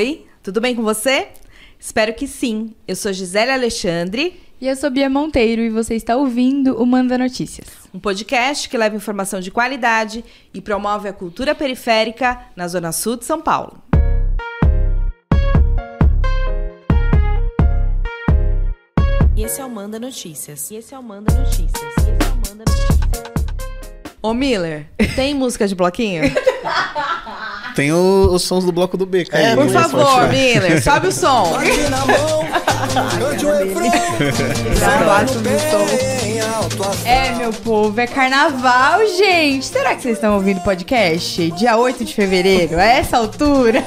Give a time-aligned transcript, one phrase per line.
[0.00, 1.28] Oi, tudo bem com você?
[1.78, 2.74] Espero que sim.
[2.88, 4.40] Eu sou Gisele Alexandre.
[4.58, 7.68] E eu sou Bia Monteiro e você está ouvindo o Manda Notícias.
[7.92, 10.24] Um podcast que leva informação de qualidade
[10.54, 13.76] e promove a cultura periférica na Zona Sul de São Paulo.
[19.36, 20.70] E esse é o Manda Notícias.
[20.70, 21.68] E esse é o Manda Notícias.
[21.74, 22.90] E esse é o Manda Notícias.
[24.22, 26.22] Ô Miller, tem música de bloquinho?
[27.80, 29.42] Tem o- os sons do bloco do B, cara.
[29.42, 31.56] É, Por Não, favor, Miller, sobe o som.
[37.04, 39.66] É, meu povo, é carnaval, gente.
[39.66, 41.50] Será que vocês estão ouvindo podcast?
[41.52, 43.84] Dia 8 de fevereiro, a essa altura?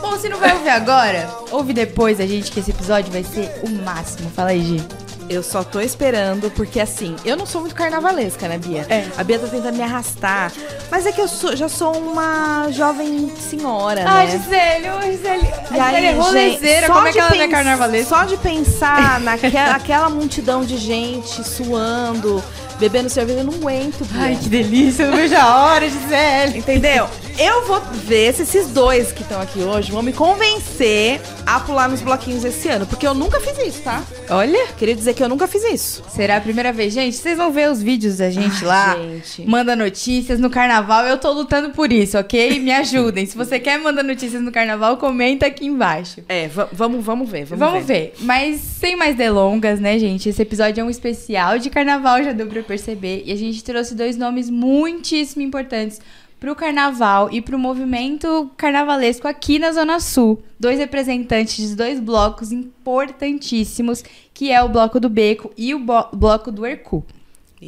[0.00, 3.60] Bom, se não vai ouvir agora, ouve depois a gente que esse episódio vai ser
[3.64, 4.30] o máximo.
[4.34, 4.82] Fala aí, Gi.
[5.28, 8.86] Eu só tô esperando, porque assim, eu não sou muito carnavalesca, né, Bia?
[8.88, 9.06] É.
[9.18, 10.52] A Bia tá tentando me arrastar.
[10.90, 14.32] Mas é que eu sou- já sou uma jovem senhora, Ai, né?
[14.38, 15.48] Gisele, ô Gisele.
[15.72, 18.08] E A aí, Gisele é rolezeira, gente, como é que ela não é carnavalesca?
[18.16, 22.42] Só de pensar naquela aquela multidão de gente suando,
[22.78, 24.06] bebendo cerveja, eu não aguento.
[24.14, 26.58] Ai, que delícia, eu não vejo a hora, Gisele.
[26.58, 27.08] Entendeu?
[27.38, 31.88] Eu vou ver se esses dois que estão aqui hoje vão me convencer a pular
[31.88, 32.86] nos bloquinhos esse ano.
[32.86, 34.02] Porque eu nunca fiz isso, tá?
[34.30, 36.02] Olha, Queria dizer que eu nunca fiz isso.
[36.08, 36.94] será a primeira vez.
[36.94, 38.96] Gente, vocês vão ver os vídeos da gente Ai, lá.
[38.96, 39.42] gente.
[39.46, 41.04] Manda notícias no carnaval.
[41.06, 42.58] Eu tô lutando por isso, ok?
[42.58, 43.26] Me ajudem.
[43.26, 46.22] Se você quer mandar notícias no carnaval, comenta aqui embaixo.
[46.28, 48.14] É, va- vamos, vamos ver, vamos, Vamos, ver.
[48.20, 50.28] Mas sem mais delongas, né, gente?
[50.30, 53.22] Esse episódio é um especial de carnaval, já deu pra perceber.
[53.24, 56.00] E a gente trouxe dois nomes muitíssimo importantes
[56.38, 60.42] pro carnaval e pro movimento carnavalesco aqui na Zona Sul.
[60.60, 65.78] Dois representantes de dois blocos importantíssimos, que é o Bloco do Beco e o
[66.12, 67.04] Bloco do Hercu.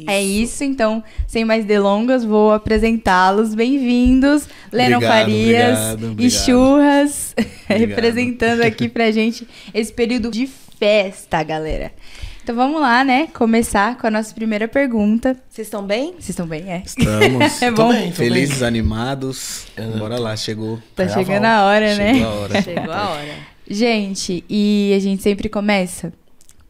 [0.07, 3.55] É isso, então, sem mais delongas, vou apresentá-los.
[3.55, 6.45] Bem-vindos, Lennon Farias obrigado, e obrigado.
[6.45, 7.89] Churras, Obrigado.
[7.89, 11.91] representando aqui pra gente esse período de festa, galera.
[12.49, 13.27] Então vamos lá, né?
[13.27, 15.37] Começar com a nossa primeira pergunta.
[15.47, 16.13] Vocês estão bem?
[16.13, 16.63] Vocês estão bem?
[16.67, 16.81] É.
[16.83, 17.91] Estamos É bom.
[17.91, 19.67] bem, felizes, animados.
[19.99, 20.77] Bora lá, chegou.
[20.95, 21.23] Tá Carnaval.
[21.23, 22.23] chegando a hora, Chegou né?
[22.23, 22.61] a hora.
[22.63, 23.35] Chegou a hora.
[23.69, 26.11] Gente, e a gente sempre começa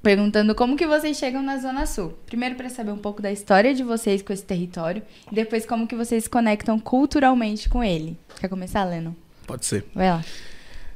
[0.04, 2.14] perguntando como que vocês chegam na Zona Sul.
[2.26, 5.02] Primeiro para saber um pouco da história de vocês com esse território
[5.32, 8.18] e depois como que vocês se conectam culturalmente com ele.
[8.38, 9.16] Quer começar, Leno?
[9.48, 9.86] Pode ser.
[9.96, 10.26] Vai lá.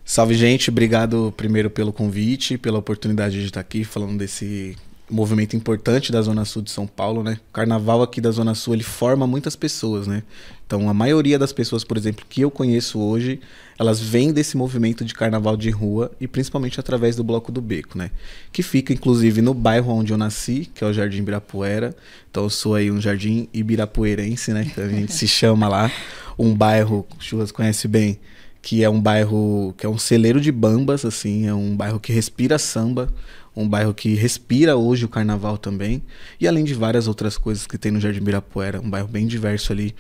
[0.06, 0.69] Salve, gente.
[0.69, 4.75] Obrigado primeiro pelo convite, pela oportunidade de estar aqui falando desse
[5.09, 7.40] movimento importante da Zona Sul de São Paulo, né?
[7.50, 10.24] O carnaval aqui da Zona Sul, ele forma muitas pessoas, né?
[10.66, 13.40] Então, a maioria das pessoas, por exemplo, que eu conheço hoje,
[13.80, 17.97] elas vêm desse movimento de carnaval de rua e principalmente através do Bloco do Beco,
[17.97, 18.12] né?
[18.52, 21.96] Que fica, inclusive, no bairro onde eu nasci, que é o Jardim Ibirapuera.
[22.30, 24.66] Então, eu sou aí um jardim ibirapuerense, né?
[24.66, 25.92] Que a gente se chama lá.
[26.38, 28.19] Um bairro, o Churras conhece bem,
[28.63, 32.13] que é um bairro que é um celeiro de bambas, assim, é um bairro que
[32.13, 33.13] respira samba,
[33.53, 36.01] um bairro que respira hoje o carnaval também,
[36.40, 39.74] e além de várias outras coisas que tem no Jardim Ibirapuera, um bairro bem diverso
[39.74, 39.94] ali.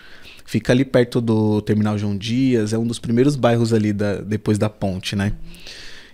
[0.45, 4.57] Fica ali perto do Terminal João Dias, é um dos primeiros bairros ali da, depois
[4.57, 5.33] da ponte, né?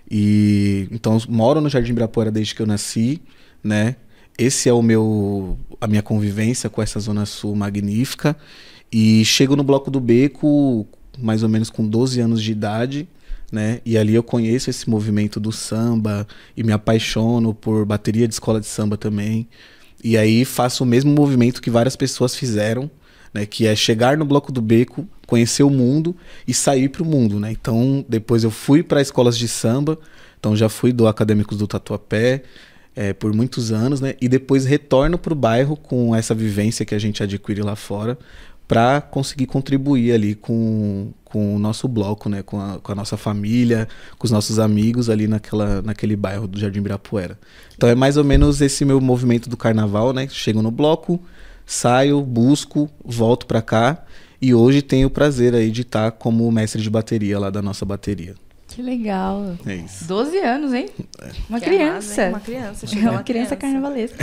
[0.10, 3.22] E então moro no Jardim Ibirapuera desde que eu nasci,
[3.64, 3.96] né?
[4.40, 8.36] Esse é o meu a minha convivência com essa zona sul magnífica
[8.92, 10.88] e chego no bloco do Beco
[11.22, 13.08] mais ou menos com 12 anos de idade,
[13.52, 13.82] né?
[13.86, 18.60] E ali eu conheço esse movimento do samba e me apaixono por bateria de escola
[18.60, 19.48] de samba também.
[20.04, 22.90] E aí faço o mesmo movimento que várias pessoas fizeram,
[23.34, 23.46] né?
[23.46, 26.16] Que é chegar no bloco do Beco, conhecer o mundo
[26.48, 27.52] e sair para o mundo, né?
[27.52, 29.98] Então depois eu fui para escolas de samba,
[30.40, 32.44] então já fui do Acadêmicos do Tatuapé
[32.96, 34.16] é, por muitos anos, né?
[34.22, 38.18] E depois retorno para o bairro com essa vivência que a gente adquire lá fora
[38.70, 42.44] para conseguir contribuir ali com, com o nosso bloco, né?
[42.44, 46.60] Com a, com a nossa família, com os nossos amigos ali naquela, naquele bairro do
[46.60, 47.40] Jardim Ibirapuera.
[47.76, 50.28] Então é mais ou menos esse meu movimento do carnaval, né?
[50.30, 51.20] Chego no bloco,
[51.66, 54.06] saio, busco, volto para cá
[54.40, 57.84] e hoje tenho o prazer aí de estar como mestre de bateria lá da nossa
[57.84, 58.36] bateria.
[58.70, 59.56] Que legal.
[59.66, 60.06] É isso.
[60.06, 60.88] 12 anos, hein?
[61.50, 61.92] Uma Que criança.
[61.92, 62.30] arrasa, hein?
[62.30, 62.86] Uma criança.
[62.86, 64.18] É uma criança carnavalesca.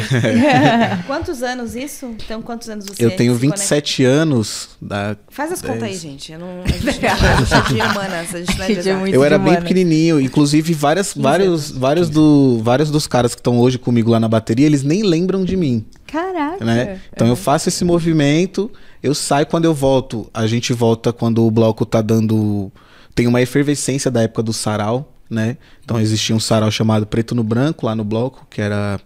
[1.06, 2.06] Quantos anos isso?
[2.24, 3.56] Então, quantos anos você Eu tenho se conecta?
[3.58, 6.32] 27 anos da Faz as contas aí, gente.
[6.32, 8.74] Eu não, a gente não a gente é de humanas, a gente não é de
[8.74, 13.34] Gente, é muito Eu era bem pequenininho, inclusive várias, vários, vários, do, vários dos caras
[13.34, 16.64] que estão hoje comigo lá na bateria, eles nem lembram de mim, Caraca.
[16.64, 17.00] né?
[17.12, 18.70] Então eu faço esse movimento,
[19.02, 20.30] eu saio quando eu volto.
[20.32, 22.70] A gente volta quando o bloco tá dando
[23.16, 25.56] tem uma efervescência da época do sarau, né?
[25.82, 29.00] Então existia um sarau chamado Preto no Branco lá no bloco, que era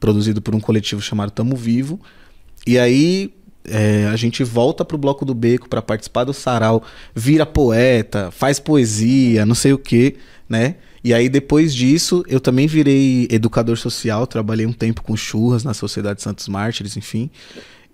[0.00, 2.00] produzido por um coletivo chamado Tamo Vivo.
[2.66, 3.32] E aí
[3.64, 6.82] é, a gente volta pro Bloco do Beco para participar do sarau,
[7.14, 10.16] vira poeta, faz poesia, não sei o que,
[10.48, 10.76] né?
[11.04, 15.74] E aí depois disso, eu também virei educador social, trabalhei um tempo com churras na
[15.74, 17.30] Sociedade Santos Mártires, enfim.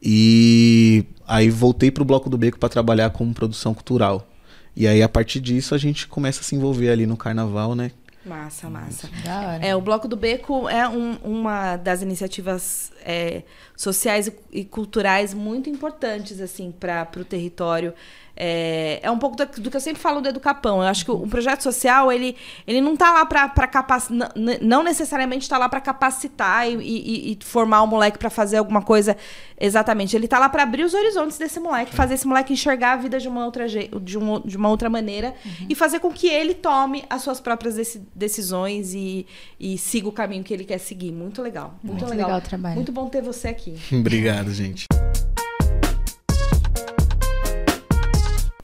[0.00, 4.28] E aí voltei pro Bloco do Beco para trabalhar com produção cultural.
[4.76, 7.90] E aí a partir disso a gente começa a se envolver ali no carnaval, né?
[8.24, 9.08] Massa, massa.
[9.24, 9.64] Da hora.
[9.64, 13.42] É, o Bloco do Beco é um- uma das iniciativas é,
[13.76, 17.94] sociais e, e culturais muito importantes assim para o território.
[18.36, 20.82] É, é um pouco do, do que eu sempre falo do Educapão.
[20.82, 22.36] Eu acho que o, o projeto social ele,
[22.66, 24.30] ele não está lá para capacitar,
[24.60, 28.82] não necessariamente está lá para capacitar e, e- e formar o moleque para fazer alguma
[28.82, 29.16] coisa
[29.58, 30.14] exatamente.
[30.14, 33.18] Ele está lá para abrir os horizontes desse moleque, fazer esse moleque enxergar a vida
[33.18, 35.34] de uma outra, de um- de uma outra maneira
[35.68, 39.26] e fazer com que ele tome as suas próprias deci- decisões e,
[39.58, 41.10] e siga o caminho que ele quer seguir.
[41.10, 41.78] Muito legal.
[41.82, 42.26] Muito, Muito legal.
[42.26, 42.74] legal o trabalho.
[42.74, 43.76] Muito bom ter você aqui.
[43.92, 44.86] Obrigado, gente.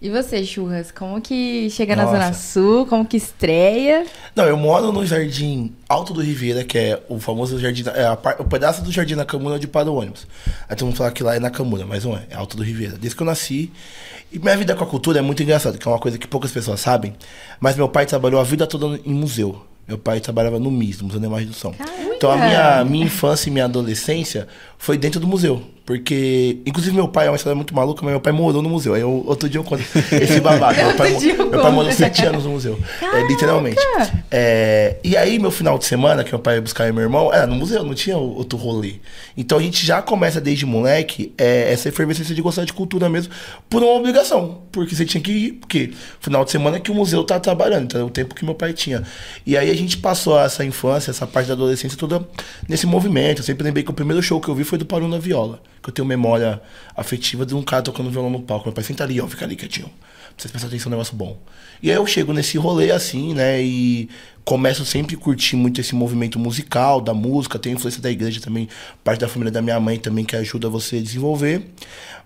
[0.02, 2.16] E você, Churras, como que chega na Nossa.
[2.16, 2.86] Zona Sul?
[2.86, 4.04] Como que estreia?
[4.34, 7.84] Não, eu moro no Jardim Alto do Ribeira, que é o famoso jardim.
[7.94, 10.26] É a o pedaço do jardim Nakamura onde para o ônibus.
[10.68, 12.98] Aí todo mundo fala que lá é Nakamura, mas não é, é Alto do Ribeira.
[12.98, 13.70] Desde que eu nasci.
[14.32, 16.50] E minha vida com a cultura é muito engraçada, que é uma coisa que poucas
[16.50, 17.14] pessoas sabem.
[17.60, 19.64] Mas meu pai trabalhou a vida toda em museu.
[19.86, 21.74] Meu pai trabalhava no MIS, no Museu da Imagem do Som.
[22.16, 24.46] Então a minha, minha infância e minha adolescência
[24.82, 25.62] foi dentro do museu.
[25.84, 28.94] Porque, inclusive, meu pai é uma história muito maluca, mas meu pai morou no museu.
[28.94, 29.82] Aí eu, outro dia eu conto
[30.12, 30.76] esse babado.
[30.80, 32.78] meu pai, meu pai morou sete anos no museu.
[33.00, 33.78] É, literalmente.
[34.30, 37.32] É, e aí, meu final de semana, que meu pai ia buscar eu meu irmão,
[37.32, 38.94] era no museu, não tinha outro rolê.
[39.36, 43.32] Então a gente já começa desde moleque é, essa efervescência de gostar de cultura mesmo,
[43.68, 44.62] por uma obrigação.
[44.70, 47.84] Porque você tinha que ir, porque final de semana é que o museu tá trabalhando,
[47.84, 49.02] então é o tempo que meu pai tinha.
[49.44, 52.24] E aí a gente passou essa infância, essa parte da adolescência toda
[52.68, 53.40] nesse movimento.
[53.40, 55.62] Eu sempre lembrei que o primeiro show que eu vi foi do Parou na Viola.
[55.82, 56.60] Que eu tenho memória
[56.96, 58.66] afetiva de um cara tocando violão no palco.
[58.66, 59.88] Meu pai senta ali, ó, fica ali quietinho.
[59.88, 61.38] Pra vocês prestarem atenção no negócio bom.
[61.82, 63.60] E aí eu chego nesse rolê assim, né?
[63.62, 64.08] E
[64.44, 68.68] começo sempre a curtir muito esse movimento musical, da música, tem influência da igreja também,
[69.04, 71.62] parte da família da minha mãe também que ajuda você a desenvolver.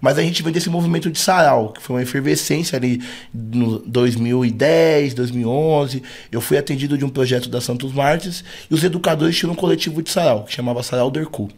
[0.00, 3.02] Mas a gente vem desse movimento de sarau, que foi uma efervescência ali
[3.32, 6.02] no 2010, 2011.
[6.30, 10.02] Eu fui atendido de um projeto da Santos Martins e os educadores tinham um coletivo
[10.02, 11.50] de sarau, que chamava Sarau Dercu.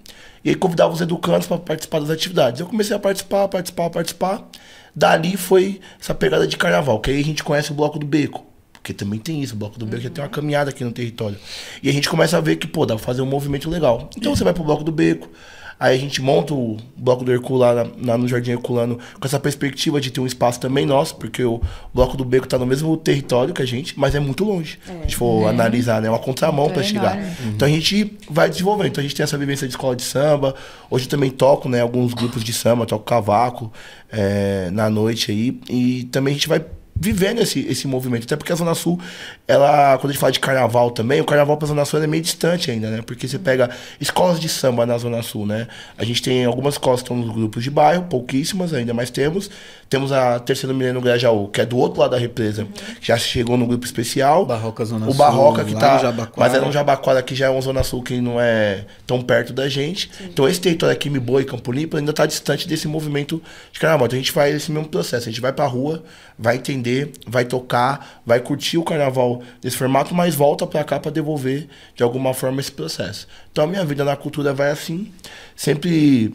[0.45, 2.61] E aí convidava os educandos para participar das atividades.
[2.61, 4.49] Eu comecei a participar, participar, participar.
[4.95, 8.45] Dali foi essa pegada de carnaval, que aí a gente conhece o Bloco do Beco.
[8.73, 11.37] Porque também tem isso, o Bloco do Beco já tem uma caminhada aqui no território.
[11.83, 14.09] E a gente começa a ver que, pô, dá pra fazer um movimento legal.
[14.17, 15.29] Então você vai pro Bloco do Beco,
[15.79, 19.39] aí a gente monta o Bloco do Herculano lá, na- no Jardim Herculano com essa
[19.39, 21.61] perspectiva de ter um espaço também nosso, porque o
[21.95, 24.79] Bloco do Beco tá no mesmo território que a gente, mas é muito longe.
[24.85, 26.09] Se a gente for analisar, né?
[26.09, 27.17] É uma contramão para chegar.
[27.17, 27.37] enorme.
[27.55, 28.89] Então a gente vai desenvolvendo.
[28.89, 30.55] Então a gente tem essa vivência de escola de samba.
[30.91, 33.73] Hoje eu também toco, né, alguns grupos de samba, toco cavaco
[34.11, 35.61] é, na noite aí.
[35.69, 36.65] E também a gente vai
[37.01, 38.25] vivendo esse, esse movimento.
[38.25, 39.01] Até porque a Zona Sul,
[39.47, 42.23] ela, quando a gente fala de carnaval também, o carnaval pra Zona Sul é meio
[42.23, 43.03] distante ainda, né?
[43.03, 45.69] Porque você pega escolas de samba na Zona Sul, né?
[45.97, 49.51] A gente tem algumas escolas que estão nos grupos de bairro, pouquíssimas ainda, mas temos.
[49.89, 52.67] Temos a Terceiro Milênio Grajaú, que é do outro lado da represa,
[53.01, 54.45] que já chegou no grupo especial.
[54.45, 56.29] Barroca Zona o Sul, Barroca que lá tá.
[56.37, 59.53] Mas era um Jabaquara que já é uma zona sul que não é tão perto
[59.53, 60.11] da gente.
[60.25, 63.43] Então esse território aqui, Miboa e Campo Limpo, ainda tá distante desse movimento
[63.73, 64.07] de carnaval.
[64.07, 65.29] Então a gente faz esse mesmo processo.
[65.29, 66.03] A gente vai pra rua,
[66.39, 66.88] vai entender,
[67.27, 72.03] vai tocar, vai curtir o carnaval desse formato, mas volta pra cá pra devolver de
[72.03, 73.27] alguma forma esse processo.
[73.51, 75.11] Então a minha vida na cultura vai assim.
[75.57, 76.35] Sempre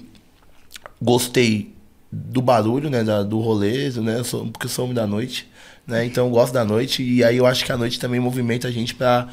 [1.01, 1.73] gostei
[2.11, 5.47] do barulho, né, da- do rolê, né, sou, porque eu sou homem da noite,
[5.87, 8.67] né, então eu gosto da noite e aí eu acho que a noite também movimenta
[8.67, 9.27] a gente pra,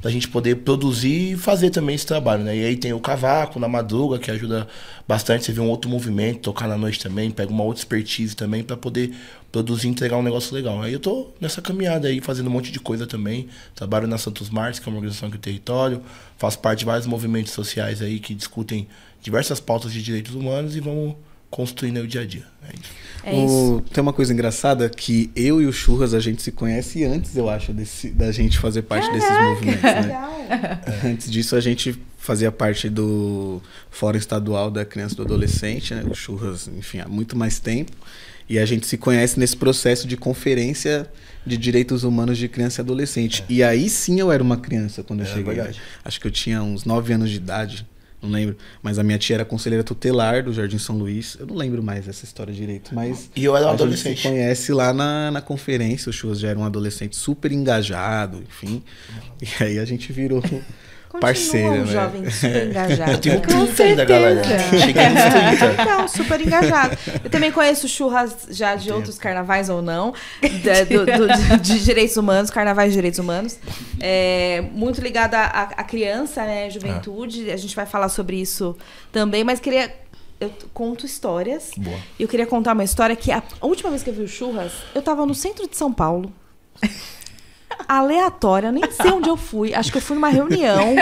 [0.00, 3.58] pra gente poder produzir e fazer também esse trabalho, né, e aí tem o cavaco
[3.58, 4.66] na madruga que ajuda
[5.06, 8.62] bastante, você vê um outro movimento, tocar na noite também, pega uma outra expertise também
[8.62, 9.14] pra poder
[9.52, 10.80] produzir e entregar um negócio legal.
[10.80, 14.48] Aí eu tô nessa caminhada aí, fazendo um monte de coisa também, trabalho na Santos
[14.48, 16.02] Martins, que é uma organização aqui do território,
[16.38, 18.86] faço parte de vários movimentos sociais aí que discutem
[19.22, 21.16] diversas pautas de direitos humanos e vamos
[21.50, 22.44] construindo aí o dia a dia.
[22.62, 22.90] É isso.
[23.22, 23.76] É isso.
[23.76, 27.36] O- tem uma coisa engraçada que eu e o Churras a gente se conhece antes,
[27.36, 30.00] eu acho, desse- da gente fazer parte desses movimentos, né?
[30.02, 30.30] Legal.
[31.04, 36.04] Antes disso a gente fazia parte do Fórum Estadual da Criança e do Adolescente, né?
[36.08, 37.92] O Churras, enfim, há muito mais tempo.
[38.48, 41.08] E a gente se conhece nesse processo de conferência
[41.46, 43.44] de direitos humanos de criança e adolescente.
[43.48, 45.54] E aí sim eu era uma criança quando eu É cheguei.
[45.54, 45.80] verdade.
[46.04, 47.86] Acho que eu tinha uns 9 anos de idade,
[48.22, 48.56] não lembro.
[48.82, 51.36] Mas a minha tia era conselheira tutelar do Jardim São Luís.
[51.38, 54.16] Eu não lembro mais essa história direito, mas E eu era um a gente adolescente.
[54.22, 56.10] se conhece lá na, na conferência.
[56.10, 58.82] O Churras já era um adolescente super engajado, enfim.
[59.40, 60.42] E aí a gente virou
[61.10, 61.92] Continua parceira, um né?
[61.92, 63.10] jovem super engajado.
[63.12, 63.42] Eu tenho né?
[63.46, 64.42] 30 ainda, galera.
[64.78, 65.82] Cheguei nos 30.
[65.82, 66.96] Então, super engajado.
[67.24, 71.84] Eu também conheço churras já de outros carnavais ou não, da- do- do- de, de
[71.84, 73.58] direitos humanos, carnavais de direitos humanos.
[73.98, 77.50] É, muito ligada à, criança, né, juventude.
[77.50, 78.76] A gente vai falar sobre isso
[79.10, 79.92] também, mas queria.
[80.40, 81.72] Eu conto histórias.
[81.76, 81.98] Boa.
[82.18, 84.72] E eu queria contar uma história que a última vez que eu vi o churras,
[84.94, 86.32] eu tava no centro de São Paulo.
[87.88, 89.74] Aleatória, nem sei onde eu fui.
[89.74, 90.94] Acho que eu fui numa reunião.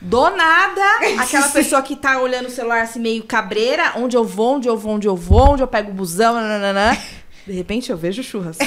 [0.00, 0.82] Do nada,
[1.18, 4.76] aquela pessoa que tá olhando o celular assim, meio cabreira, onde eu vou, onde eu
[4.76, 6.96] vou, onde eu vou, onde eu pego o busão, nananã.
[7.46, 8.58] De repente eu vejo churras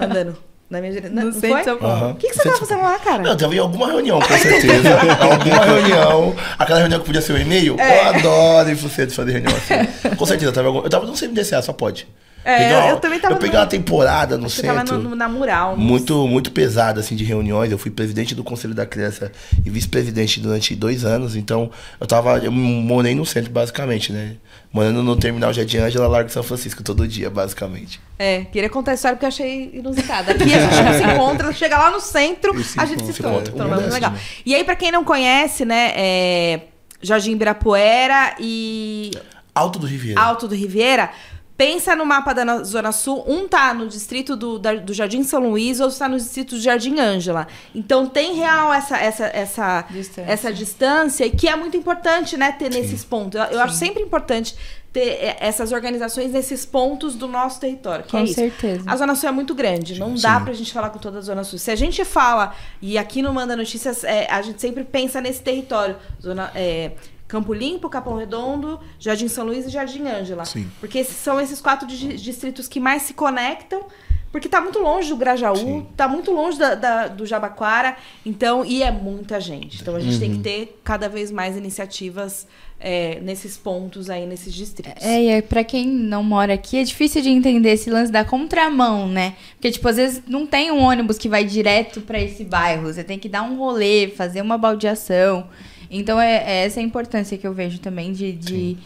[0.00, 0.36] andando
[0.70, 1.14] na minha direção.
[1.16, 1.62] No Não centro foi?
[1.78, 1.84] de.
[1.84, 2.10] Aham.
[2.12, 3.22] O que, que você tava fazendo lá, cara?
[3.22, 4.88] Não, eu tava em alguma reunião, com certeza.
[5.20, 6.34] alguma reunião.
[6.58, 7.76] Aquela reunião que podia ser um e-mail.
[7.78, 7.98] É.
[8.00, 10.14] Eu adoro você fazer reunião assim.
[10.16, 12.08] Com certeza, eu tava, em algum- eu tava no CMDCA, só pode.
[12.44, 14.98] É, Peguei uma- eu também tava Eu peguei no- uma temporada no Você tava centro.
[14.98, 15.76] no, na mural.
[15.76, 17.72] Muito, muito pesada, assim, de reuniões.
[17.72, 19.32] Eu fui presidente do Conselho da Criança
[19.64, 21.36] e vice-presidente durante dois anos.
[21.36, 22.36] Então, eu tava...
[22.38, 24.34] Eu morei no centro, basicamente, né?
[24.70, 27.98] Morando no Terminal Jardim Ângela, Largo São Francisco, todo dia, basicamente.
[28.18, 30.32] É, queria contar a história porque eu achei inusitada.
[30.32, 33.48] Aqui a gente não se encontra, chega lá no centro, se a gente se encontra.
[33.50, 33.52] encontra.
[33.52, 34.10] Se Então, é legal.
[34.10, 34.20] Né?
[34.44, 36.60] E aí, pra quem não conhece, né, é
[37.00, 39.12] Jardim Ibirapuera e
[39.54, 40.20] Alto do Riviera.
[40.20, 41.10] Alto do Riviera,
[41.56, 45.22] pensa no mapa da na- Zona Sul, um tá no distrito do, da- do Jardim
[45.22, 47.46] São Luís, outro tá no distrito do Jardim Ângela.
[47.74, 50.30] Então tem real essa, essa, essa, Distância.
[50.32, 53.40] essa distância, e que é muito importante, né, ter nesses pontos.
[53.40, 54.56] Eu, eu acho sempre importante
[54.92, 58.04] ter é, essas organizações nesses pontos do nosso território.
[58.04, 58.34] Que Com é isso.
[58.34, 58.82] certeza.
[58.86, 61.42] A Zona Sul é muito grande, não dá pra gente falar com toda a Zona
[61.44, 61.58] Sul.
[61.58, 65.40] Se a gente fala, e aqui no Manda Notícias, é, a gente sempre pensa nesse
[65.42, 65.96] território.
[66.22, 66.92] Zona, é,
[67.34, 70.44] Campo Limpo, Capão Redondo, Jardim São Luís e Jardim Ângela.
[70.44, 70.70] Sim.
[70.78, 73.82] Porque esses são esses quatro di- distritos que mais se conectam,
[74.30, 75.86] porque tá muito longe do Grajaú, Sim.
[75.96, 79.80] tá muito longe da, da- do Jabaquara, então, e é muita gente.
[79.82, 82.46] Então a gente tem que ter cada vez mais iniciativas
[82.80, 85.02] é, nesses pontos aí, nesses distritos.
[85.04, 88.24] É, e é, pra quem não mora aqui, é difícil de entender esse lance da
[88.24, 89.34] contramão, né?
[89.56, 92.92] Porque, tipo, às vezes não tem um ônibus que vai direto pra esse bairro.
[92.92, 95.48] Você tem que dar um rolê, fazer uma baldeação.
[95.90, 98.76] Então, é, é essa a importância que eu vejo também de, de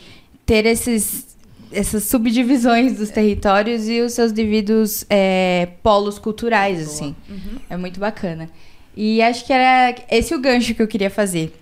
[0.45, 1.27] ter esses,
[1.73, 7.15] essas subdivisões dos territórios e os seus devidos é, polos culturais, assim.
[7.71, 8.49] É muito bacana.
[8.97, 11.55] E acho que era esse o gancho que eu queria fazer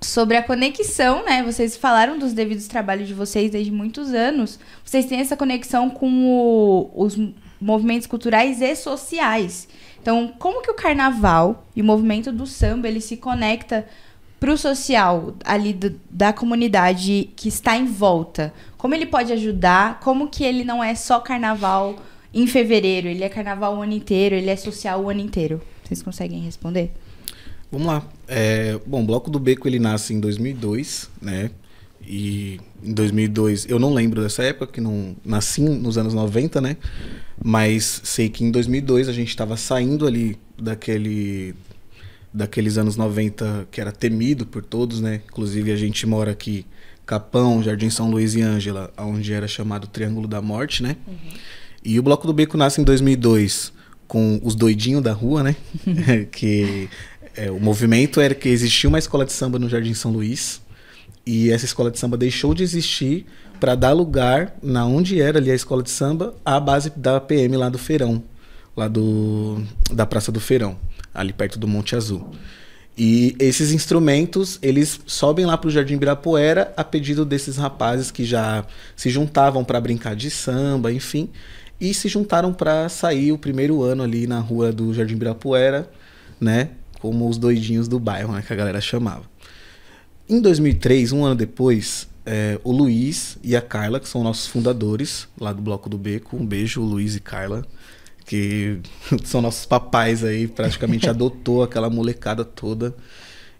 [0.00, 1.42] sobre a conexão, né?
[1.42, 4.58] Vocês falaram dos devidos trabalhos de vocês desde muitos anos.
[4.84, 7.18] Vocês têm essa conexão com o- os
[7.58, 9.66] movimentos culturais e sociais.
[10.02, 13.86] Então, como que o carnaval e o movimento do samba ele se conecta
[14.40, 18.52] pro social ali do- da comunidade que está em volta?
[18.76, 20.00] Como ele pode ajudar?
[20.00, 21.96] Como que ele não é só carnaval
[22.32, 23.08] em fevereiro?
[23.08, 24.34] Ele é carnaval o ano inteiro?
[24.34, 25.60] Ele é social o ano inteiro?
[25.84, 26.90] Vocês conseguem responder?
[27.70, 28.02] Vamos lá.
[28.28, 31.50] É, bom, o Bloco do Beco ele nasce em 2002, né?
[32.06, 36.76] E em 2002, eu não lembro dessa época, que não nasci nos anos 90, né?
[37.42, 41.54] Mas sei que em 2002 a gente estava saindo ali daquele
[42.34, 45.20] daqueles anos 90 que era temido por todos, né?
[45.30, 46.66] Inclusive a gente mora aqui
[47.06, 50.96] Capão, Jardim São Luís e Ângela, onde era chamado Triângulo da Morte, né?
[51.84, 53.72] E o Bloco do Beco nasce em 2002
[54.08, 55.54] com os doidinhos da rua, né?
[56.32, 56.88] que
[57.36, 60.60] é, o movimento era que existia uma escola de samba no Jardim São Luís
[61.24, 63.26] e essa escola de samba deixou de existir
[63.60, 67.56] para dar lugar na onde era ali a escola de samba à base da PM
[67.56, 68.22] lá do Feirão,
[68.76, 69.62] lá do
[69.92, 70.76] da Praça do Feirão,
[71.14, 72.34] ali perto do Monte Azul.
[72.96, 78.24] E esses instrumentos, eles sobem lá para o Jardim Ibirapuera a pedido desses rapazes que
[78.24, 81.28] já se juntavam para brincar de samba, enfim,
[81.80, 85.90] e se juntaram para sair o primeiro ano ali na rua do Jardim Ibirapuera,
[86.40, 89.24] né, como os doidinhos do bairro, né, que a galera chamava.
[90.28, 95.26] Em 2003, um ano depois, é, o Luiz e a Carla, que são nossos fundadores
[95.38, 97.66] lá do Bloco do Beco, um beijo, Luiz e Carla,
[98.24, 98.78] que
[99.24, 102.94] são nossos papais aí, praticamente adotou aquela molecada toda.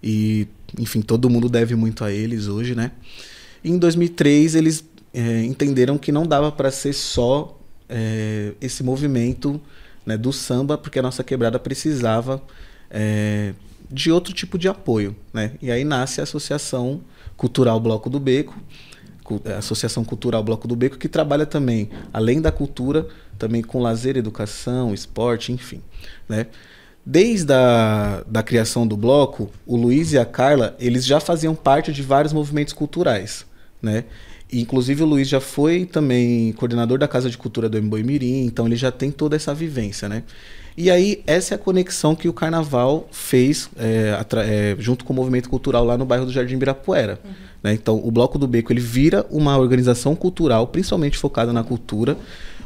[0.03, 0.47] E,
[0.79, 2.93] enfim, todo mundo deve muito a eles hoje, né?
[3.63, 9.61] E em 2003, eles é, entenderam que não dava para ser só é, esse movimento
[10.05, 12.43] né, do samba, porque a nossa quebrada precisava
[12.91, 13.55] é,
[13.91, 15.53] de outro tipo de apoio, né?
[15.63, 17.01] E aí nasce a Associação
[17.37, 18.55] Cultural Bloco do Beco,
[19.45, 23.07] a Associação Cultural Bloco do Beco, que trabalha também, além da cultura,
[23.39, 25.81] também com lazer, educação, esporte, enfim,
[26.29, 26.47] né?
[27.07, 31.93] Desde a da criação do bloco, o Luiz e a Carla, eles já faziam parte
[31.93, 33.45] de vários movimentos culturais,
[33.83, 34.05] né?
[34.51, 38.45] E, inclusive o Luiz já foi também coordenador da Casa de Cultura do Emboi Mirim,
[38.45, 40.23] então ele já tem toda essa vivência, né?
[40.77, 45.17] E aí, essa é a conexão que o carnaval fez é, é, junto com o
[45.17, 47.21] movimento cultural lá no bairro do Jardim Ibirapuera.
[47.63, 47.73] né?
[47.73, 52.17] Então, o Bloco do Beco ele vira uma organização cultural, principalmente focada na cultura.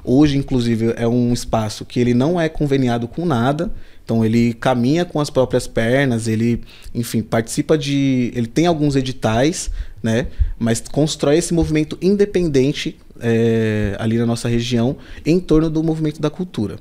[0.03, 3.71] Hoje, inclusive, é um espaço que ele não é conveniado com nada.
[4.09, 6.63] Então ele caminha com as próprias pernas, ele,
[6.95, 8.33] enfim, participa de.
[8.35, 9.71] Ele tem alguns editais,
[10.03, 10.29] né?
[10.59, 14.97] Mas constrói esse movimento independente é, ali na nossa região
[15.27, 16.77] em torno do movimento da cultura.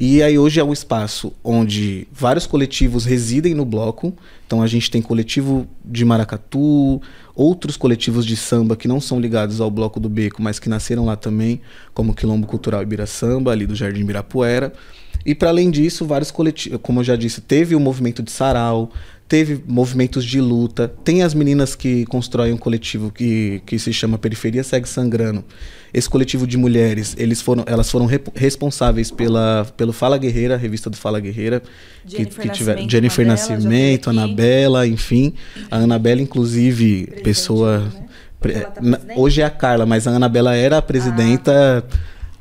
[0.00, 4.14] E aí hoje é um espaço onde vários coletivos residem no bloco.
[4.46, 7.02] Então a gente tem coletivo de maracatu,
[7.34, 11.04] outros coletivos de samba que não são ligados ao bloco do Beco, mas que nasceram
[11.04, 11.60] lá também,
[11.92, 14.72] como Quilombo Cultural Ibiraçamba, ali do Jardim Ibirapuera.
[15.26, 18.92] E para além disso, vários coletivos, como eu já disse, teve o movimento de sarau,
[19.28, 24.16] teve movimentos de luta, tem as meninas que constroem um coletivo que, que se chama
[24.16, 25.44] Periferia Segue Sangrando.
[25.92, 30.88] Esse coletivo de mulheres, eles foram, elas foram responsáveis pela, pelo Fala Guerreira, a revista
[30.88, 31.62] do Fala Guerreira,
[32.06, 34.10] que, Jennifer que tiver Nascimento, Jennifer Anabela, Nascimento.
[34.10, 35.34] Anabela, enfim.
[35.70, 37.86] A Anabela, inclusive, pessoa.
[38.40, 39.20] pre- Ela tá na- presidente?
[39.20, 41.84] hoje é a Carla, mas a Anabela era a presidenta.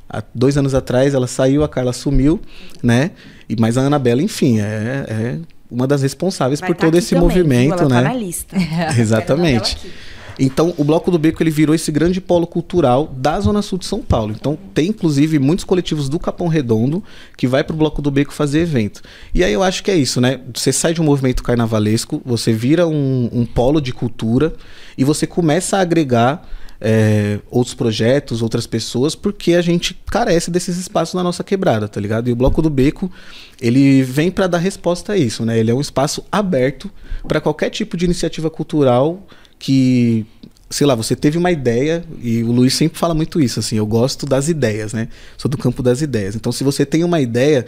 [0.10, 2.40] Há dois anos atrás ela saiu, a Carla sumiu,
[2.82, 3.12] né?
[3.50, 5.38] E, mas a Anabela, enfim, é, é
[5.70, 7.80] uma das responsáveis Vai por tá todo esse também, movimento?
[7.82, 7.96] Ela né?
[7.96, 8.56] Tá na lista.
[8.98, 9.78] Exatamente.
[9.78, 9.92] Ela aqui.
[10.40, 13.86] Então, o Bloco do Beco ele virou esse grande polo cultural da Zona Sul de
[13.86, 14.36] São Paulo.
[14.38, 17.04] Então, tem inclusive muitos coletivos do Capão Redondo
[17.36, 19.02] que vai pro Bloco do Beco fazer evento.
[19.34, 20.40] E aí eu acho que é isso, né?
[20.54, 24.54] Você sai de um movimento carnavalesco, você vira um, um polo de cultura
[24.98, 26.48] e você começa a agregar
[26.80, 32.00] é, outros projetos, outras pessoas, porque a gente carece desses espaços na nossa quebrada, tá
[32.00, 32.30] ligado?
[32.30, 33.12] E o Bloco do Beco,
[33.60, 35.58] ele vem para dar resposta a isso, né?
[35.58, 36.90] Ele é um espaço aberto
[37.28, 39.26] para qualquer tipo de iniciativa cultural
[39.58, 40.26] que,
[40.70, 43.86] sei lá, você teve uma ideia, e o Luiz sempre fala muito isso, assim, eu
[43.86, 45.08] gosto das ideias, né?
[45.38, 46.36] Sou do campo das ideias.
[46.36, 47.66] Então, se você tem uma ideia,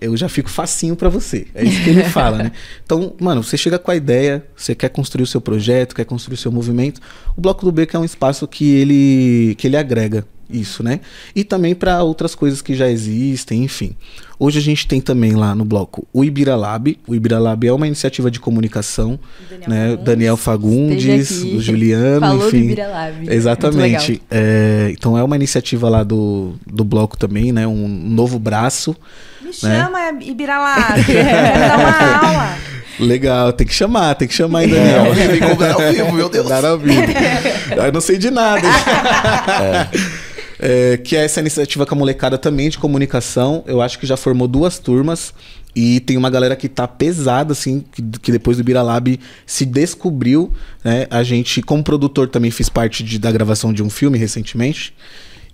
[0.00, 1.46] eu já fico facinho para você.
[1.54, 2.52] É isso que ele fala, né?
[2.84, 6.34] Então, mano, você chega com a ideia, você quer construir o seu projeto, quer construir
[6.34, 7.00] o seu movimento.
[7.36, 11.00] O Bloco do Beco é um espaço que ele, que ele agrega isso, né?
[11.34, 13.94] E também para outras coisas que já existem, enfim.
[14.38, 16.98] Hoje a gente tem também lá no bloco o Ibira Lab.
[17.06, 19.18] O Ibira Lab é uma iniciativa de comunicação,
[19.50, 19.86] Daniel né?
[19.90, 20.04] Fagundes.
[20.04, 22.64] Daniel Fagundes, o Juliano, Falou do enfim.
[22.64, 23.16] Ibira Lab.
[23.16, 24.12] Muito Exatamente.
[24.12, 24.26] legal.
[24.30, 27.66] É, então é uma iniciativa lá do, do bloco também, né?
[27.66, 28.96] Um novo braço.
[29.42, 30.94] Me chama, Ibiralá.
[31.04, 32.56] Quero dar uma aula.
[32.98, 35.04] Legal, tem que chamar, tem que chamar aí, É, Daniel.
[35.06, 36.48] ao vivo, encontrar ao vivo, meu Deus.
[36.48, 37.00] Dar ao vivo.
[37.76, 38.60] Eu não sei de nada.
[38.68, 39.88] É,
[41.04, 43.64] que é essa iniciativa com a molecada também de comunicação.
[43.66, 45.32] Eu acho que já formou duas turmas.
[45.74, 50.52] E tem uma galera que tá pesada, assim, que, que depois do Biralab se descobriu.
[50.84, 51.06] Né?
[51.08, 54.92] A gente, como produtor, também fiz parte de- da gravação de um filme recentemente.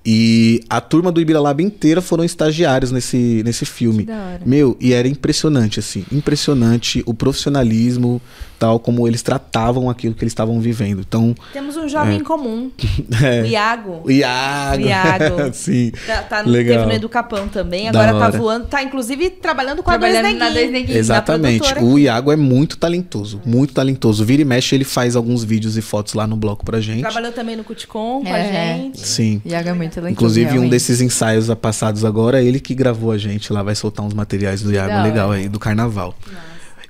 [0.09, 4.05] E a turma do Ibiralab inteira foram estagiários nesse, nesse filme.
[4.47, 6.05] Meu, e era impressionante, assim.
[6.13, 8.23] Impressionante o profissionalismo,
[8.59, 11.01] tal, como eles tratavam aquilo que eles estavam vivendo.
[11.07, 12.71] Então, Temos um jovem em comum.
[13.23, 13.43] é.
[13.43, 14.01] O Iago.
[14.05, 14.83] O Iago.
[14.83, 15.53] O Iago.
[15.55, 15.93] Sim.
[16.07, 16.77] Tá, tá no, Legal.
[16.77, 17.91] teve no Educapão também.
[17.91, 18.67] Da Agora tá voando.
[18.67, 20.55] Tá, inclusive, trabalhando com a Dois Trabalhando na Neguinhos.
[20.55, 20.97] Dois Neguinhos.
[20.99, 21.59] Exatamente.
[21.61, 21.99] produtora O.
[21.99, 23.41] Iago é muito talentoso.
[23.45, 24.25] Muito talentoso.
[24.25, 27.01] Vira e mexe, ele faz alguns vídeos e fotos lá no bloco pra gente.
[27.01, 28.77] Trabalhou também no Cuticom com a É.
[28.77, 29.01] gente.
[29.01, 29.41] Sim.
[29.45, 30.71] Iago é muito talentoso, Inclusive, um realmente.
[30.71, 34.73] desses ensaios passados agora, ele que gravou a gente lá, vai soltar uns materiais do
[34.73, 36.15] Iago legal aí, do carnaval.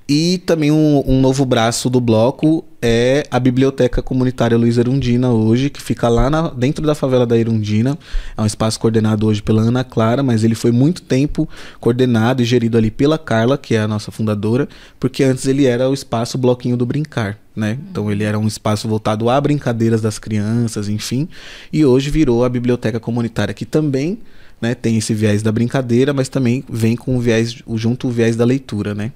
[0.08, 5.68] E também um, um novo braço do bloco é a Biblioteca Comunitária Luiz Erundina hoje,
[5.68, 7.98] que fica lá na- dentro da favela da Erundina.
[8.36, 11.48] É um espaço coordenado hoje pela Ana Clara, mas ele foi muito tempo
[11.80, 14.68] coordenado e gerido ali pela Carla, que é a nossa fundadora,
[15.00, 17.76] porque antes ele era o espaço Bloquinho do Brincar, né?
[17.90, 21.28] Então ele era um espaço voltado a brincadeiras das crianças, enfim.
[21.72, 24.20] E hoje virou a Biblioteca Comunitária, que também
[24.60, 28.36] né, tem esse viés da brincadeira, mas também vem com o viés, junto o viés
[28.36, 29.10] da leitura, né?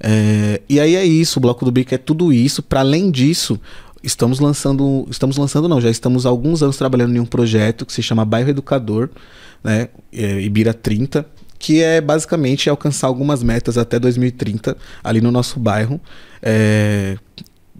[0.00, 2.62] É, e aí é isso, o Bloco do Bico é tudo isso.
[2.62, 3.60] Para além disso,
[4.02, 7.92] estamos lançando, estamos lançando não, já estamos há alguns anos trabalhando em um projeto que
[7.92, 9.10] se chama Bairro Educador,
[9.62, 11.26] né, é, Ibira 30,
[11.58, 16.00] que é basicamente alcançar algumas metas até 2030 ali no nosso bairro.
[16.40, 17.16] É,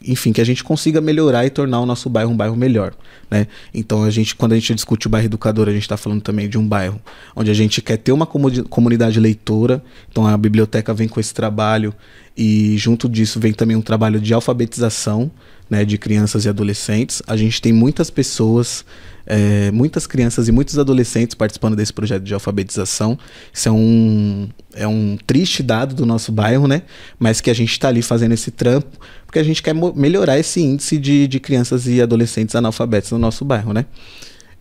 [0.04, 2.94] enfim, que a gente consiga melhorar e tornar o nosso bairro um bairro melhor,
[3.30, 3.46] né?
[3.72, 6.48] Então a gente, quando a gente discute o bairro educador, a gente está falando também
[6.48, 7.00] de um bairro
[7.34, 9.82] onde a gente quer ter uma comunidade leitora.
[10.10, 11.94] Então a biblioteca vem com esse trabalho
[12.36, 15.30] e junto disso vem também um trabalho de alfabetização,
[15.68, 17.22] né, de crianças e adolescentes.
[17.26, 18.84] A gente tem muitas pessoas,
[19.30, 23.18] é, muitas crianças e muitos adolescentes participando desse projeto de alfabetização.
[23.52, 26.82] Isso é um, é um triste dado do nosso bairro, né?
[27.18, 30.58] Mas que a gente está ali fazendo esse trampo porque a gente quer melhorar esse
[30.58, 33.84] índice de, de crianças e adolescentes analfabetos no nosso bairro, né?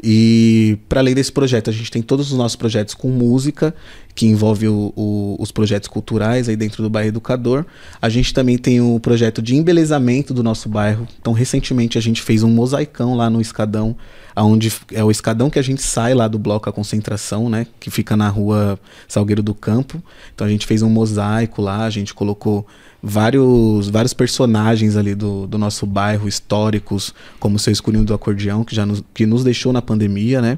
[0.03, 3.73] E para além desse projeto, a gente tem todos os nossos projetos com música,
[4.17, 7.63] que envolve o- o- os projetos culturais aí dentro do bairro Educador.
[8.01, 11.07] A gente também tem o projeto de embelezamento do nosso bairro.
[11.21, 13.95] Então, recentemente a gente fez um mosaicão lá no Escadão,
[14.35, 17.91] aonde é o escadão que a gente sai lá do bloco a concentração, né, que
[17.91, 20.01] fica na rua Salgueiro do Campo.
[20.33, 22.65] Então a gente fez um mosaico lá, a gente colocou
[23.01, 28.63] vários vários personagens ali do, do nosso bairro históricos, como o seu escurinho do acordeão,
[28.63, 30.57] que já nos, que nos deixou na pandemia, né?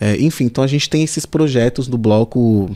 [0.00, 2.74] É, enfim, então a gente tem esses projetos do bloco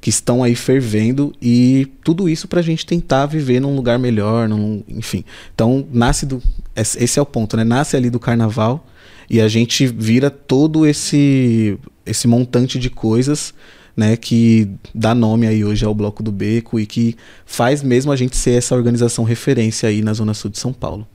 [0.00, 4.82] que estão aí fervendo e tudo isso pra gente tentar viver num lugar melhor, num,
[4.88, 5.24] enfim.
[5.54, 6.42] Então nasce do
[6.74, 7.64] esse é o ponto, né?
[7.64, 8.86] Nasce ali do carnaval
[9.28, 13.54] e a gente vira todo esse esse montante de coisas,
[13.96, 18.16] né, que dá nome aí hoje ao Bloco do Beco e que faz mesmo a
[18.16, 21.06] gente ser essa organização referência aí na zona sul de São Paulo.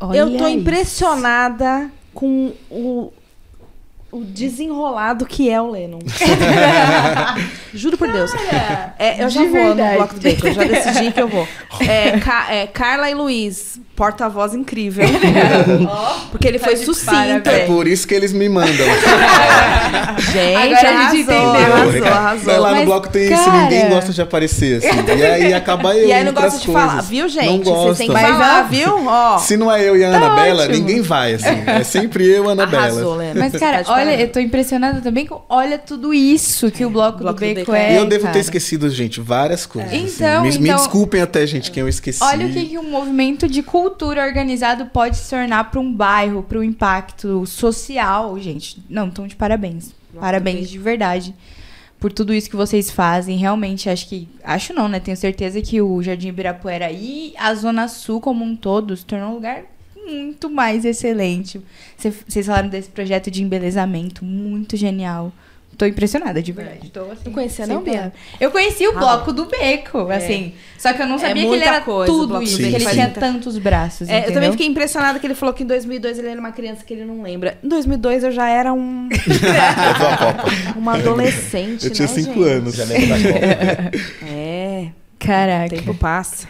[0.00, 0.48] Eu tô Olha isso.
[0.48, 3.12] impressionada com o,
[4.10, 5.98] o desenrolado que é o Lennon.
[7.76, 8.32] Juro por Deus.
[8.98, 9.90] É, eu já de vou verdade.
[9.90, 11.46] no Bloco do Bacon, eu já decidi que eu vou.
[11.86, 15.06] É, Ca- é, Carla e Luiz, porta-voz incrível.
[16.32, 17.50] Porque ele foi Tá de sucinto.
[17.50, 18.72] É por isso que eles me mandam.
[20.32, 21.52] Gente, Agora a arrasou, gente entendeu.
[21.52, 22.44] arrasou, arrasou.
[22.46, 25.18] Mas lá no Mas, bloco tem isso, cara- ninguém gosta de aparecer, assim.
[25.18, 27.08] E aí acaba eu E aí não gosta de falar, coisas.
[27.08, 27.46] viu, gente?
[27.46, 27.96] Não Vocês gosta.
[27.98, 29.06] têm que Mas, falar, ó, viu?
[29.06, 30.78] Ó, Se não é eu e a Anabela, ótimo.
[30.78, 31.62] ninguém vai, assim.
[31.66, 32.82] É sempre eu e a Anabela.
[32.84, 33.18] arrasou.
[33.34, 35.42] Mas, cara, Tá de olha, eu tô impressionada também com.
[35.48, 37.92] Olha tudo isso que o Bloco, Bloco do do Beco É.
[37.94, 39.92] E eu devo ter esquecido, gente, várias coisas.
[39.92, 40.06] assim.
[40.14, 42.22] Então, me, me então- desculpem até, gente, quem eu esqueci.
[42.22, 46.42] Olha o que, que um movimento de cultura organizado pode se tornar para um bairro,
[46.42, 48.82] para um impacto social, gente.
[48.88, 49.94] Não, então de parabéns.
[50.18, 51.34] Parabéns de verdade
[52.00, 53.36] por tudo isso que vocês fazem.
[53.36, 54.28] Realmente, acho que.
[54.44, 54.98] Acho não, né?
[55.00, 59.30] Tenho certeza que o Jardim Ibirapuera e a Zona Sul como um todo se tornou
[59.30, 59.62] um lugar
[60.06, 61.60] muito mais excelente.
[61.98, 65.32] Cê- Vocês falaram desse projeto de embelezamento, muito genial.
[65.76, 66.88] Tô impressionada, de verdade.
[66.90, 68.12] Tô, assim, Não conhecia não, Bia?
[68.40, 70.54] Eu conheci o Ah, bloco do Beco, assim.
[70.78, 72.76] Só que eu não É sabia que ele era coisa, o tudo isso, Beco que
[72.82, 76.18] ele tinha tantos braços, É, eu também fiquei impressionada que ele falou que em 2002
[76.18, 77.58] ele era uma criança que ele não lembra.
[77.62, 79.08] Em 2002 eu já era um,
[80.76, 82.48] uma adolescente, Eu tinha né, cinco gente?
[82.48, 82.74] anos.
[82.74, 83.90] Já lembro da Copa.
[84.26, 85.68] É, o Caraca.
[85.76, 86.48] tempo passa.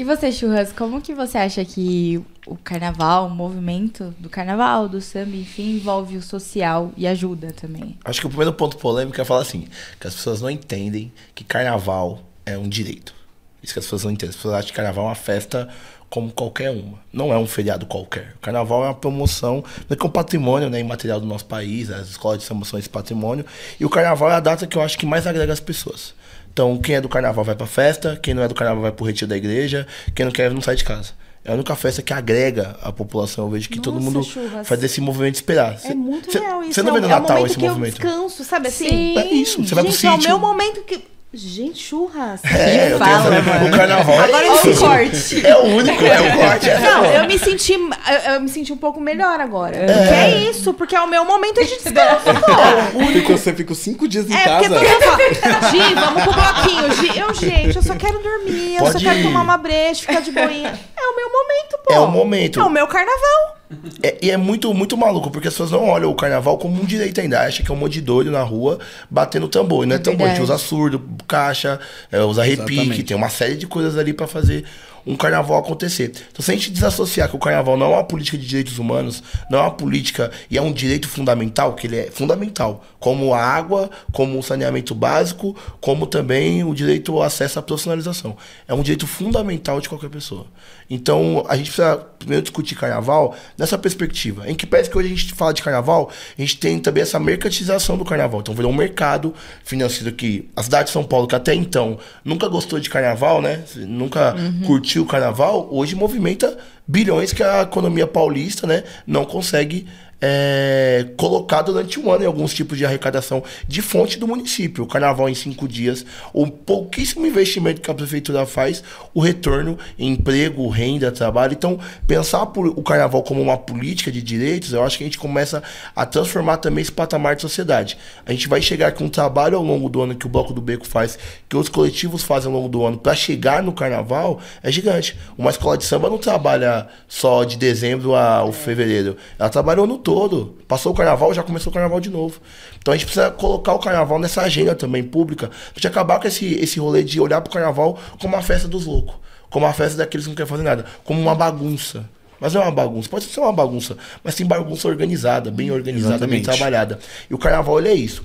[0.00, 4.98] E você, Churras, como que você acha que o carnaval, o movimento do carnaval, do
[4.98, 7.98] samba, enfim, envolve o social e ajuda também?
[8.02, 9.68] Acho que o primeiro ponto polêmico é falar assim,
[10.00, 13.14] que as pessoas não entendem que carnaval é um direito.
[13.62, 14.30] Isso que as pessoas não entendem.
[14.30, 15.68] As pessoas acham que carnaval é uma festa
[16.08, 16.98] como qualquer uma.
[17.12, 18.32] Não é um feriado qualquer.
[18.36, 21.90] O carnaval é uma promoção, é que é um patrimônio né, imaterial do nosso país,
[21.90, 23.44] as escolas de samba são esse patrimônio.
[23.78, 26.14] E o carnaval é a data que eu acho que mais agrega as pessoas.
[26.52, 29.04] Então, quem é do carnaval vai pra festa, quem não é do carnaval vai pro
[29.06, 31.12] retiro da igreja, quem não quer não sai de casa.
[31.44, 33.46] É a única festa que agrega a população.
[33.46, 34.68] Eu vejo que todo Nossa, mundo churras.
[34.68, 35.72] faz esse movimento de esperar.
[35.74, 36.74] É Cê- muito cê- real isso.
[36.74, 37.94] Você não é vê no é Natal momento esse que movimento?
[38.02, 38.88] eu descanso, sabe assim?
[38.88, 39.18] Sim.
[39.18, 40.28] É isso, você vai pro Gente, é o sítio.
[40.28, 41.02] meu momento que...
[41.32, 42.40] Gente, churras.
[42.44, 43.68] É, eu fala, tenho, mano.
[43.68, 44.74] o carnaval Agora é eu isso.
[44.74, 45.46] sou corte.
[45.46, 46.68] É o único, é o corte.
[46.68, 47.72] É Não, eu me senti.
[47.74, 49.76] Eu, eu me senti um pouco melhor agora.
[49.78, 52.98] Porque é isso, porque é o meu momento de descanso, pô.
[53.12, 54.68] Porque você fica cinco dias em É, casa.
[54.70, 56.92] porque todo mundo fala, Gi, vamos pro bloquinho.
[56.94, 59.22] Gi, eu, gente, eu só quero dormir, eu Pode só quero ir.
[59.22, 60.80] tomar uma breja, ficar de boinha.
[60.96, 61.94] É o meu momento, pô.
[61.94, 62.58] É o momento.
[62.60, 63.56] É o meu carnaval.
[64.02, 66.84] É- e é muito, muito maluco, porque as pessoas não olham o carnaval como um
[66.84, 67.40] direito ainda.
[67.40, 68.78] Acham que é um monte de doido na rua
[69.08, 69.84] batendo tambor.
[69.84, 70.60] E não é, É tambor, a gente verdade.
[70.60, 71.78] usa surdo, caixa,
[72.10, 73.02] é, usa repique, Exatamente.
[73.04, 74.64] tem uma série de coisas ali pra fazer
[75.06, 76.12] um carnaval acontecer.
[76.30, 79.22] Então, se a gente desassociar que o carnaval não é uma política de direitos humanos,
[79.50, 83.40] não é uma política e é um direito fundamental, que ele é fundamental, como a
[83.42, 88.36] água, como o saneamento básico, como também o direito ao acesso à profissionalização.
[88.68, 90.46] É um direito fundamental de qualquer pessoa.
[90.90, 94.50] Então, a gente precisa primeiro discutir carnaval nessa perspectiva.
[94.50, 97.20] Em que parece que hoje a gente fala de carnaval, a gente tem também essa
[97.20, 98.40] mercantilização do carnaval.
[98.40, 99.32] Então, virou um mercado
[99.64, 103.62] financeiro que a cidade de São Paulo, que até então nunca gostou de carnaval, né?
[103.76, 104.34] Nunca
[104.66, 109.86] curtiu o carnaval, hoje movimenta bilhões que a economia paulista, né, não consegue
[110.20, 114.84] é, colocar durante um ano em alguns tipos de arrecadação de fonte do município.
[114.84, 118.82] O carnaval em cinco dias, o pouquíssimo investimento que a prefeitura faz,
[119.14, 121.52] o retorno em emprego, renda, trabalho.
[121.54, 125.18] Então, pensar por- o carnaval como uma política de direitos, eu acho que a gente
[125.18, 125.62] começa
[125.94, 127.96] a transformar também esse patamar de sociedade.
[128.26, 130.60] A gente vai chegar com um trabalho ao longo do ano que o Bloco do
[130.60, 134.70] Beco faz, que os coletivos fazem ao longo do ano, para chegar no carnaval, é
[134.70, 135.16] gigante.
[135.36, 139.16] Uma escola de samba não trabalha só de dezembro ao fevereiro.
[139.38, 140.56] Ela trabalha o ano todo.
[140.66, 142.40] Passou o carnaval, já começou o carnaval de novo.
[142.78, 146.26] Então a gente precisa colocar o carnaval nessa agenda também pública, pra gente acabar com
[146.26, 149.14] esse, esse rolê de olhar pro carnaval como uma festa dos loucos,
[149.48, 152.04] como uma festa daqueles que não querem fazer nada, como uma bagunça.
[152.40, 153.08] mas não é uma bagunça.
[153.08, 156.44] Pode ser uma bagunça, mas tem bagunça organizada, bem organizada, bem Exatamente.
[156.44, 156.98] trabalhada.
[157.30, 158.24] E o carnaval, ele é isso.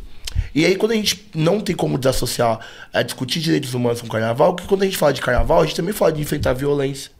[0.54, 2.60] E aí, quando a gente não tem como desassociar
[2.94, 5.66] a discutir direitos humanos com o carnaval, que quando a gente fala de carnaval, a
[5.66, 7.12] gente também fala de enfrentar violência.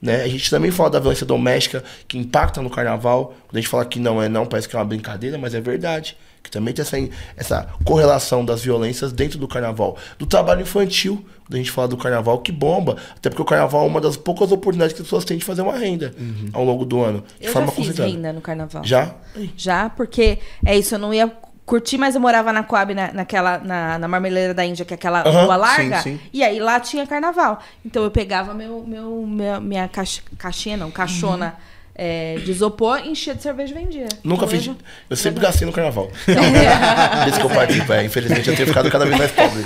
[0.00, 0.22] Né?
[0.22, 3.34] A gente também fala da violência doméstica que impacta no carnaval.
[3.46, 5.60] Quando a gente fala que não é não, parece que é uma brincadeira, mas é
[5.60, 6.16] verdade.
[6.42, 6.96] Que também tem essa,
[7.36, 9.98] essa correlação das violências dentro do carnaval.
[10.18, 12.96] Do trabalho infantil, quando a gente fala do carnaval, que bomba.
[13.14, 15.60] Até porque o carnaval é uma das poucas oportunidades que as pessoas têm de fazer
[15.60, 16.14] uma renda
[16.54, 17.22] ao longo do ano.
[17.38, 18.82] De Eu forma já fiz renda no carnaval.
[18.82, 19.14] Já?
[19.54, 21.30] Já, porque é isso, eu não ia
[21.70, 24.96] curtir, mas eu morava na Coab, na, naquela, na, na Marmeleira da Índia, que é
[24.96, 25.98] aquela rua larga.
[26.00, 26.20] sim, sim.
[26.32, 27.62] E aí lá tinha carnaval.
[27.86, 31.54] Então eu pegava meu, meu, minha, minha caixa, caixinha, não, caixona
[31.94, 34.08] é, de isopor, enchia de cerveja e vendia.
[34.24, 34.66] Nunca Então, fiz.
[34.66, 34.76] eu
[35.08, 36.10] Eu sempre gastei no carnaval.
[36.26, 37.92] Desde que eu participo.
[37.92, 39.60] É, infelizmente eu tenho ficado cada vez mais pobre.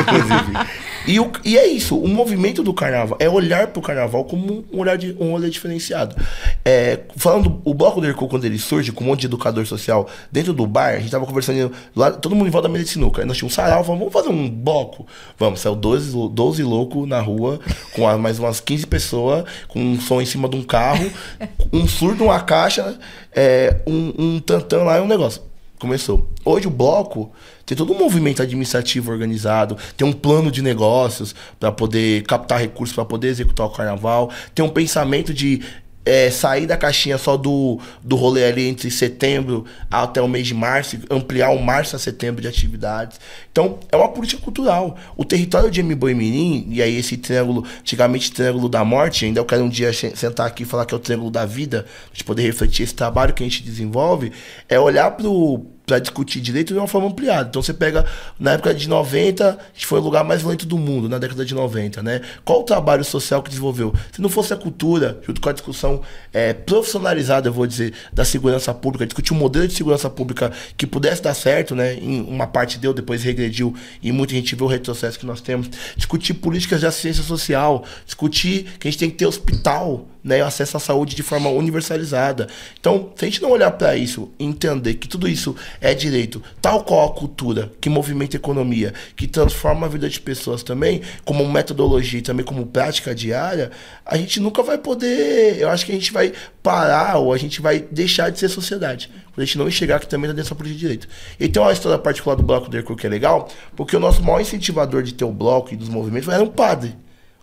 [0.00, 0.87] Inclusive.
[1.08, 1.98] E, o, e é isso.
[1.98, 6.14] O movimento do carnaval é olhar pro carnaval como um olhar, de, um olhar diferenciado.
[6.62, 10.06] É, falando, o bloco do Erco, quando ele surge, com um monte de educador social
[10.30, 12.90] dentro do bar, a gente tava conversando lá, todo mundo em volta da mesa de
[12.90, 13.22] sinuca.
[13.22, 15.06] Aí nós tínhamos um sarau, vamos fazer um bloco.
[15.38, 17.58] Vamos, saiu 12, lou- 12 loucos na rua,
[17.94, 21.10] com mais umas 15 pessoas, com um som em cima de um carro,
[21.72, 22.98] um surdo, uma caixa,
[23.34, 25.47] é, um, um tantão lá e um negócio.
[25.78, 26.28] Começou.
[26.44, 27.30] Hoje o bloco
[27.64, 32.94] tem todo um movimento administrativo organizado, tem um plano de negócios para poder captar recursos,
[32.94, 35.62] para poder executar o carnaval, tem um pensamento de
[36.04, 40.54] é, sair da caixinha só do, do rolê ali entre setembro até o mês de
[40.54, 43.20] março, ampliar o março a setembro de atividades.
[43.52, 44.96] Então, é uma política cultural.
[45.16, 49.44] O território de Mboi Mirim, e aí esse triângulo, antigamente triângulo da morte, ainda eu
[49.44, 52.24] quero um dia sentar aqui e falar que é o triângulo da vida, pra gente
[52.24, 54.32] poder refletir esse trabalho que a gente desenvolve,
[54.68, 57.48] é olhar pro para discutir direito de uma forma ampliada.
[57.48, 58.04] Então você pega,
[58.38, 61.46] na época de 90, a gente foi o lugar mais violento do mundo, na década
[61.46, 62.20] de 90, né?
[62.44, 63.94] Qual o trabalho social que desenvolveu?
[64.12, 68.24] Se não fosse a cultura, junto com a discussão é, profissionalizada, eu vou dizer, da
[68.24, 71.94] segurança pública, discutir um modelo de segurança pública que pudesse dar certo, né?
[71.94, 75.70] Em uma parte deu, depois regrediu, e muita gente vê o retrocesso que nós temos.
[75.96, 80.76] Discutir políticas de assistência social, discutir que a gente tem que ter hospital, né, acesso
[80.76, 82.48] à saúde de forma universalizada.
[82.78, 86.42] Então, se a gente não olhar para isso e entender que tudo isso é direito,
[86.60, 91.02] tal qual a cultura, que movimenta a economia, que transforma a vida de pessoas também,
[91.24, 93.70] como metodologia e também como prática diária,
[94.04, 95.58] a gente nunca vai poder.
[95.58, 99.10] Eu acho que a gente vai parar ou a gente vai deixar de ser sociedade.
[99.36, 101.08] A gente não enxergar que também está dentro dessa política de direito.
[101.38, 104.22] E tem uma história particular do Bloco do Hercule que é legal, porque o nosso
[104.22, 106.96] maior incentivador de ter o bloco e dos movimentos era um padre.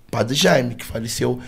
[0.08, 1.40] O padre Jaime, que faleceu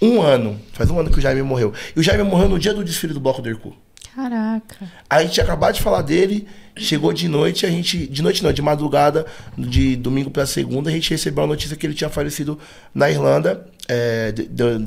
[0.00, 0.60] um ano.
[0.72, 1.72] Faz um ano que o Jaime morreu.
[1.94, 3.85] E o Jaime morreu no dia do desfile do Bloco do Hercule.
[4.16, 4.90] Caraca.
[5.10, 8.06] A gente acabado de falar dele, chegou de noite, a gente.
[8.06, 9.26] De noite não, de madrugada,
[9.58, 12.58] de domingo pra segunda, a gente recebeu a notícia que ele tinha falecido
[12.94, 14.78] na Irlanda, é, de- de-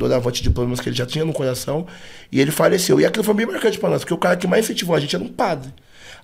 [0.41, 1.85] de problemas que ele já tinha no coração,
[2.31, 2.99] e ele faleceu.
[2.99, 5.15] E aquilo foi bem marcante pra nós, porque o cara que mais incentivou a gente
[5.15, 5.71] era um padre.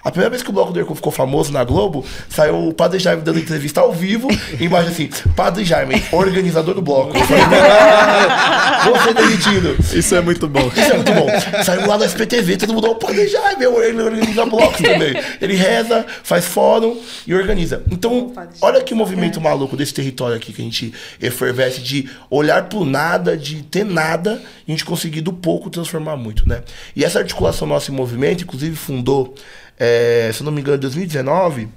[0.05, 2.99] A primeira vez que o Bloco do Hercule ficou famoso na Globo, saiu o Padre
[2.99, 4.27] Jaime dando entrevista ao vivo,
[4.61, 7.17] embaixo assim, Padre Jaime, organizador do bloco.
[7.17, 9.75] Eu falei, "Ah, Vou ser demitido.
[9.97, 10.67] Isso é muito bom.
[10.67, 11.27] Isso é muito bom.
[11.63, 15.15] Saiu lá no SPTV, todo mundo, pô, já, meu, ele organiza blocos também.
[15.41, 17.81] Ele reza, faz fórum e organiza.
[17.89, 22.85] Então, olha que movimento maluco desse território aqui que a gente efervesce de olhar pro
[22.85, 26.61] nada, de ter nada, e a gente conseguir do pouco transformar muito, né?
[26.95, 29.33] E essa articulação nossa em movimento, inclusive fundou,
[29.77, 31.69] é, se eu não me engano, em 2019.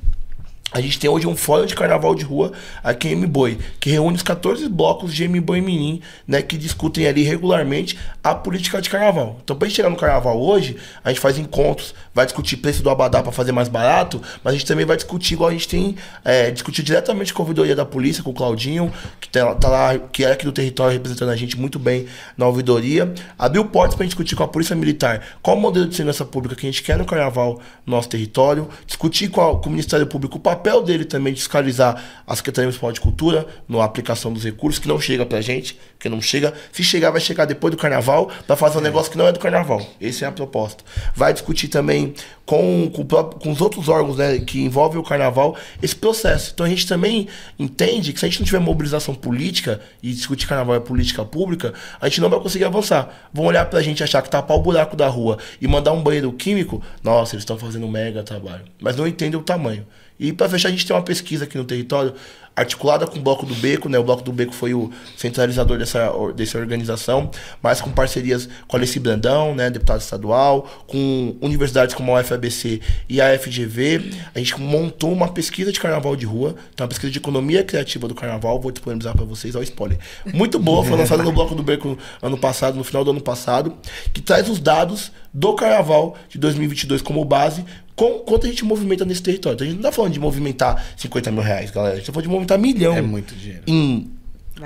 [0.71, 2.53] A gente tem hoje um fórum de carnaval de rua
[2.85, 7.23] aqui em M-Boi, que reúne os 14 blocos de M-Boi Mirim, né, que discutem ali
[7.23, 9.39] regularmente a política de carnaval.
[9.43, 12.91] Então, pra gente chegar no carnaval hoje, a gente faz encontros, vai discutir preço do
[12.91, 15.97] abadá para fazer mais barato, mas a gente também vai discutir, igual a gente tem
[16.23, 19.99] é, discutir diretamente com a ouvidoria da polícia, com o Claudinho, que tá, tá lá,
[19.99, 22.05] que é aqui do território representando a gente muito bem
[22.37, 23.11] na ouvidoria.
[23.39, 26.55] Abriu portas pra gente discutir com a Polícia Militar qual o modelo de segurança pública
[26.55, 30.07] que a gente quer no carnaval no nosso território, discutir com, a- com o Ministério
[30.07, 34.43] Público o papel dele também de fiscalizar a Secretaria Municipal de Cultura na aplicação dos
[34.45, 36.53] recursos, que não chega pra gente, que não chega.
[36.73, 39.39] Se chegar, vai chegar depois do carnaval pra fazer um negócio que não é do
[39.39, 39.85] carnaval.
[40.01, 40.85] Essa é a proposta.
[41.15, 42.13] Vai discutir também
[42.45, 46.51] com, com, com os outros órgãos né, que envolvem o carnaval esse processo.
[46.53, 50.47] Então a gente também entende que se a gente não tiver mobilização política e discutir
[50.47, 53.29] carnaval é política pública, a gente não vai conseguir avançar.
[53.33, 56.33] Vão olhar pra gente achar que tapar o buraco da rua e mandar um banheiro
[56.33, 58.65] químico, nossa, eles estão fazendo um mega trabalho.
[58.81, 59.87] Mas não entendem o tamanho.
[60.19, 62.15] E para fechar, a gente tem uma pesquisa aqui no território
[62.59, 63.99] articulada com o Bloco do Beco, né?
[63.99, 67.31] O Bloco do Beco foi o centralizador dessa, dessa organização,
[67.63, 69.71] mas com parcerias com a Alessi Brandão, né?
[69.71, 74.11] Deputado estadual, com universidades como a UFABC e a FGV.
[74.35, 78.09] A gente montou uma pesquisa de carnaval de rua, então uma pesquisa de economia criativa
[78.09, 79.99] do carnaval, vou disponibilizar para vocês, ó, spoiler.
[80.35, 83.77] Muito boa, foi lançada no Bloco do Beco ano passado, no final do ano passado,
[84.13, 87.65] que traz os dados do carnaval de 2022 como base,
[87.99, 89.57] com quanto a gente movimenta nesse território.
[89.57, 91.95] Então a gente não tá falando de movimentar 50 mil reais, galera.
[91.95, 93.65] A gente tá falando de movimentar milhão É muito dinheiro.
[93.67, 94.09] em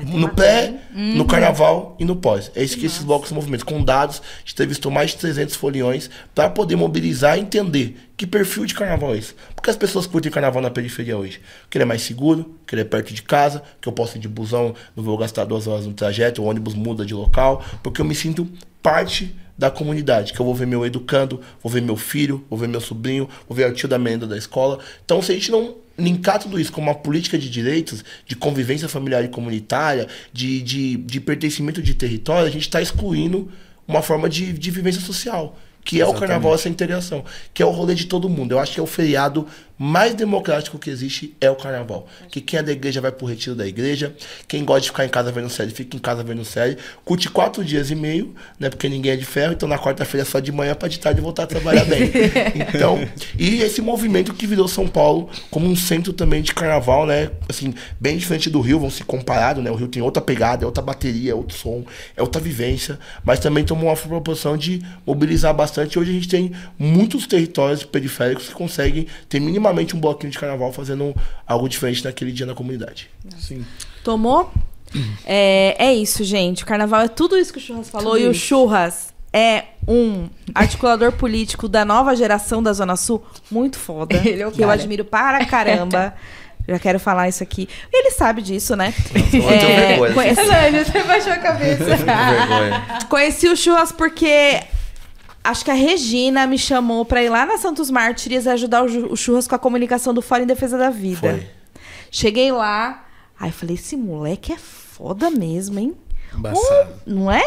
[0.07, 2.51] no uma pré, no carnaval e no pós.
[2.55, 3.67] É isso que esses blocos se movimentam.
[3.67, 8.27] Com dados, a gente entrevistou mais de 300 foliões para poder mobilizar e entender que
[8.27, 9.35] perfil de carnaval é esse.
[9.55, 11.41] Porque as pessoas curtem carnaval na periferia hoje.
[11.69, 14.21] Que ele é mais seguro, que ele é perto de casa, que eu posso ir
[14.21, 18.01] de busão, não vou gastar duas horas no trajeto, o ônibus muda de local, porque
[18.01, 18.49] eu me sinto
[18.83, 22.69] parte da comunidade, que eu vou ver meu educando, vou ver meu filho, vou ver
[22.69, 24.79] meu sobrinho, vou ver o tio da merenda da escola.
[25.05, 28.89] Então, se a gente não linkar tudo isso com uma política de direitos, de convivência
[28.89, 33.51] familiar e comunitária, de, de, de pertencimento de território, a gente está excluindo
[33.87, 35.59] uma forma de, de vivência social.
[35.85, 36.21] Que é o Exatamente.
[36.21, 37.25] carnaval, essa integração.
[37.53, 38.53] Que é o rolê de todo mundo.
[38.53, 39.47] Eu acho que é o feriado
[39.83, 42.07] mais democrático que existe é o carnaval.
[42.31, 44.15] Que quem é da igreja vai pro retiro da igreja.
[44.47, 46.79] Quem gosta de ficar em casa vendo série, fica em casa vendo série.
[47.05, 48.71] Curte quatro dias e meio, né?
[48.71, 49.55] Porque ninguém é de ferro.
[49.55, 52.13] Então na quarta-feira é só de manhã pra de tarde voltar a trabalhar bem.
[52.73, 52.99] Então,
[53.37, 57.31] e esse movimento que virou São Paulo como um centro também de carnaval, né?
[57.49, 59.71] Assim, bem diferente do Rio, vão se comparado, né?
[59.71, 61.85] O Rio tem outra pegada, é outra bateria, é outro som,
[62.17, 63.01] é outra vivência.
[63.25, 65.99] Mas também tomou uma proporção de mobilizar bastante.
[65.99, 70.73] Hoje a gente tem muitos territórios periféricos que conseguem ter minimamente um bloquinho de carnaval
[70.73, 71.15] fazendo
[71.47, 73.11] algo diferente naquele dia na comunidade.
[73.39, 73.65] Sim.
[74.05, 74.53] Tomou?
[75.25, 76.63] É, é isso, gente.
[76.63, 78.13] O carnaval é tudo isso que o Churras falou.
[78.13, 78.41] Tudo e o isso.
[78.41, 84.17] Churras é um articulador político da nova geração da Zona Sul muito foda.
[84.25, 86.15] Ele é o que eu admiro para caramba.
[86.69, 87.69] Já quero falar isso aqui.
[87.93, 88.95] Ele sabe disso, né?
[89.13, 90.15] eu tenho vergonha.
[90.15, 91.85] conheci, Elane, você baixou a cabeça.
[93.09, 94.61] conheci o Churras porque
[95.45, 99.47] acho que a Regina me chamou pra ir lá na Santos Mártires ajudar o, Churras
[99.49, 101.19] com a comunicação do Fórum em Defesa da Vida.
[101.21, 101.51] Foi.
[102.11, 103.07] Cheguei lá,
[103.39, 105.95] aí falei, esse moleque é foda mesmo, hein?
[106.37, 106.93] Embaçado.
[107.07, 107.43] Não é?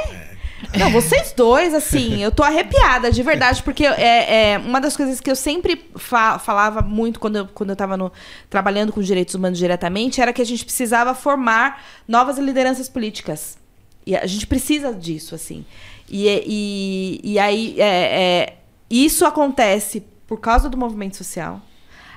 [0.77, 5.19] Não, vocês dois, assim, eu tô arrepiada, de verdade, porque é, é uma das coisas
[5.19, 8.12] que eu sempre fa- falava muito quando eu, quando eu tava no-
[8.49, 13.58] trabalhando com direitos humanos diretamente era que a gente precisava formar novas lideranças políticas.
[14.08, 15.65] E a gente precisa disso, assim.
[16.09, 18.57] E, e, e aí, é, é,
[18.89, 21.61] isso acontece por causa do movimento social.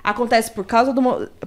[0.02, 1.02] Acontece por causa do,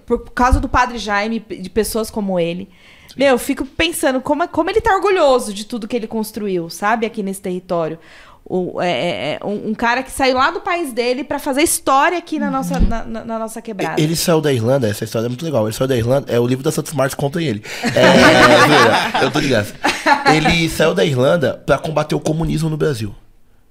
[0.05, 2.69] por causa do padre Jaime, de pessoas como ele.
[3.17, 6.69] Meu, eu fico pensando como, é- como ele tá orgulhoso de tudo que ele construiu,
[6.69, 7.99] sabe, aqui nesse território.
[8.43, 11.61] O, é, é, é, um, um cara que saiu lá do país dele pra fazer
[11.61, 14.01] história aqui na nossa, na, na- na nossa quebrada.
[14.01, 15.65] Ele saiu da Irlanda, essa história é muito legal.
[15.65, 17.63] Ele saiu da Irlanda, é o livro da Santos Martins, comprem ele.
[17.95, 19.73] É, eu tô graça.
[20.33, 23.15] Ele saiu da Irlanda pra combater o comunismo no Brasil.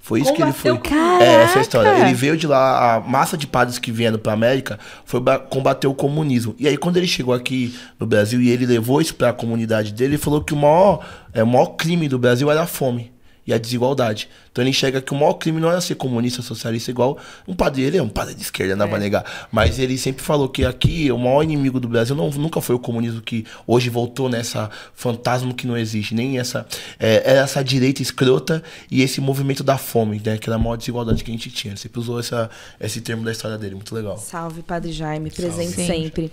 [0.03, 0.71] Foi isso que ele foi.
[0.71, 0.81] O
[1.21, 1.91] É, essa é a história.
[1.91, 2.07] Caraca!
[2.09, 5.87] Ele veio de lá, a massa de padres que vieram pra América foi ba- combater
[5.87, 6.55] o comunismo.
[6.59, 10.13] E aí, quando ele chegou aqui no Brasil e ele levou isso pra comunidade dele,
[10.15, 11.05] ele falou que o maior,
[11.35, 13.13] é, o maior crime do Brasil era a fome
[13.51, 14.29] e a desigualdade.
[14.51, 17.83] Então ele enxerga que o maior crime não era ser comunista, socialista, igual um padre.
[17.83, 19.49] Ele é um padre de esquerda, não vai negar.
[19.51, 22.79] Mas ele sempre falou que aqui o maior inimigo do Brasil não, nunca foi o
[22.79, 26.15] comunismo que hoje voltou nessa fantasma que não existe.
[26.15, 26.67] Nem essa.
[26.99, 30.39] É, era essa direita escrota e esse movimento da fome, né?
[30.39, 31.73] Que era a maior desigualdade que a gente tinha.
[31.73, 32.49] Ele sempre usou essa,
[32.81, 34.17] esse termo da história dele, muito legal.
[34.17, 35.87] Salve, Padre Jaime, presente Sim.
[35.87, 36.31] sempre.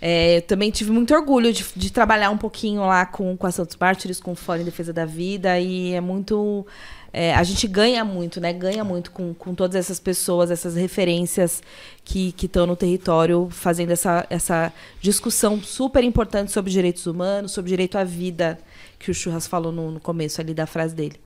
[0.00, 3.50] É, eu também tive muito orgulho de, de trabalhar um pouquinho lá com, com a
[3.50, 6.66] Santos Mártires, com o Fórum em Defesa da Vida, e é muito.
[7.12, 8.52] é, a gente ganha muito, né?
[8.52, 11.62] Ganha muito com, com todas essas pessoas, essas referências
[12.04, 17.98] que estão no território, fazendo essa, essa discussão super importante sobre direitos humanos, sobre direito
[17.98, 18.58] à vida,
[18.98, 21.20] que o Churras falou no, no começo ali da frase dele.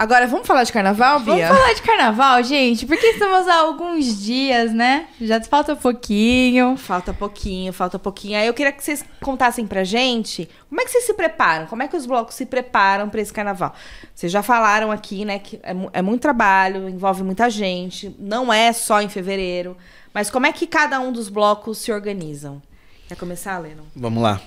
[0.00, 1.48] Agora, vamos falar de carnaval, Vamos Bia?
[1.48, 2.86] falar de carnaval, gente?
[2.86, 5.06] Porque estamos há alguns dias, né?
[5.20, 6.74] Já falta um pouquinho.
[6.78, 8.38] Falta pouquinho, falta pouquinho.
[8.38, 11.82] Aí eu queria que vocês contassem pra gente como é que vocês se preparam, como
[11.82, 13.74] é que os blocos se preparam pra esse carnaval.
[14.14, 18.72] Vocês já falaram aqui, né, que é, é muito trabalho, envolve muita gente, não é
[18.72, 19.76] só em fevereiro.
[20.14, 22.62] Mas como é que cada um dos blocos se organizam?
[23.06, 23.82] Quer começar, Leno?
[23.94, 24.40] Vamos lá.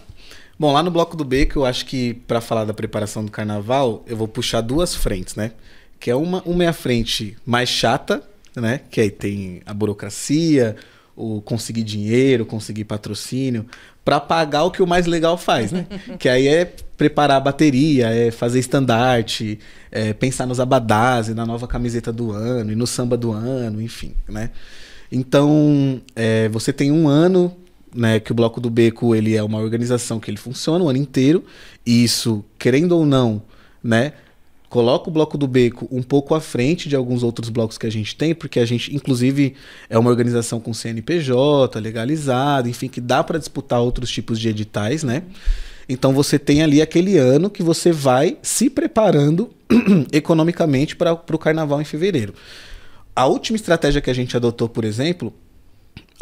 [0.57, 4.03] Bom, lá no Bloco do Beco, eu acho que para falar da preparação do carnaval,
[4.05, 5.51] eu vou puxar duas frentes, né?
[5.99, 8.21] Que é uma, uma é a frente mais chata,
[8.55, 8.81] né?
[8.91, 10.75] Que aí tem a burocracia,
[11.15, 13.65] o conseguir dinheiro, conseguir patrocínio,
[14.05, 15.87] para pagar o que o mais legal faz, né?
[16.19, 16.65] que aí é
[16.97, 19.59] preparar a bateria, é fazer estandarte,
[19.91, 23.81] é pensar nos abadás e na nova camiseta do ano e no samba do ano,
[23.81, 24.51] enfim, né?
[25.11, 27.55] Então, é, você tem um ano
[27.95, 30.99] né, que o Bloco do Beco ele é uma organização que ele funciona o ano
[30.99, 31.43] inteiro,
[31.85, 33.41] e isso, querendo ou não,
[33.83, 34.13] né,
[34.69, 37.91] coloca o Bloco do Beco um pouco à frente de alguns outros blocos que a
[37.91, 39.53] gente tem, porque a gente, inclusive,
[39.87, 45.03] é uma organização com CNPJ, legalizada, enfim, que dá para disputar outros tipos de editais,
[45.03, 45.23] né?
[45.87, 49.51] Então você tem ali aquele ano que você vai se preparando
[50.11, 52.33] economicamente para o carnaval em fevereiro.
[53.15, 55.31] A última estratégia que a gente adotou, por exemplo,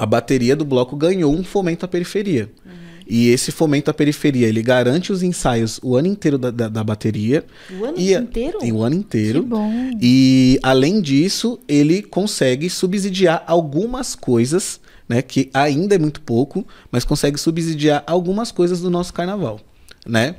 [0.01, 2.49] a bateria do bloco ganhou um fomento à periferia.
[2.65, 2.71] Uhum.
[3.07, 6.83] E esse fomento à periferia, ele garante os ensaios o ano inteiro da, da, da
[6.83, 7.45] bateria.
[7.79, 8.57] O ano e, inteiro?
[8.63, 9.43] E o ano inteiro.
[9.43, 9.91] Que bom.
[10.01, 15.21] E, além disso, ele consegue subsidiar algumas coisas, né?
[15.21, 19.59] Que ainda é muito pouco, mas consegue subsidiar algumas coisas do nosso carnaval,
[20.03, 20.37] né?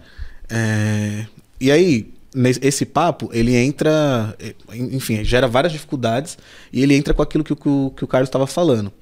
[0.50, 1.24] É,
[1.60, 2.12] e aí,
[2.60, 4.36] esse papo, ele entra,
[4.74, 6.36] enfim, gera várias dificuldades
[6.72, 8.92] e ele entra com aquilo que, o, que o Carlos estava falando.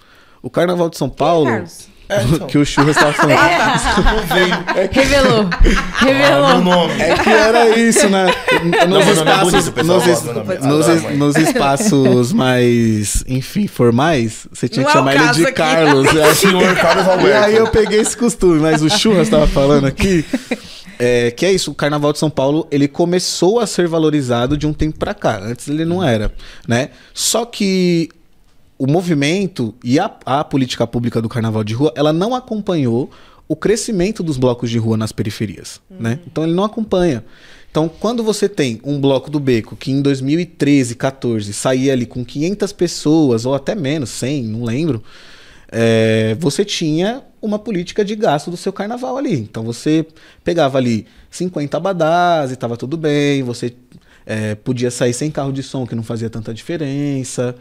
[0.43, 1.65] O Carnaval de São Paulo, é?
[2.09, 2.47] É, então.
[2.49, 3.39] que o Churras estava falando.
[4.05, 4.91] Não veio.
[4.91, 5.49] Revelou.
[5.53, 6.61] Ah, meu Revelou.
[6.61, 7.01] nome.
[7.01, 8.27] É que era isso, né?
[8.65, 11.17] Nos Não, é espaços, bonito, nos, es- é- nos Ah, es- mãe.
[11.17, 15.53] nos espaços mais, enfim, formais, você tinha que é chamar ele de aqui.
[15.53, 16.11] Carlos.
[16.15, 16.35] né?
[16.35, 17.45] Senhor Carlos E Alberto.
[17.45, 20.25] aí eu peguei esse costume, mas o Churras estava falando aqui.
[20.99, 24.67] É, que é isso, o Carnaval de São Paulo, ele começou a ser valorizado de
[24.67, 25.39] um tempo pra cá.
[25.41, 26.31] Antes ele não era,
[26.69, 26.91] né?
[27.15, 28.09] Só que
[28.81, 33.11] o movimento e a, a política pública do Carnaval de Rua, ela não acompanhou
[33.47, 36.19] o crescimento dos blocos de rua nas periferias, né?
[36.27, 37.23] Então ele não acompanha.
[37.71, 42.25] Então, quando você tem um bloco do Beco que em 2013, 14 saía ali com
[42.25, 45.03] 500 pessoas ou até menos, 100, não lembro,
[45.71, 49.35] é, você tinha uma política de gasto do seu carnaval ali.
[49.35, 50.07] Então você
[50.43, 53.75] pegava ali 50 abadás e estava tudo bem, você
[54.25, 57.55] é, podia sair sem carro de som que não fazia tanta diferença,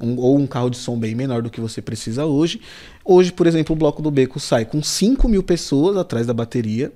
[0.00, 2.60] um- ou um carro de som bem menor do que você precisa hoje.
[3.04, 6.92] Hoje, por exemplo, o Bloco do Beco sai com 5 mil pessoas atrás da bateria,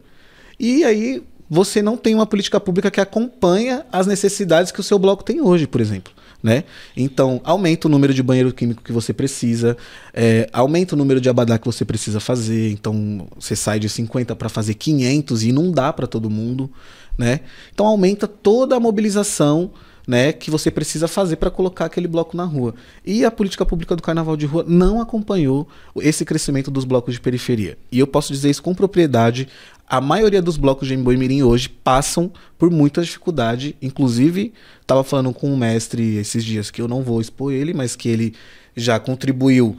[0.58, 4.98] e aí você não tem uma política pública que acompanha as necessidades que o seu
[4.98, 6.10] bloco tem hoje, por exemplo.
[6.42, 6.64] Né?
[6.96, 9.76] Então, aumenta o número de banheiro químico que você precisa,
[10.14, 12.72] é, aumenta o número de abadá que você precisa fazer.
[12.72, 16.70] Então, você sai de 50 para fazer 500 e não dá para todo mundo.
[17.18, 17.40] Né?
[17.72, 19.72] Então, aumenta toda a mobilização
[20.06, 22.74] né, que você precisa fazer para colocar aquele bloco na rua.
[23.04, 27.20] E a política pública do carnaval de rua não acompanhou esse crescimento dos blocos de
[27.20, 27.78] periferia.
[27.90, 29.48] E eu posso dizer isso com propriedade.
[29.88, 33.76] A maioria dos blocos de Emboimirim hoje passam por muita dificuldade.
[33.80, 37.94] Inclusive, estava falando com um mestre esses dias que eu não vou expor ele, mas
[37.94, 38.34] que ele
[38.74, 39.78] já contribuiu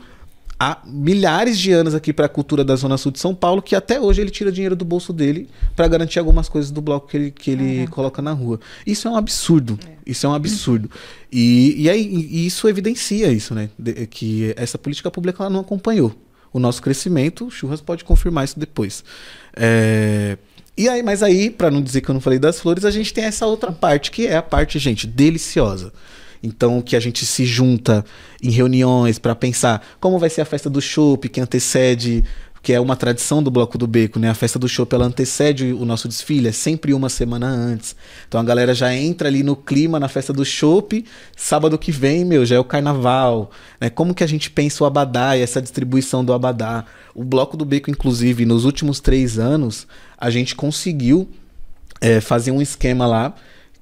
[0.63, 3.75] há milhares de anos aqui para a cultura da Zona Sul de São Paulo, que
[3.75, 7.17] até hoje ele tira dinheiro do bolso dele para garantir algumas coisas do bloco que
[7.17, 8.59] ele, que ele coloca na rua.
[8.85, 9.77] Isso é um absurdo.
[10.05, 10.89] Isso é um absurdo.
[11.35, 13.67] E, e, aí, e isso evidencia isso, né?
[13.79, 16.13] De- que essa política pública ela não acompanhou
[16.53, 17.47] o nosso crescimento.
[17.47, 19.03] O Churras pode confirmar isso depois.
[19.55, 20.37] É,
[20.77, 23.11] E aí, mas aí, para não dizer que eu não falei das flores, a gente
[23.11, 25.91] tem essa outra parte, que é a parte, gente, deliciosa.
[26.43, 28.03] Então, que a gente se junta
[28.41, 32.21] em reuniões para pensar como vai ser a festa do chopp, que antecede,
[32.63, 34.29] que é uma tradição do Bloco do Beco, né?
[34.29, 37.93] A festa do chopp, ela antecede o nosso desfile, é sempre uma semana antes.
[38.25, 41.03] Então a galera já entra ali no clima na festa do chopp,
[41.35, 43.89] sábado que vem, meu, já é o carnaval, né?
[43.89, 46.85] Como que a gente pensa o abadá e essa distribuição do abadá?
[47.13, 49.85] O Bloco do Beco, inclusive, nos últimos três anos,
[50.17, 51.27] a gente conseguiu
[51.99, 53.35] é, fazer um esquema lá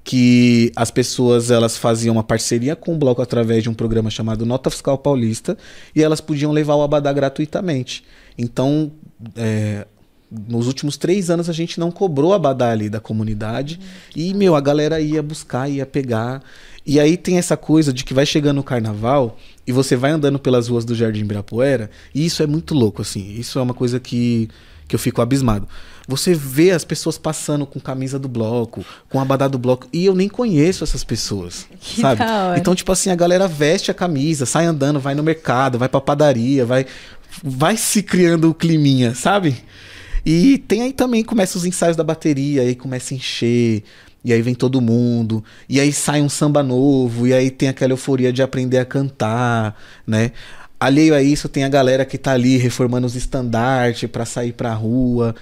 [0.04, 4.44] que as pessoas elas faziam uma parceria com o bloco através de um programa chamado
[4.44, 5.56] Nota Fiscal Paulista
[5.94, 8.04] e elas podiam levar o abadá gratuitamente.
[8.36, 8.90] Então,
[9.36, 9.86] é,
[10.48, 13.78] nos últimos três anos a gente não cobrou abadá ali da comunidade
[14.16, 16.42] e, meu, a galera ia buscar, ia pegar.
[16.84, 20.38] E aí tem essa coisa de que vai chegando o carnaval e você vai andando
[20.38, 23.34] pelas ruas do Jardim Ibirapuera e isso é muito louco, assim.
[23.38, 24.48] Isso é uma coisa que,
[24.88, 25.68] que eu fico abismado.
[26.08, 30.14] Você vê as pessoas passando com camisa do bloco, com abadá do bloco, e eu
[30.14, 32.22] nem conheço essas pessoas, Que sabe?
[32.56, 36.00] Então, tipo assim, a galera veste a camisa, sai andando, vai no mercado, vai pra
[36.00, 36.86] padaria, vai
[37.42, 39.56] vai se criando o climinha, sabe?
[40.24, 43.82] E tem aí também começa os ensaios da bateria, aí começa a encher,
[44.24, 47.92] e aí vem todo mundo, e aí sai um samba novo, e aí tem aquela
[47.92, 49.76] euforia de aprender a cantar,
[50.06, 50.32] né?
[50.78, 54.74] Alheio a isso, tem a galera que tá ali reformando os estandartes pra sair pra
[54.74, 55.34] rua.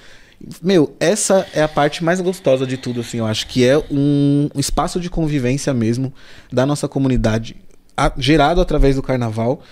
[0.63, 4.49] Meu, essa é a parte mais gostosa de tudo, assim, eu acho que é um,
[4.57, 6.13] espaço de convivência mesmo
[6.51, 7.57] da nossa comunidade,
[7.97, 9.63] a- gerado através do carnaval.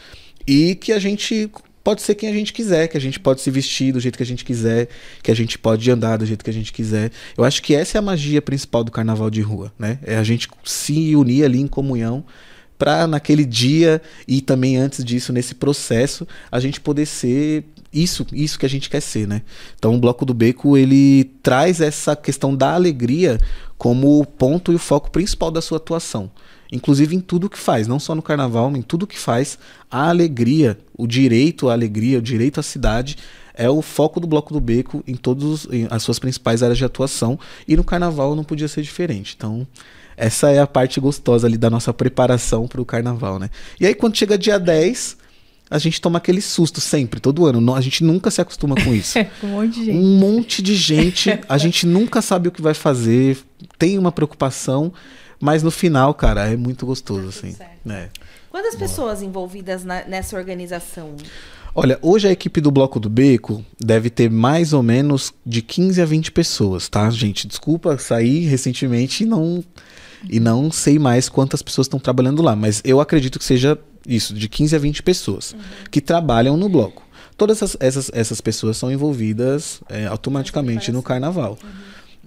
[0.46, 1.50] e que a gente
[1.84, 4.22] pode ser quem a gente quiser, que a gente pode se vestir do jeito que
[4.22, 4.88] a gente quiser,
[5.22, 7.10] que a gente pode andar do jeito que a gente quiser.
[7.36, 9.98] Eu acho que essa é a magia principal do carnaval de rua, né?
[10.02, 12.24] É a gente se unir ali em comunhão
[12.78, 18.58] para naquele dia e também antes disso nesse processo a gente poder ser isso, isso
[18.58, 19.42] que a gente quer ser, né?
[19.78, 23.38] Então o bloco do beco ele traz essa questão da alegria
[23.76, 26.30] como o ponto e o foco principal da sua atuação.
[26.70, 29.58] Inclusive em tudo que faz, não só no carnaval, mas em tudo que faz,
[29.90, 33.16] a alegria, o direito à alegria, o direito à cidade
[33.54, 37.38] é o foco do Bloco do Beco em todas as suas principais áreas de atuação
[37.66, 39.34] e no carnaval não podia ser diferente.
[39.36, 39.66] Então,
[40.16, 43.50] essa é a parte gostosa ali da nossa preparação para o carnaval, né?
[43.80, 45.16] E aí quando chega dia 10,
[45.70, 47.74] a gente toma aquele susto sempre, todo ano.
[47.74, 49.18] A gente nunca se acostuma com isso.
[49.40, 49.96] Com um monte de gente.
[49.96, 53.38] um monte de gente, a gente nunca sabe o que vai fazer,
[53.78, 54.92] tem uma preocupação,
[55.40, 57.54] mas no final, cara, é muito gostoso, assim.
[57.84, 58.08] né?
[58.50, 61.14] Quantas pessoas envolvidas na- nessa organização?
[61.74, 66.00] Olha, hoje a equipe do Bloco do Beco deve ter mais ou menos de 15
[66.00, 67.46] a 20 pessoas, tá, gente?
[67.46, 69.62] Desculpa, saí recentemente e não,
[70.28, 74.34] e não sei mais quantas pessoas estão trabalhando lá, mas eu acredito que seja isso,
[74.34, 75.54] de 15 a 20 pessoas
[75.90, 77.06] que trabalham no bloco.
[77.36, 81.58] Todas essas, essas, essas pessoas são envolvidas é, automaticamente no carnaval.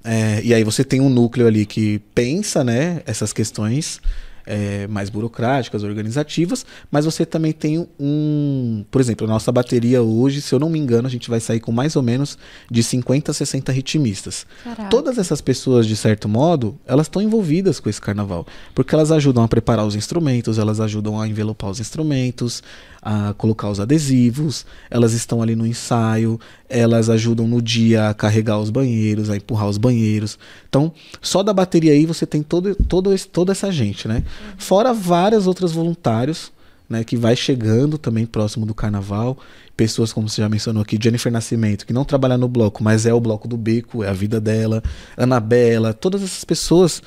[0.04, 4.02] É, e aí você tem um núcleo ali que pensa, né, essas questões
[4.46, 10.42] é, mais burocráticas, organizativas, mas você também tem um, por exemplo, a nossa bateria hoje,
[10.42, 12.38] se eu não me engano, a gente vai sair com mais ou menos
[12.70, 14.46] de 50 a 60 ritmistas.
[14.64, 14.90] Caraca.
[14.90, 19.44] Todas essas pessoas, de certo modo, elas estão envolvidas com esse carnaval, porque elas ajudam
[19.44, 22.64] a preparar os instrumentos, elas ajudam a envelopar os instrumentos,
[23.02, 26.40] a colocar os adesivos, elas estão ali no ensaio,
[26.70, 30.38] elas ajudam no dia a carregar os banheiros, a empurrar os banheiros.
[30.70, 30.92] Então,
[31.22, 34.24] só da bateria aí você tem todo, todo esse- toda essa gente, né?
[34.58, 36.52] Fora várias outras voluntários,
[36.88, 39.38] né, que vai chegando também próximo do carnaval.
[39.78, 43.14] Pessoas, como você já mencionou aqui, Jennifer Nascimento, que não trabalha no bloco, mas é
[43.14, 44.84] o bloco do beco, é a vida dela.
[45.16, 47.02] Anabela, todas essas pessoas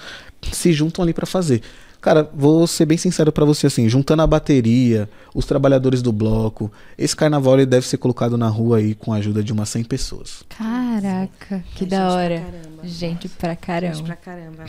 [0.51, 1.61] se juntam ali para fazer.
[2.05, 6.71] Cara, vou ser bem sincero pra você assim, juntando a bateria, os trabalhadores do bloco,
[6.99, 9.85] esse carnaval ele deve ser colocado na rua aí com a ajuda de umas 100
[9.85, 10.43] pessoas.
[10.51, 12.41] Caraca, que É da gente pra hora.
[12.41, 12.83] caramba.
[12.87, 14.03] Gente pra Gente caramba.
[14.03, 14.65] pra caramba.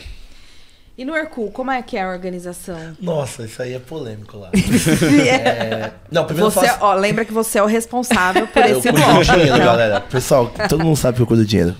[0.98, 2.96] E no Hercule, como é que é a organização?
[2.98, 4.50] Nossa, isso aí é polêmico lá.
[5.26, 6.78] É, Não, primeiro Você, eu faço...
[6.80, 10.00] ó, lembra que você é o responsável por Eu esse cuido do dinheiro, galera.
[10.00, 11.76] Pessoal, todo mundo sabe que eu cuido do dinheiro.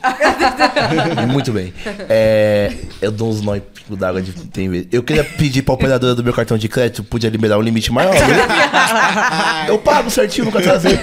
[1.33, 1.73] Muito bem.
[2.11, 4.89] É, eu dou uns nó em pingo d'água de tem vezes.
[4.93, 8.13] Eu queria pedir pra operadora do meu cartão de crédito, podia liberar um limite maior.
[8.13, 8.21] né?
[9.69, 10.99] Eu pago certinho, nunca trazei.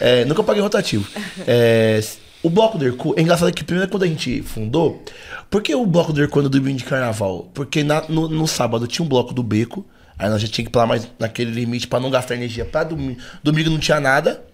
[0.00, 1.06] É, nunca paguei rotativo.
[1.46, 2.00] É,
[2.42, 5.02] o bloco do Hercu, é engraçado que primeiro quando a gente fundou,
[5.50, 7.48] por que o bloco do Hercu é no domingo de carnaval?
[7.54, 9.84] Porque na- no, no sábado tinha um bloco do beco,
[10.18, 13.18] aí nós já tinha que pular mais naquele limite pra não gastar energia pra domingo.
[13.42, 14.44] Domingo não tinha nada.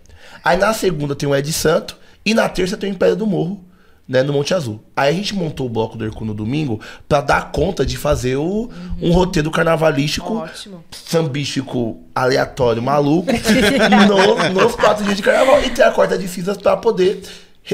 [0.44, 3.64] Aí na segunda tem o Ed Santo e na terça tem o Império do Morro,
[4.06, 4.82] né, no Monte Azul.
[4.94, 6.78] Aí a gente montou o bloco do Hercu no domingo
[7.08, 8.70] pra dar conta de fazer o,
[9.00, 10.84] um roteiro carnavalístico, Ótimo.
[10.92, 16.56] sambístico, aleatório, maluco, no- nos quatro dias de carnaval e ter a quarta de cinzas
[16.56, 17.22] pra poder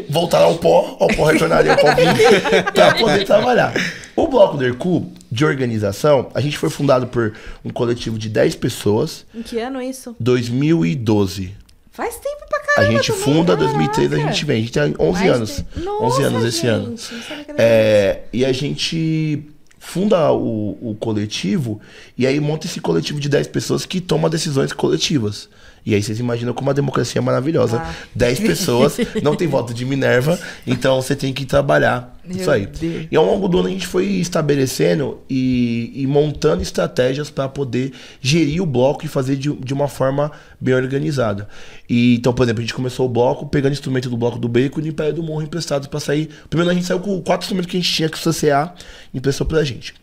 [0.09, 1.89] voltar ao pó, ao pó retornaria ao pó
[2.73, 3.73] pra poder trabalhar.
[4.17, 7.33] O bloco do Hercu, de organização, a gente foi fundado por
[7.65, 10.15] um coletivo de 10 pessoas, Em que ano isso?
[10.21, 11.55] 2012.
[11.93, 13.23] Faz tempo pra A caramba gente também.
[13.25, 13.65] funda, Caraca.
[13.79, 14.57] 2003 a gente vem.
[14.57, 15.57] A gente tem 11 Mais anos.
[15.75, 16.03] tempo.
[16.05, 16.97] 11 anos Nossa, esse ano.
[16.97, 17.15] gente,
[17.59, 19.43] É, e a gente
[19.79, 21.81] funda o, o coletivo
[22.17, 25.49] e aí monta esse coletivo de 10 pessoas que toma decisões coletivas.
[25.85, 27.79] E aí vocês imaginam como a democracia é maravilhosa.
[27.79, 27.95] Ah.
[28.15, 32.67] 10 pessoas, não tem voto de Minerva, então você tem que trabalhar isso aí.
[32.67, 33.07] Deus.
[33.11, 37.93] E ao longo do ano a gente foi estabelecendo e, e montando estratégias para poder
[38.21, 41.49] gerir o bloco e fazer de, de uma forma bem organizada.
[41.89, 44.79] E, então, por exemplo, a gente começou o bloco pegando instrumento do bloco do Beco
[44.81, 46.29] e do Império do Morro emprestados para sair.
[46.49, 48.73] Primeiro a gente saiu com quatro instrumentos que a gente tinha que o CCA
[49.13, 49.95] emprestou pra gente.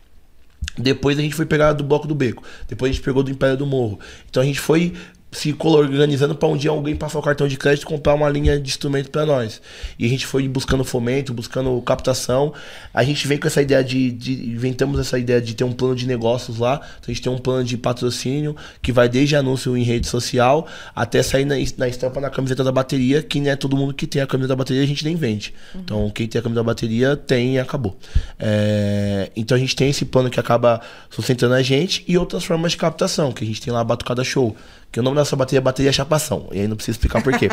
[0.76, 2.42] Depois a gente foi pegar do Bloco do Beco.
[2.68, 3.98] Depois a gente pegou do Império do Morro.
[4.28, 4.92] Então a gente foi
[5.30, 8.58] se organizando para um dia alguém passar o cartão de crédito e comprar uma linha
[8.58, 9.60] de instrumento para nós.
[9.98, 12.52] E a gente foi buscando fomento, buscando captação.
[12.94, 15.94] A gente vem com essa ideia de, de- Inventamos essa ideia de ter um plano
[15.94, 16.76] de negócios lá.
[16.76, 20.66] Então a gente tem um plano de patrocínio que vai desde anúncio em rede social
[20.96, 24.06] até sair na, na estampa na camiseta da bateria, que não é todo mundo que
[24.06, 25.52] tem a camiseta da bateria, a gente nem vende.
[25.74, 27.98] Então quem tem a camiseta da bateria tem e acabou.
[28.38, 32.72] É, então a gente tem esse plano que acaba sustentando a gente e outras formas
[32.72, 34.56] de captação, que a gente tem lá a Batucada Show.
[34.90, 36.46] Que o nome nossa bateria é bateria chapação.
[36.52, 37.48] E aí não precisa explicar por quê.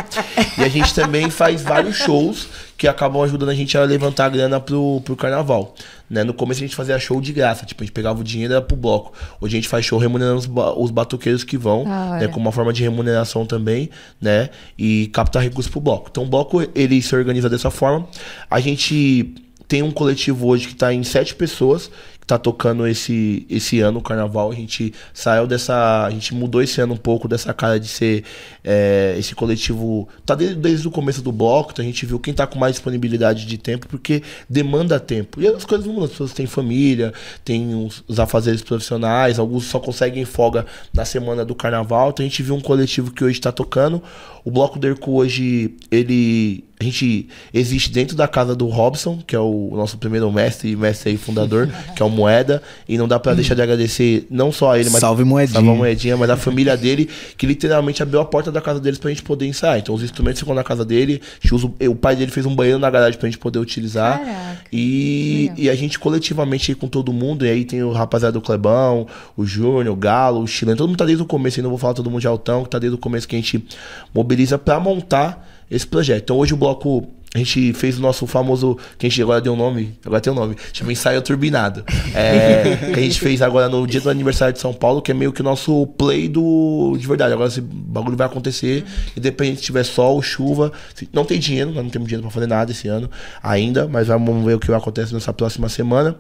[0.58, 2.48] e a gente também faz vários shows
[2.78, 5.74] que acabam ajudando a gente a levantar a grana pro, pro carnaval.
[6.10, 6.24] Né?
[6.24, 8.56] No começo a gente fazia show de graça, tipo, a gente pegava o dinheiro e
[8.56, 9.14] era pro bloco.
[9.42, 12.20] Hoje a gente faz show remunerando os, ba- os batuqueiros que vão, hora.
[12.20, 12.28] né?
[12.28, 13.90] como uma forma de remuneração também,
[14.22, 14.50] né?
[14.78, 16.10] E captar recursos pro bloco.
[16.12, 18.08] Então o bloco, ele se organiza dessa forma.
[18.50, 19.34] A gente
[19.68, 21.90] tem um coletivo hoje que tá em sete pessoas,
[22.26, 24.52] tá tocando esse, esse ano o carnaval.
[24.52, 26.06] A gente saiu dessa.
[26.06, 28.24] A gente mudou esse ano um pouco dessa cara de ser
[28.64, 30.08] é, esse coletivo.
[30.26, 32.74] Tá desde, desde o começo do bloco, então a gente viu quem tá com mais
[32.74, 35.42] disponibilidade de tempo, porque demanda tempo.
[35.42, 36.06] E as coisas mudam.
[36.06, 37.14] As pessoas têm família,
[37.44, 42.10] têm os, os afazeres profissionais, alguns só conseguem folga na semana do carnaval.
[42.10, 44.02] Então a gente viu um coletivo que hoje tá tocando.
[44.44, 46.64] O Bloco do hoje, ele.
[46.78, 51.12] A gente existe dentro da casa do Robson, que é o nosso primeiro mestre, mestre
[51.12, 52.62] aí fundador, que é o Moeda.
[52.88, 55.54] E não dá pra deixar de agradecer não só a ele, mas Salve, Moedinha.
[55.54, 59.00] Salve a Moedinha, mas a família dele, que literalmente abriu a porta da casa deles
[59.00, 59.80] pra gente poder ensaiar.
[59.80, 61.22] Então os instrumentos ficam na casa dele.
[61.50, 64.20] usa o- pai dele fez um banheiro na garagem pra gente poder utilizar.
[64.20, 64.60] Caraca.
[64.72, 68.42] E, e a gente coletivamente aí com todo mundo, e aí tem o rapaziada do
[68.42, 69.08] Clebão,
[69.38, 71.80] o Júnior, o Galo, o Chileno, todo mundo tá desde o começo, aí não vou
[71.80, 73.66] falar todo mundo de altão, que tá desde o começo que a gente
[74.14, 76.24] mobiliza pra montar esse projeto.
[76.24, 77.08] Então hoje o bloco.
[77.34, 80.32] A gente fez o nosso famoso, que a gente agora deu um nome, agora tem
[80.32, 81.84] um nome, chama Ensaio Turbinado.
[82.14, 85.14] É, que a gente fez agora no dia do aniversário de São Paulo, que é
[85.14, 86.96] meio que o nosso play do.
[86.98, 87.34] de verdade.
[87.34, 88.86] Agora esse bagulho vai acontecer,
[89.18, 90.72] independente se tiver sol, chuva.
[91.12, 93.12] não tem dinheiro, nós não temos dinheiro pra fazer nada esse ano
[93.44, 96.16] ainda, mas vamos ver o que vai acontecer nessa próxima semana.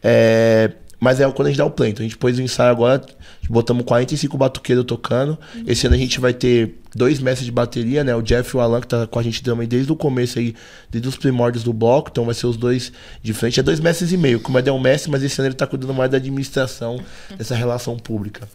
[0.00, 0.70] É,
[1.02, 1.90] mas é quando a gente dá o play.
[1.90, 3.04] Então a gente pôs o ensaio agora,
[3.50, 5.36] botamos 45 batuqueiros tocando.
[5.66, 8.14] Esse ano a gente vai ter dois mestres de bateria, né?
[8.14, 10.54] O Jeff e o Alan, que tá com a gente também desde o começo aí,
[10.92, 12.08] desde os primórdios do bloco.
[12.12, 13.58] Então vai ser os dois de frente.
[13.58, 14.38] É dois mestres e meio.
[14.38, 17.02] Como é um mestre, mas esse ano ele tá cuidando mais da administração
[17.36, 18.48] dessa relação pública.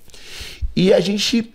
[0.73, 1.53] E a gente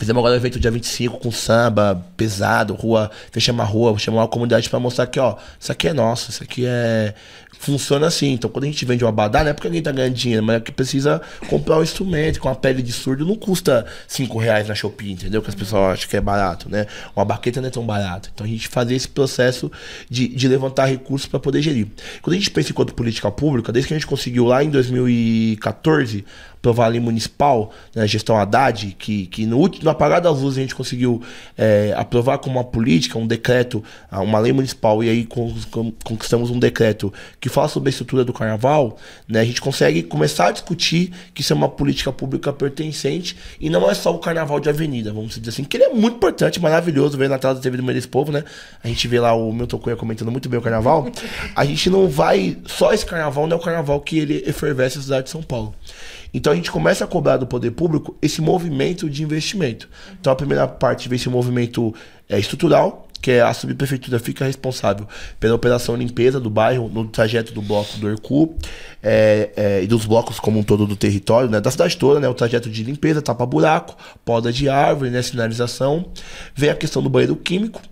[0.00, 4.28] Fizemos agora o evento dia 25 com samba, pesado, rua, fechamos a rua, chamamos a
[4.28, 7.12] comunidade pra mostrar que, ó, isso aqui é nosso, isso aqui é.
[7.58, 8.32] Funciona assim.
[8.32, 10.56] Então quando a gente vende uma abadá, não é porque alguém tá ganhando dinheiro, mas
[10.56, 11.20] é que precisa
[11.50, 15.42] comprar um instrumento com a pele de surdo, não custa 5 reais na Shopee, entendeu?
[15.42, 16.86] Que as pessoas acham que é barato, né?
[17.14, 18.30] Uma baqueta não é tão barato.
[18.32, 19.70] Então a gente fazer esse processo
[20.08, 21.88] de, de levantar recursos para poder gerir.
[22.22, 26.24] Quando a gente pensa enquanto política pública, desde que a gente conseguiu lá em 2014
[26.84, 30.62] a lei municipal, né, a gestão Haddad, que, que no, no apagar das luzes a
[30.62, 31.22] gente conseguiu
[31.56, 33.82] é, aprovar como uma política, um decreto,
[34.12, 38.24] uma lei municipal, e aí con- con- conquistamos um decreto que fala sobre a estrutura
[38.24, 38.96] do carnaval,
[39.28, 43.68] né, a gente consegue começar a discutir que isso é uma política pública pertencente e
[43.68, 46.60] não é só o carnaval de avenida, vamos dizer assim, que ele é muito importante,
[46.60, 48.44] maravilhoso, ver na da TV do Meio Povo, né?
[48.82, 51.10] A gente vê lá o Milton Cunha comentando muito bem o carnaval.
[51.54, 52.56] A gente não vai.
[52.66, 55.74] Só esse carnaval não é o carnaval que ele efervesce a cidade de São Paulo.
[56.32, 59.88] Então a gente começa a cobrar do poder público esse movimento de investimento.
[60.20, 61.94] Então a primeira parte vem esse movimento
[62.28, 65.06] é, estrutural, que é a subprefeitura fica responsável
[65.38, 68.54] pela operação limpeza do bairro no trajeto do bloco do Hercu
[69.02, 72.28] é, é, e dos blocos como um todo do território, né, da cidade toda, né,
[72.28, 76.06] o trajeto de limpeza, tapa-buraco, poda de árvore, né, sinalização.
[76.54, 77.82] Vem a questão do banheiro químico,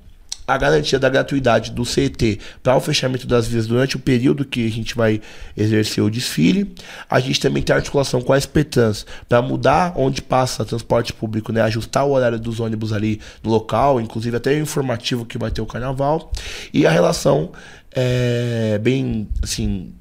[0.49, 4.67] a garantia da gratuidade do CET para o fechamento das vias durante o período que
[4.67, 5.21] a gente vai
[5.55, 6.75] exercer o desfile.
[7.09, 11.61] A gente também tem articulação com a SPTrans para mudar onde passa transporte público, né?
[11.61, 15.61] ajustar o horário dos ônibus ali no local, inclusive até o informativo que vai ter
[15.61, 16.33] o carnaval.
[16.73, 17.53] E a relação
[17.93, 19.93] é bem assim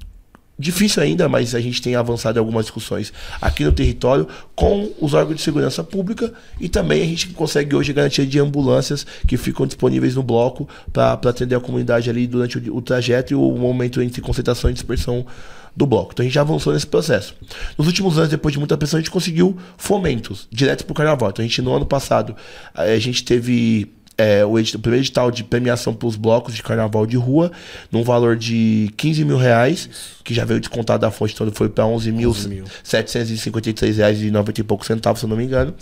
[0.58, 5.14] difícil ainda, mas a gente tem avançado em algumas discussões aqui no território com os
[5.14, 9.66] órgãos de segurança pública e também a gente consegue hoje garantia de ambulâncias que ficam
[9.66, 14.02] disponíveis no bloco para atender a comunidade ali durante o, o trajeto e o momento
[14.02, 15.24] entre concentração e dispersão
[15.76, 16.10] do bloco.
[16.12, 17.34] Então a gente já avançou nesse processo.
[17.76, 21.30] Nos últimos anos, depois de muita pressão, a gente conseguiu fomentos direto para o carnaval.
[21.30, 22.34] Então a gente no ano passado
[22.74, 23.88] a gente teve
[24.18, 27.50] é, o, o primeiro edital de premiação para os blocos de carnaval de rua,
[27.90, 29.88] num valor de 15 mil reais,
[30.24, 34.86] que já veio descontado da fonte, então foi para 11.753 reais e 90 e poucos
[34.86, 35.74] centavos, se eu não me engano.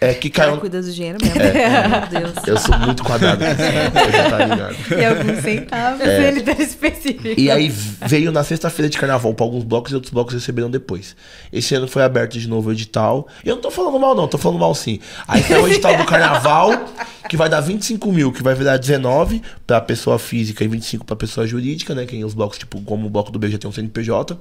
[0.00, 0.60] É, que O cara caiu.
[0.60, 1.38] cuida do dinheiro mesmo.
[1.38, 2.32] Meu Deus.
[2.46, 3.42] Eu sou muito quadrado.
[4.30, 4.76] tá ligado.
[4.98, 7.28] E alguns centavos, ele tá específico.
[7.28, 7.34] É.
[7.36, 11.14] E aí veio na sexta-feira de carnaval para alguns blocos e outros blocos receberam depois.
[11.52, 13.28] Esse ano foi aberto de novo o edital.
[13.44, 14.98] E eu não tô falando mal, não, tô falando mal sim.
[15.28, 16.70] Aí tem o edital do carnaval,
[17.28, 21.16] que vai dar 25 mil, que vai virar 19 pra pessoa física e 25 pra
[21.16, 22.06] pessoa jurídica, né?
[22.06, 24.38] Quem os blocos, tipo, como o bloco do B já tem um CNPJ.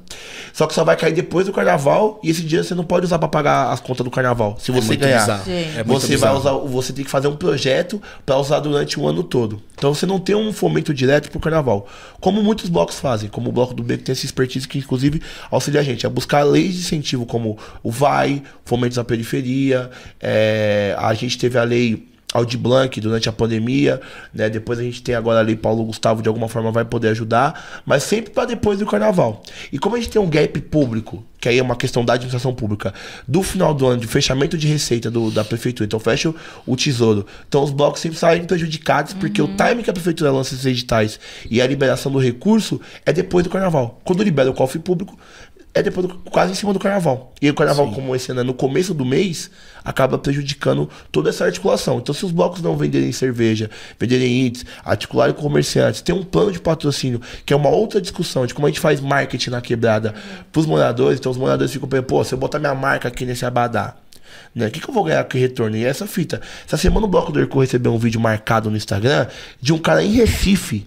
[0.53, 3.20] Só que só vai cair depois do carnaval e esse dia você não pode usar
[3.20, 4.57] pra pagar as contas do carnaval.
[4.59, 5.43] Se você muito ganhar.
[5.47, 6.63] É você vai bizarro.
[6.63, 9.61] usar, você tem que fazer um projeto pra usar durante o ano todo.
[9.76, 11.88] Então você não tem um fomento direto pro carnaval.
[12.20, 15.22] Como muitos blocos fazem, como o bloco do B que tem essa expertise que inclusive
[15.51, 19.89] auxilia a gente a buscar leis de incentivo como o VAI, fomentos na periferia,
[20.20, 24.02] é, a gente teve a lei Audi Blanc durante a pandemia,
[24.34, 24.50] né?
[24.50, 27.82] Depois a gente tem agora a lei Paulo Gustavo de alguma forma vai poder ajudar,
[27.86, 29.42] mas sempre para depois do carnaval.
[29.72, 32.54] E como a gente tem um gap público, que aí é uma questão da administração
[32.54, 32.94] pública,
[33.28, 36.76] do final do ano de fechamento de receita do- da prefeitura, então fecha o, o
[36.76, 37.26] tesouro.
[37.48, 41.20] Então os blocos sempre saem prejudicados porque o time que a prefeitura lança esses editais
[41.50, 44.02] e a liberação do recurso é depois do carnaval.
[44.04, 45.18] Quando libera o cofre público,
[45.76, 47.34] é depois do- quase em cima do carnaval.
[47.41, 49.51] E o carnaval, como esse ano é no começo do mês,
[49.84, 51.97] acaba prejudicando toda essa articulação.
[51.99, 53.69] Então, se os blocos não venderem cerveja,
[53.99, 58.45] venderem índices, articularem com comerciantes, tem um plano de patrocínio, que é uma outra discussão
[58.47, 60.15] de como a gente faz marketing na quebrada
[60.51, 61.19] pros moradores.
[61.19, 63.95] Então, os moradores ficam pensando, pô, se eu botar minha marca aqui nesse abadá,
[64.55, 64.67] né?
[64.67, 65.76] O que, que eu vou ganhar com retorno?
[65.76, 66.41] E essa fita.
[66.65, 69.28] Essa semana o Bloco do Hercule recebeu um vídeo marcado no Instagram
[69.61, 70.86] de um cara em Recife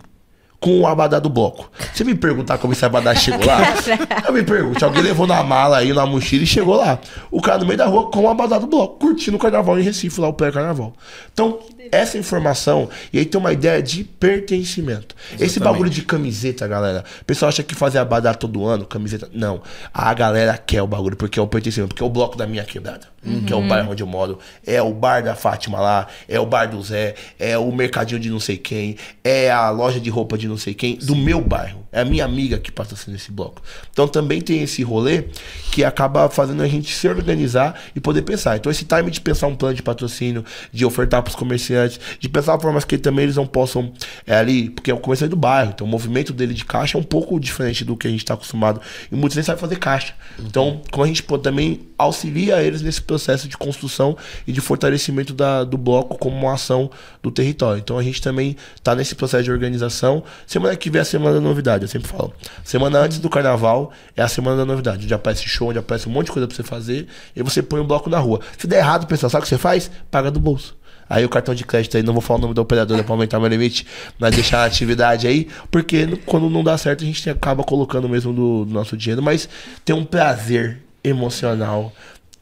[0.60, 1.70] com o abadá do bloco.
[1.92, 3.60] Você me perguntar como esse abadá chegou lá?
[4.26, 4.84] eu me pergunto.
[4.84, 6.98] Alguém levou na mala aí, na mochila e chegou lá.
[7.30, 9.82] O cara no meio da rua com o abadá do bloco, curtindo o carnaval em
[9.82, 10.92] Recife, lá o pré-carnaval.
[11.32, 11.60] Então,
[11.92, 15.14] essa informação, e aí tem uma ideia de pertencimento.
[15.38, 17.04] Esse bagulho de camiseta, galera.
[17.20, 19.28] O pessoal acha que fazer abadá todo ano, camiseta.
[19.32, 19.62] Não.
[19.92, 22.64] A galera quer o bagulho, porque é o pertencimento, porque é o bloco da minha
[22.64, 23.08] quebrada.
[23.46, 24.38] Que é o bairro onde eu moro.
[24.66, 28.30] É o bar da Fátima lá, é o bar do Zé, é o mercadinho de
[28.30, 31.86] não sei quem, é a loja de roupa de não sei quem, do meu bairro.
[31.90, 33.62] É a minha amiga que patrocina esse bloco.
[33.90, 35.24] Então também tem esse rolê
[35.72, 38.56] que acaba fazendo a gente se organizar e poder pensar.
[38.56, 42.28] Então esse time de pensar um plano de patrocínio, de ofertar para os comerciantes, de
[42.28, 43.92] pensar formas que também eles não possam
[44.26, 47.00] é, ali, porque é o comerciante do bairro, então o movimento dele de caixa é
[47.00, 48.80] um pouco diferente do que a gente está acostumado.
[49.10, 50.14] E muitos nem sabem fazer caixa.
[50.38, 54.16] Então, como a gente pode também auxilia eles nesse processo de construção
[54.46, 56.88] e de fortalecimento da, do bloco como uma ação
[57.20, 57.80] do território.
[57.80, 60.22] Então a gente também está nesse processo de organização.
[60.46, 62.32] Semana que vem é a semana da novidade, eu sempre falo.
[62.64, 66.12] Semana antes do carnaval é a semana da novidade, onde aparece show, onde aparece um
[66.12, 68.40] monte de coisa para você fazer, e você põe um bloco na rua.
[68.56, 69.90] Se der errado, pessoal, sabe o que você faz?
[70.10, 70.76] Paga do bolso.
[71.08, 73.40] Aí o cartão de crédito aí, não vou falar o nome da operadora para aumentar
[73.40, 73.86] meu limite,
[74.18, 78.32] mas deixar a atividade aí, porque quando não dá certo a gente acaba colocando mesmo
[78.32, 79.48] do, do nosso dinheiro, mas
[79.84, 81.92] tem um prazer emocional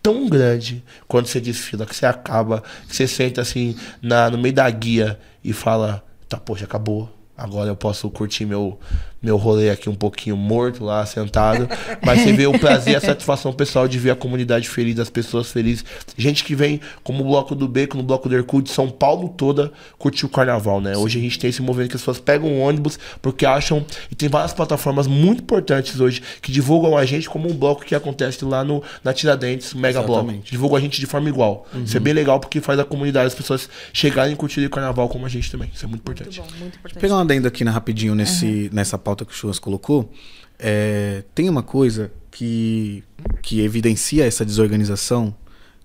[0.02, 4.54] tão grande quando você desfila, que você acaba, que você senta assim na, no meio
[4.54, 7.12] da guia e fala, tá, poxa, acabou.
[7.36, 8.78] Agora eu posso curtir meu,
[9.22, 11.68] meu rolê aqui um pouquinho morto lá, sentado.
[12.04, 15.10] Mas você vê o prazer e a satisfação pessoal de ver a comunidade feliz, as
[15.10, 15.84] pessoas felizes.
[16.16, 19.72] Gente que vem, como o Bloco do Beco, no Bloco do Hercule, São Paulo toda,
[19.98, 20.96] curtir o carnaval, né?
[20.96, 23.84] Hoje a gente tem esse movimento que as pessoas pegam um ônibus porque acham.
[24.10, 27.94] E tem várias plataformas muito importantes hoje que divulgam a gente como um bloco que
[27.94, 30.32] acontece lá no, na Tiradentes, Mega Bloco.
[30.44, 31.66] Divulgam a gente de forma igual.
[31.84, 35.08] Isso é bem legal porque faz a comunidade, as pessoas chegarem e curtirem o carnaval
[35.08, 35.70] como a gente também.
[35.74, 36.40] Isso é muito importante.
[36.40, 37.00] Muito bom, muito importante.
[37.00, 40.10] Pegar um adendo aqui na, rapidinho nesse, nessa pauta que o Churras colocou.
[40.58, 43.02] É, tem uma coisa que,
[43.42, 45.34] que evidencia essa desorganização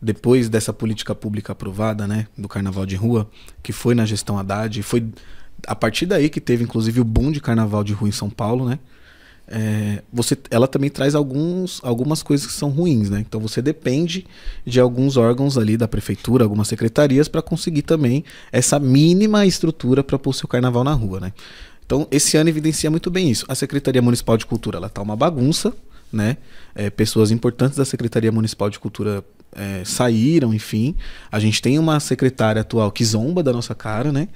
[0.01, 3.29] depois dessa política pública aprovada, né, do carnaval de rua,
[3.61, 5.07] que foi na gestão Haddad, foi
[5.67, 8.67] a partir daí que teve inclusive o boom de carnaval de rua em São Paulo,
[8.67, 8.79] né?
[9.53, 13.19] É, você, ela também traz alguns, algumas coisas que são ruins, né?
[13.19, 14.25] Então você depende
[14.65, 20.17] de alguns órgãos ali da prefeitura, algumas secretarias para conseguir também essa mínima estrutura para
[20.17, 21.33] pôr seu carnaval na rua, né?
[21.91, 23.43] Então esse ano evidencia muito bem isso.
[23.49, 25.73] A Secretaria Municipal de Cultura ela tá uma bagunça,
[26.09, 26.37] né?
[26.73, 29.21] É, pessoas importantes da Secretaria Municipal de Cultura
[29.53, 30.95] é, saíram, enfim.
[31.29, 34.29] A gente tem uma secretária atual que zomba da nossa cara, né?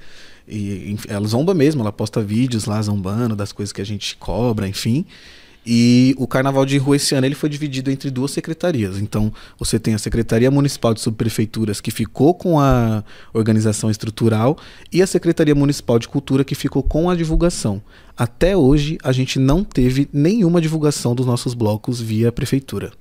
[0.46, 4.68] E ela zomba mesmo, ela posta vídeos lá zombando das coisas que a gente cobra,
[4.68, 5.06] enfim.
[5.66, 8.98] E o carnaval de rua esse ano ele foi dividido entre duas secretarias.
[8.98, 13.02] Então, você tem a Secretaria Municipal de Subprefeituras que ficou com a
[13.34, 14.56] organização estrutural
[14.92, 17.82] e a Secretaria Municipal de Cultura que ficou com a divulgação.
[18.16, 22.92] Até hoje a gente não teve nenhuma divulgação dos nossos blocos via prefeitura.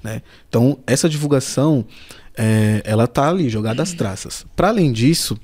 [0.00, 0.22] Né?
[0.48, 1.84] Então, essa divulgação,
[2.36, 4.46] é, ela tá ali, jogada às traças.
[4.54, 5.36] Para além disso,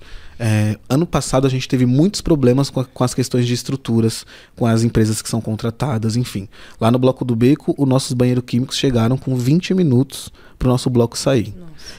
[0.43, 4.25] é, ano passado a gente teve muitos problemas com, a- com as questões de estruturas,
[4.57, 6.49] com as empresas que são contratadas, enfim.
[6.81, 10.71] Lá no Bloco do Beco, os nossos banheiros químicos chegaram com 20 minutos para o
[10.71, 11.55] nosso bloco sair.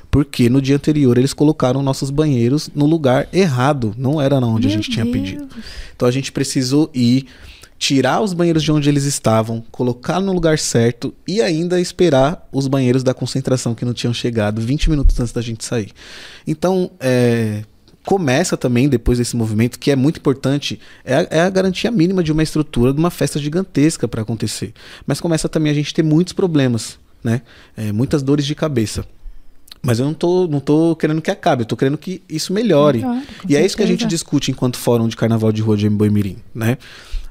[0.09, 4.67] Porque no dia anterior eles colocaram nossos banheiros no lugar errado, não era na onde
[4.67, 5.47] a gente tinha pedido.
[5.95, 7.27] Então a gente precisou ir
[7.79, 12.67] tirar os banheiros de onde eles estavam, colocar no lugar certo e ainda esperar os
[12.67, 15.91] banheiros da concentração que não tinham chegado 20 minutos antes da gente sair.
[16.45, 17.63] Então, é,
[18.05, 22.23] começa também, depois desse movimento, que é muito importante, é a, é a garantia mínima
[22.23, 24.73] de uma estrutura de uma festa gigantesca para acontecer.
[25.05, 27.41] Mas começa também a gente ter muitos problemas, né?
[27.77, 29.05] É, muitas dores de cabeça.
[29.81, 33.03] Mas eu não tô, não tô querendo que acabe, eu tô querendo que isso melhore.
[33.47, 34.09] E é isso que a gente certeza.
[34.09, 36.77] discute enquanto fórum de carnaval de rua de Mboi Mirim, né?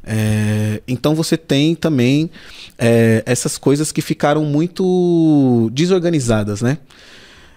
[0.02, 2.30] É, então você tem também
[2.78, 6.78] é, essas coisas que ficaram muito desorganizadas, né?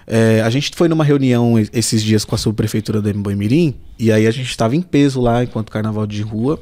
[0.06, 4.12] É, a gente foi numa reunião esses dias com a subprefeitura da Mboi Mirim e
[4.12, 6.60] aí a gente estava em peso lá enquanto carnaval de rua,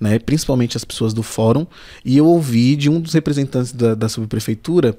[0.00, 0.18] né?
[0.18, 1.66] Principalmente as pessoas do fórum
[2.04, 4.96] e eu ouvi de um dos representantes da, da subprefeitura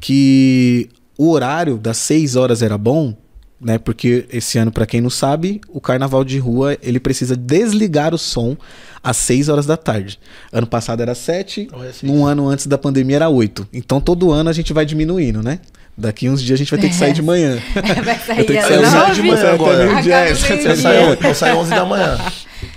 [0.00, 3.14] que o horário das 6 horas era bom,
[3.60, 3.76] né?
[3.78, 8.18] Porque esse ano, para quem não sabe, o carnaval de rua ele precisa desligar o
[8.18, 8.56] som
[9.02, 10.18] às 6 horas da tarde.
[10.52, 12.02] Ano passado era 7, Olha, seis.
[12.10, 13.68] num ano antes da pandemia era 8.
[13.72, 15.60] Então todo ano a gente vai diminuindo, né?
[15.98, 17.58] Daqui uns dias a gente vai ter que sair de manhã.
[17.74, 19.30] Vai Eu sair tenho que às sair Eu saio de nove.
[19.42, 19.82] manhã agora.
[19.84, 22.18] Até meio-dia, é, você eu saio 11 da manhã.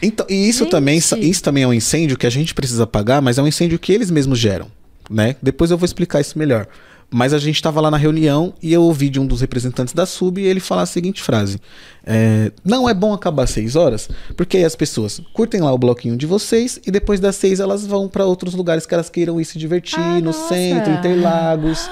[0.01, 0.72] Então, e isso Gente.
[0.72, 3.78] também, isso também é um incêndio que a gente precisa pagar, mas é um incêndio
[3.80, 4.67] que eles mesmos geram,
[5.09, 5.36] né?
[5.41, 6.67] Depois eu vou explicar isso melhor.
[7.13, 10.05] Mas a gente estava lá na reunião e eu ouvi de um dos representantes da
[10.05, 11.59] SUB ele falar a seguinte frase:
[12.05, 14.07] é, Não é bom acabar às seis horas,
[14.38, 17.86] porque aí as pessoas curtem lá o bloquinho de vocês e depois das seis elas
[17.86, 20.47] vão para outros lugares que elas queiram ir se divertir, Ah, no nossa.
[20.47, 21.89] centro, Interlagos.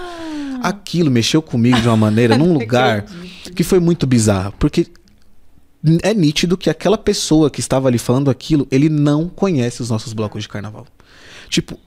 [0.63, 3.05] Aquilo mexeu comigo de uma maneira, num lugar
[3.55, 4.87] que foi muito bizarro, porque
[6.03, 10.13] é nítido que aquela pessoa que estava ali falando aquilo, ele não conhece os nossos
[10.13, 10.85] blocos de carnaval.
[11.49, 11.79] Tipo,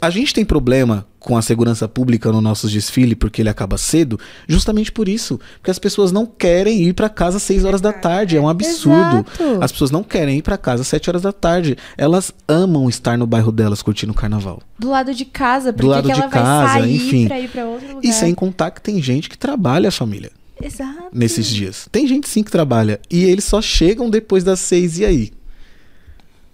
[0.00, 4.20] a gente tem problema com a segurança pública no nosso desfile porque ele acaba cedo,
[4.46, 7.92] justamente por isso, porque as pessoas não querem ir para casa às 6 horas da
[7.92, 9.24] tarde, é um absurdo.
[9.34, 9.64] Exato.
[9.64, 11.78] As pessoas não querem ir para casa às 7 horas da tarde.
[11.96, 14.60] Elas amam estar no bairro delas curtindo o carnaval.
[14.78, 17.26] Do lado de casa, porque lado que de casa, enfim.
[17.26, 17.62] pra ir pra.
[18.02, 20.30] E sem contar que tem gente que trabalha a família
[20.62, 21.08] Exato.
[21.10, 21.88] nesses dias.
[21.90, 23.00] Tem gente sim que trabalha.
[23.10, 24.98] E eles só chegam depois das seis.
[24.98, 25.32] E aí?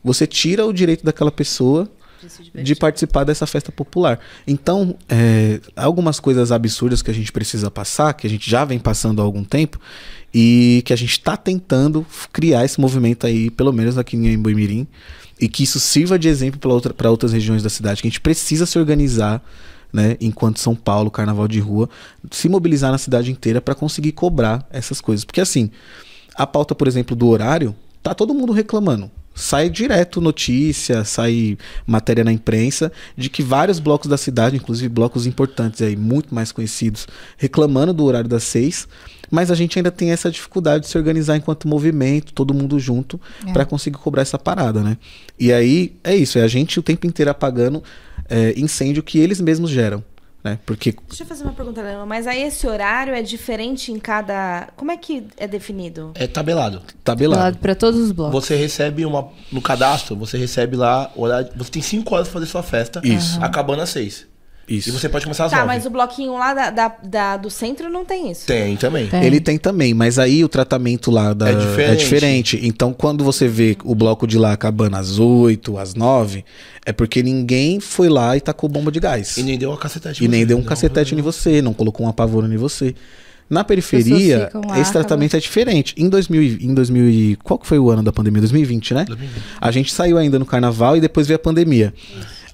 [0.04, 1.90] Você tira o direito daquela pessoa
[2.54, 4.18] de participar dessa festa popular.
[4.46, 8.64] Então, é, há algumas coisas absurdas que a gente precisa passar, que a gente já
[8.64, 9.78] vem passando há algum tempo,
[10.32, 14.86] e que a gente está tentando criar esse movimento aí, pelo menos aqui em Emboimirim,
[15.40, 18.20] e que isso sirva de exemplo para outra, outras regiões da cidade, que a gente
[18.20, 19.42] precisa se organizar,
[19.92, 21.88] né, enquanto São Paulo, Carnaval de Rua,
[22.30, 25.24] se mobilizar na cidade inteira para conseguir cobrar essas coisas.
[25.24, 25.70] Porque assim,
[26.34, 29.10] a pauta, por exemplo, do horário, tá todo mundo reclamando.
[29.34, 31.56] Sai direto notícia, sai
[31.86, 36.52] matéria na imprensa de que vários blocos da cidade, inclusive blocos importantes aí, muito mais
[36.52, 37.06] conhecidos,
[37.38, 38.86] reclamando do horário das seis,
[39.30, 43.20] mas a gente ainda tem essa dificuldade de se organizar enquanto movimento, todo mundo junto,
[43.46, 43.52] É.
[43.52, 44.98] para conseguir cobrar essa parada, né?
[45.38, 47.82] E aí é isso, é a gente o tempo inteiro apagando
[48.28, 50.04] é, incêndio que eles mesmos geram,
[50.42, 50.58] né?
[50.64, 52.06] Porque Deixa eu fazer uma pergunta, Leandro.
[52.06, 54.68] Mas aí esse horário é diferente em cada.
[54.76, 56.12] Como é que é definido?
[56.14, 56.82] É tabelado.
[57.04, 57.42] tabelado.
[57.42, 58.32] Lado pra todos os blocos.
[58.44, 59.28] Você recebe uma.
[59.52, 61.10] No cadastro, você recebe lá.
[61.14, 63.00] Horário, você tem 5 horas pra fazer sua festa.
[63.04, 63.42] Isso.
[63.42, 64.29] Acabando às 6.
[64.70, 64.88] Isso.
[64.88, 65.66] E você pode começar às Tá, 9.
[65.66, 68.46] mas o bloquinho lá da, da- da- do centro não tem isso.
[68.46, 69.08] Tem também.
[69.08, 69.24] Tem.
[69.24, 71.90] Ele tem também, mas aí o tratamento lá da- É diferente.
[71.90, 72.60] é diferente.
[72.62, 76.44] Então, quando você vê o bloco de lá acabando às 8, às 9,
[76.86, 79.36] é porque ninguém foi lá e tacou bomba de gás.
[79.36, 80.22] E nem deu uma cacetete.
[80.22, 81.24] E em nem deu um Não, cacetete em não.
[81.24, 82.94] você, não colocou um apavoro em você.
[83.48, 85.92] Na periferia, lá, esse tratamento é diferente.
[85.98, 88.40] Em 2000, e- em 2000, e- qual que foi o ano da pandemia?
[88.40, 89.04] 2020, né?
[89.04, 89.42] 2020.
[89.60, 91.92] A gente saiu ainda no carnaval e depois veio a pandemia.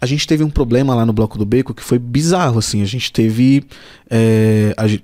[0.01, 2.83] A gente teve um problema lá no Bloco do Beco que foi bizarro, assim.
[2.83, 3.65] A gente teve.
[4.11, 5.03] é, a gen-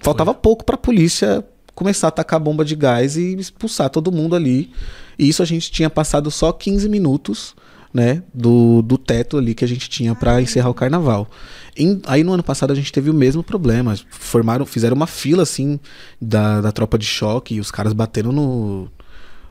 [0.00, 1.44] faltava pouco pra polícia
[1.74, 4.70] começar a tacar bomba de gás e expulsar todo mundo ali.
[5.18, 7.54] E isso a gente tinha passado só 15 minutos,
[7.92, 8.22] né?
[8.32, 11.28] Do, do teto ali que a gente tinha pra encerrar o carnaval.
[11.76, 13.94] Em- aí no ano passado a gente teve o mesmo problema.
[14.10, 15.78] Formaram, fizeram uma fila assim
[16.20, 18.88] da, da tropa de choque e os caras bateram no,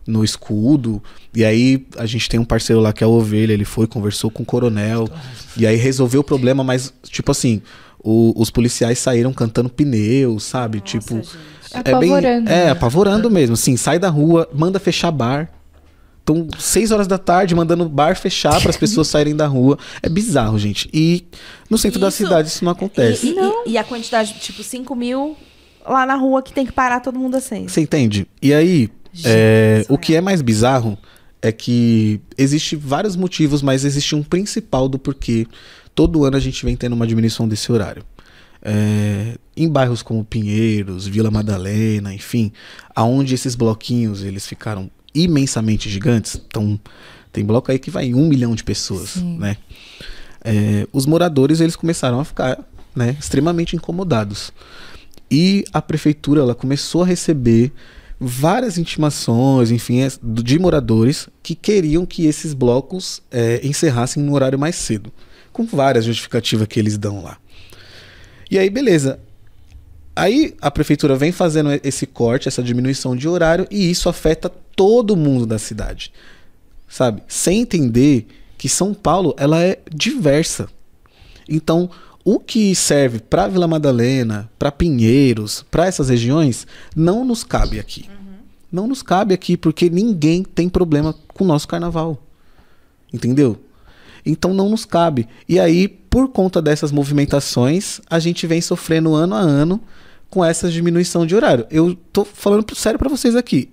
[0.06, 1.02] no escudo.
[1.36, 4.30] E aí a gente tem um parceiro lá que é a Ovelha, ele foi, conversou
[4.30, 5.08] com o coronel.
[5.58, 7.62] E aí resolveu o problema, mas, tipo assim,
[8.04, 10.80] o- os policiais saíram cantando pneu, sabe?
[10.82, 11.16] tipo.
[11.16, 11.30] gente.
[11.74, 11.94] É bem.
[12.12, 12.70] Apavorando, É, né?
[12.70, 13.54] apavorando mesmo.
[13.56, 15.50] Assim, sai da rua, manda fechar bar.
[16.22, 19.78] Então, seis horas da tarde, mandando bar fechar para as pessoas saírem da rua.
[20.02, 20.88] É bizarro, gente.
[20.94, 21.26] E
[21.70, 23.28] no centro da Isso- cidade isso não acontece.
[23.28, 25.36] E, e- e a quantidade, tipo, 5 mil
[25.86, 27.72] lá na rua que tem que parar todo mundo às seis.
[27.72, 28.26] Você entende?
[28.42, 28.90] E aí,
[29.24, 30.98] é, o que é mais bizarro
[31.42, 35.46] é que existe vários motivos, mas existe um principal do porquê
[35.94, 38.04] todo ano a gente vem tendo uma diminuição desse horário.
[38.62, 42.52] É, em bairros como Pinheiros, Vila Madalena, enfim,
[42.96, 46.42] aonde esses bloquinhos eles ficaram imensamente gigantes.
[46.48, 46.80] Então,
[47.32, 49.58] tem bloco aí que vai em um milhão de pessoas, né?
[50.44, 52.60] É, os moradores eles começaram a ficar
[52.96, 54.52] né, extremamente incomodados.
[55.30, 57.72] E a prefeitura ela começou a receber
[58.24, 64.58] várias intimações, enfim, é, de moradores que queriam que esses blocos é, encerrassem no horário
[64.58, 65.12] mais cedo,
[65.52, 67.38] com várias justificativas que eles dão lá.
[68.50, 69.20] E aí, beleza.
[70.16, 75.16] Aí a prefeitura vem fazendo esse corte, essa diminuição de horário, e isso afeta todo
[75.16, 76.14] mundo da cidade.
[76.88, 77.24] Sabe?
[77.28, 80.70] Sem entender que São Paulo ela é diversa.
[81.50, 81.90] Então,
[82.24, 86.66] o que serve para Vila Madalena, para Pinheiros, para essas regiões,
[86.96, 88.10] não nos cabe aqui.
[88.72, 92.18] Não nos cabe aqui porque ninguém tem problema com o nosso carnaval.
[93.14, 93.60] Entendeu?
[94.26, 95.28] Então não nos cabe.
[95.48, 99.82] E aí, por conta dessas movimentações, a gente vem sofrendo ano a ano
[100.30, 101.68] com essa diminuição de horário.
[101.70, 103.70] Eu tô falando sério pra vocês aqui.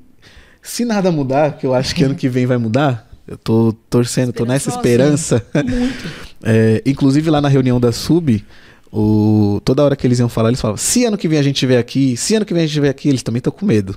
[0.61, 4.33] Se nada mudar, que eu acho que ano que vem vai mudar, eu tô torcendo,
[4.33, 5.43] tô nessa esperança.
[6.43, 8.43] É, inclusive lá na reunião da Sub,
[8.91, 11.67] o, toda hora que eles iam falar, eles falavam: se ano que vem a gente
[11.67, 13.95] vier aqui, se ano que vem a gente vier aqui, eles também estão com medo.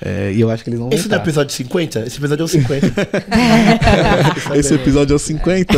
[0.00, 2.06] É, e eu acho que eles não vão Esse não é episódio 50?
[2.06, 2.86] Esse episódio é o 50.
[4.54, 5.74] Esse episódio é o 50.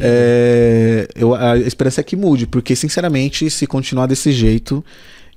[0.00, 4.84] É, eu, a esperança é que mude, porque, sinceramente, se continuar desse jeito,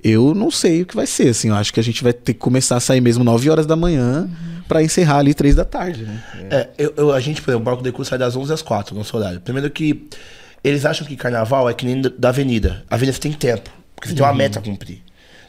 [0.08, 1.28] eu não sei o que vai ser.
[1.28, 3.66] Assim, eu acho que a gente vai ter que começar a sair mesmo 9 horas
[3.66, 4.28] da manhã
[4.68, 6.04] pra encerrar ali 3 da tarde.
[6.04, 6.22] Né?
[6.50, 8.62] É, eu, eu- a gente, por exemplo, o Barco de Curso sai das 11 às
[8.62, 9.40] 4, nosso horário.
[9.40, 10.08] Primeiro que
[10.62, 12.84] eles acham que carnaval é que nem da- da avenida.
[12.90, 15.02] A avenida você tem tempo, porque você tem uma meta a cumprir.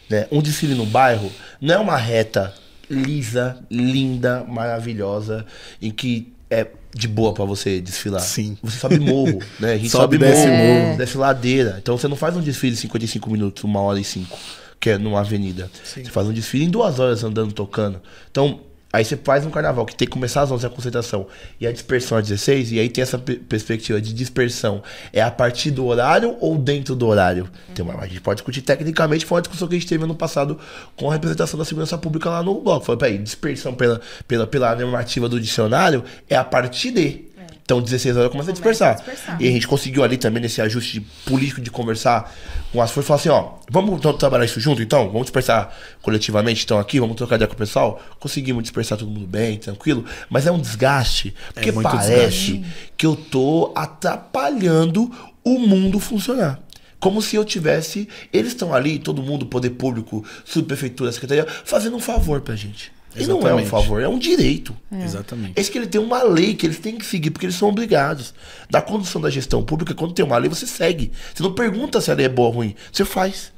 [0.10, 0.26] Né?
[0.32, 1.30] Um desfile no bairro
[1.60, 2.54] não é uma reta
[2.90, 5.46] lisa, linda, maravilhosa,
[5.82, 6.66] em que é
[6.98, 8.22] de boa pra você desfilar.
[8.22, 8.58] Sim.
[8.62, 9.74] Você sobe morro, né?
[9.74, 10.98] A gente Sobe sobe, desce morro, morro.
[10.98, 11.78] desce ladeira.
[11.82, 14.38] Então você não faz um desfile de 55 minutos, uma hora e cinco,
[14.80, 15.70] que é numa avenida.
[15.84, 18.02] Você faz um desfile em duas horas andando, tocando.
[18.32, 18.60] Então,
[18.92, 21.28] aí você faz um carnaval que tem que começar às 11 a concentração
[21.60, 24.82] e a dispersão às 16, e aí tem essa pe- perspectiva de dispersão.
[25.14, 27.50] É a partir do horário ou dentro do horário?
[27.76, 30.16] Tem uma, a gente pode discutir tecnicamente, foi uma discussão que a gente teve ano
[30.16, 30.58] passado
[30.96, 32.86] com a representação da segurança pública lá no bloco.
[32.86, 37.27] Falei, peraí, dispersão pela, pela, pela normativa do dicionário é a partir de.
[37.68, 38.96] Então, 16 horas começa, a dispersar.
[38.96, 39.42] dispersar.
[39.42, 42.34] E a gente conseguiu ali também, nesse ajuste de- político de conversar
[42.72, 45.08] com as forças, falar assim, ó, vamos então trabalhar isso junto, então?
[45.08, 45.70] Vamos dispersar
[46.02, 46.98] coletivamente, então, aqui?
[46.98, 48.02] Vamos trocar ideia com o pessoal?
[48.22, 50.06] Conseguimos dispersar todo mundo bem, tranquilo?
[50.30, 52.64] Mas é um desgaste, porque muito parece
[52.96, 55.12] que eu tô atrapalhando
[55.44, 56.60] o mundo funcionar.
[57.00, 58.08] Como se eu tivesse.
[58.34, 62.92] Eles estão ali, todo mundo, poder público, subprefeitura, secretaria, fazendo um favor pra gente.
[63.18, 63.70] E não é um Exatamente.
[63.70, 64.76] favor, é um direito.
[64.92, 65.54] Exatamente.
[65.56, 68.34] Esse que ele tem uma lei que eles têm que seguir, porque eles são obrigados.
[68.70, 71.12] Da condução da gestão pública, quando tem uma lei, você segue.
[71.34, 73.52] Você não pergunta se a lei é boa ou ruim, você faz.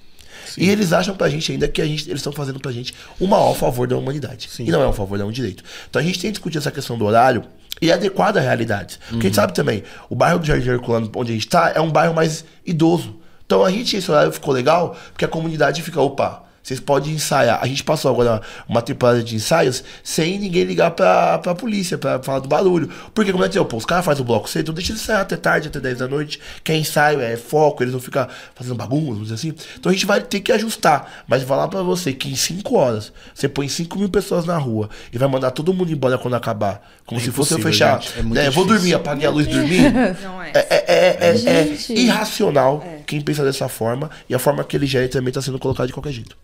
[0.57, 3.27] E eles acham pra gente ainda que a gente, eles estão fazendo pra gente o
[3.27, 4.49] maior favor da humanidade.
[4.59, 5.63] E não é um favor, é um direito.
[5.89, 7.43] Então a gente tem que discutir essa questão do horário
[7.81, 8.99] e adequado à realidade.
[9.09, 11.79] Porque a gente sabe também, o bairro do Jardim Herculano, onde a gente tá, é
[11.79, 13.15] um bairro mais idoso.
[13.45, 17.59] Então a gente, esse horário ficou legal, porque a comunidade fica, opa, vocês podem ensaiar.
[17.61, 22.21] A gente passou agora uma temporada de ensaios sem ninguém ligar pra, pra polícia, pra
[22.21, 22.89] falar do barulho.
[23.13, 25.01] Porque, como é que dizer, pô, os caras fazem o bloco cedo, então deixa eles
[25.01, 28.29] ensaiar até tarde, até 10 da noite, que é ensaio, é foco, eles vão ficar
[28.53, 29.53] fazendo bagunça, vamos dizer assim.
[29.79, 31.23] Então a gente vai ter que ajustar.
[31.27, 34.89] Mas falar pra você que em 5 horas você põe 5 mil pessoas na rua
[35.11, 36.87] e vai mandar todo mundo embora quando acabar.
[37.05, 37.99] Como É se fosse eu fechar.
[37.99, 38.19] gente.
[38.19, 39.91] É muito né, eu vou dormir, apaguei a luz e dormir.
[40.21, 40.51] Não é.
[40.53, 44.85] É, é, é, é- é irracional quem pensa dessa forma e a forma que ele
[44.85, 46.37] gera também está sendo colocada de qualquer jeito.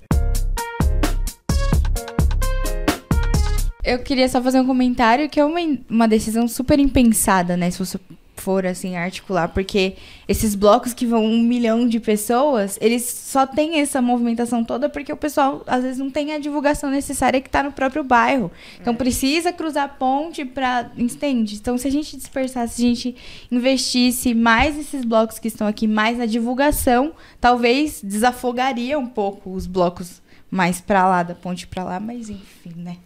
[3.85, 7.69] Eu queria só fazer um comentário que é uma, uma decisão super impensada, né?
[7.69, 7.99] Se você
[8.35, 9.49] for, assim, articular.
[9.49, 9.95] Porque
[10.27, 15.11] esses blocos que vão um milhão de pessoas, eles só têm essa movimentação toda porque
[15.11, 18.51] o pessoal, às vezes, não tem a divulgação necessária que tá no próprio bairro.
[18.79, 20.91] Então, precisa cruzar a ponte pra...
[20.97, 21.55] Entende?
[21.55, 23.15] Então, se a gente dispersasse, se a gente
[23.51, 29.65] investisse mais nesses blocos que estão aqui, mais na divulgação, talvez desafogaria um pouco os
[29.65, 30.21] blocos
[30.51, 31.99] mais pra lá, da ponte pra lá.
[31.99, 32.97] Mas, enfim, né?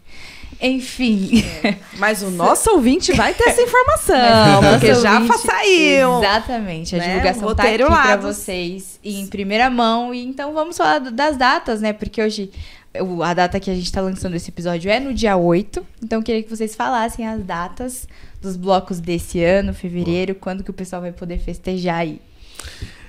[0.61, 1.43] Enfim.
[1.97, 6.19] Mas o nosso ouvinte vai ter essa informação, porque já ouvinte- saiu.
[6.19, 6.95] Exatamente.
[6.95, 7.07] A né?
[7.07, 10.13] divulgação tá aqui Roteiro dos- vocês em primeira mão.
[10.13, 11.93] E então vamos falar das datas, né?
[11.93, 12.51] Porque hoje
[12.99, 15.85] o- a data que a gente tá lançando esse episódio é no dia 8.
[16.03, 18.07] Então eu queria que vocês falassem as datas
[18.41, 22.19] dos blocos desse ano, fevereiro, quando que o pessoal vai poder festejar aí.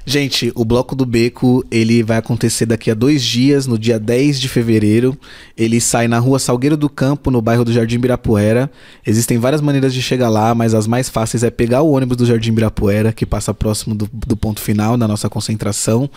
[0.04, 4.40] Gente, o Bloco do Beco, ele vai acontecer daqui a dois dias, no dia 10
[4.40, 5.16] de fevereiro.
[5.56, 8.70] Ele sai na rua Salgueiro do Campo, no bairro do Jardim Birapuera.
[9.06, 12.26] Existem várias maneiras de chegar lá, mas as mais fáceis é pegar o ônibus do
[12.26, 16.10] Jardim Birapuera, que passa próximo do, do ponto final da nossa concentração.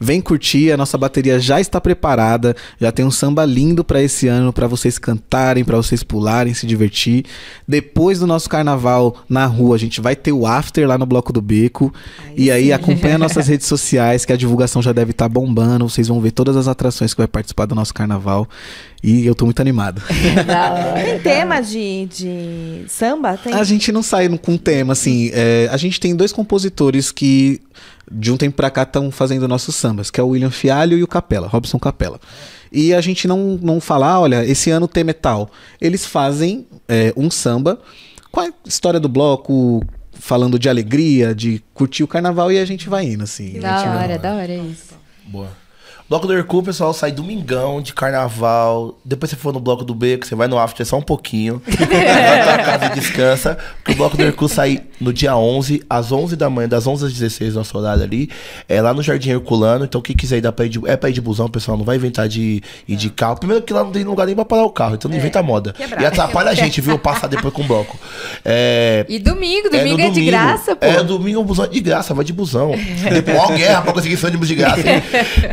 [0.00, 4.28] Vem curtir, a nossa bateria já está preparada, já tem um samba lindo para esse
[4.28, 7.24] ano, para vocês cantarem, para vocês pularem, se divertir.
[7.66, 11.32] Depois do nosso carnaval na rua, a gente vai ter o after lá no Bloco
[11.32, 11.92] do Beco.
[12.36, 15.88] e aí acompanha nossas redes sociais, que a divulgação já deve estar bombando.
[15.88, 18.48] Vocês vão ver todas as atrações que vai participar do nosso carnaval.
[19.02, 20.02] E eu tô muito animado.
[20.08, 23.36] Tem tema de, de samba?
[23.36, 23.52] Tem?
[23.54, 25.30] A gente não sai com tema, assim.
[25.32, 27.60] é, a gente tem dois compositores que,
[28.10, 31.02] de um tempo pra cá, estão fazendo nossos sambas, que é o William Fialho e
[31.02, 32.18] o Capela, Robson Capela.
[32.70, 35.50] E a gente não, não fala, ah, olha, esse ano o tema é tal.
[35.80, 37.78] Eles fazem é, um samba
[38.30, 39.82] com a história do bloco,
[40.12, 43.58] falando de alegria, de curtir o carnaval, e a gente vai indo, assim.
[43.60, 44.94] Da vai- hora, da hora isso.
[45.26, 45.48] Boa.
[46.08, 48.98] Bloco do Hercule, pessoal, sai domingão de carnaval.
[49.04, 51.60] Depois você for no bloco do Beco, você vai no after só um pouquinho.
[51.68, 53.58] vai pra casa e descansa.
[53.76, 57.04] Porque o bloco do Hercule sai no dia 11, às 11 da manhã, das 11
[57.04, 58.30] às 16, nosso horário ali.
[58.66, 59.84] É lá no Jardim Herculano.
[59.84, 61.76] Então, quem quiser ir, dá pra ir de, é pra ir de busão, pessoal.
[61.76, 63.36] Não vai inventar de ir de carro.
[63.36, 64.94] Primeiro que lá não tem lugar nem pra parar o carro.
[64.94, 65.74] Então não inventa moda.
[65.74, 66.00] Quebrar.
[66.00, 66.98] E atrapalha a gente, viu?
[66.98, 67.98] Passar depois com o bloco.
[68.42, 69.04] É.
[69.10, 70.86] E domingo, É, domingo no é, de graça, pô.
[70.86, 72.72] É, domingo o busão é de graça, vai de busão.
[73.12, 74.80] Depois, ó, guerra pra conseguir ônibus de graça.
[74.80, 75.02] hein?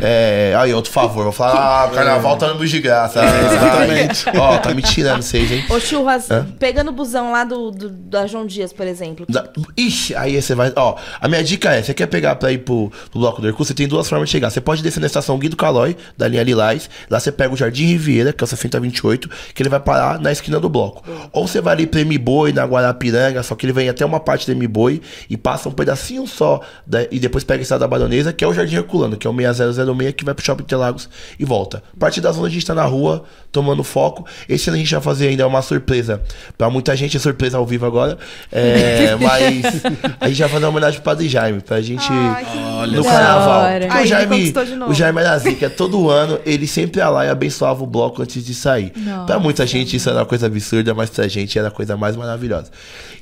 [0.50, 3.20] É, aí, outro favor, vou falar, ah, carnaval tá ônibus de graça.
[3.24, 4.24] Exatamente.
[4.38, 5.64] Ó, tá me tirando vocês, hein?
[5.70, 6.46] Ô, Churras, Hã?
[6.58, 9.26] pegando o busão lá do, do, da João Dias, por exemplo.
[9.28, 10.72] Da- Ixi, aí você vai.
[10.76, 13.66] Ó, a minha dica é: você quer pegar pra ir pro, pro bloco do Hercule,
[13.66, 14.50] você tem duas formas de chegar.
[14.50, 16.88] Você pode descer na estação Guido Calói, da linha Lilás.
[17.10, 20.30] Lá você pega o Jardim Riviera, que é o 6028, que ele vai parar na
[20.32, 21.02] esquina do bloco.
[21.32, 24.46] Ou você vai ali pra M-Boi, na Guarapiranga, só que ele vem até uma parte
[24.46, 26.60] do M-Boi e passa um pedacinho só.
[26.86, 29.30] da- e depois pega a estrada da Baronesa, que é o Jardim Herculano, que é
[29.30, 31.08] o 6006, que vai pro Shopping Interlagos
[31.38, 31.82] e volta.
[31.94, 34.26] A partir das onde a gente tá na rua, tomando foco.
[34.48, 36.22] Esse ano a gente vai fazer ainda uma surpresa.
[36.56, 38.18] Pra muita gente é surpresa ao vivo agora.
[38.52, 39.82] É, mas
[40.20, 43.62] a gente vai fazer uma homenagem pro Padre Jaime, pra gente no da carnaval.
[43.80, 44.54] Porque Ai, o Jaime,
[44.88, 48.44] o Jaime era zica, todo ano ele sempre ia lá e abençoava o bloco antes
[48.44, 48.92] de sair.
[48.96, 49.24] Nossa.
[49.24, 52.16] Pra muita gente isso era uma coisa absurda, mas pra gente era a coisa mais
[52.16, 52.70] maravilhosa.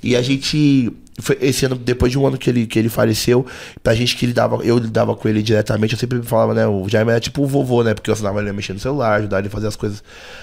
[0.02, 3.46] E a gente foi- esse ano, depois de um ano que ele, que ele faleceu,
[3.82, 6.66] pra gente que lidava, eu lidava com ele diretamente, eu sempre falava, né?
[6.66, 7.94] O Jaime era tipo o vovô, né?
[7.94, 10.02] Porque eu ensinava ele a mexer no celular, ajudar ele a fazer as coisas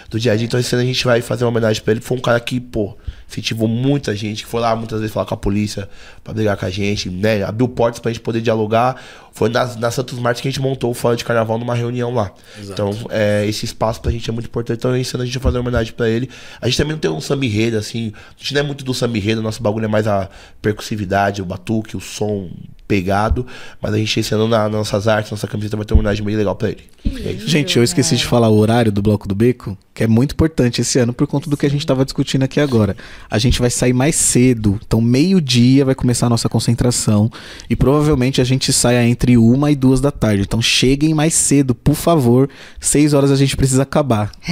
[0.09, 0.45] do dia a dia.
[0.45, 2.01] Então esse ano a gente vai fazer uma homenagem pra ele.
[2.01, 2.95] Foi um cara que, pô,
[3.31, 5.89] incentivou muita gente, que foi lá muitas vezes falar com a polícia
[6.23, 7.43] pra brigar com a gente, né?
[7.43, 9.01] Abriu portas pra gente poder dialogar.
[9.31, 12.13] Foi na, na Santos Martins que a gente montou o Fora de Carnaval numa reunião
[12.13, 12.31] lá.
[12.61, 14.77] Então, é, esse espaço pra gente é muito importante.
[14.77, 16.29] Então, esse ano a gente vai fazer uma homenagem pra ele.
[16.59, 17.45] A gente também não tem um samba
[17.77, 18.11] assim.
[18.15, 20.29] A gente não é muito do samba enredo, nosso bagulho é mais a
[20.61, 22.49] percussividade, o batuque, o som
[22.91, 23.47] pegado.
[23.81, 26.25] Mas a gente, esse ano, na, nas nossas artes, nossa camiseta vai ter uma homenagem
[26.25, 26.83] bem legal pra ele.
[27.25, 27.47] É isso.
[27.47, 30.81] Gente, eu esqueci de falar o horário do Bloco do Beco, que é muito importante
[30.81, 32.95] esse ano por conta do que a gente estava discutindo aqui agora.
[33.29, 37.31] A gente vai sair mais cedo, então meio-dia vai começar a nossa concentração
[37.69, 40.43] e provavelmente a gente saia entre uma e duas da tarde.
[40.43, 42.49] Então cheguem mais cedo, por favor.
[42.79, 44.31] Seis horas a gente precisa acabar.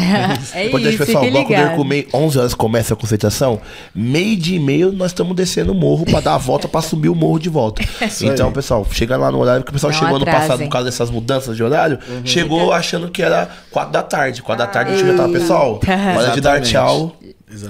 [0.53, 1.71] é Importante, isso, pessoal, o bloco do ligado.
[1.71, 3.61] Hercule, 11 horas começa a concentração.
[3.93, 7.09] Meio dia e meio nós estamos descendo o morro pra dar a volta pra subir
[7.09, 7.83] o morro de volta.
[8.33, 10.47] então, pessoal, chega lá no horário, porque o pessoal Não chegou ano atrasem.
[10.47, 12.21] passado por causa dessas mudanças de horário, Uhum.
[12.25, 14.41] chegou achando que era 4 da tarde.
[14.41, 15.79] 4 da tarde a gente já tava, pessoal,
[16.17, 16.71] hora de dar Exatamente.
[16.71, 17.15] tchau.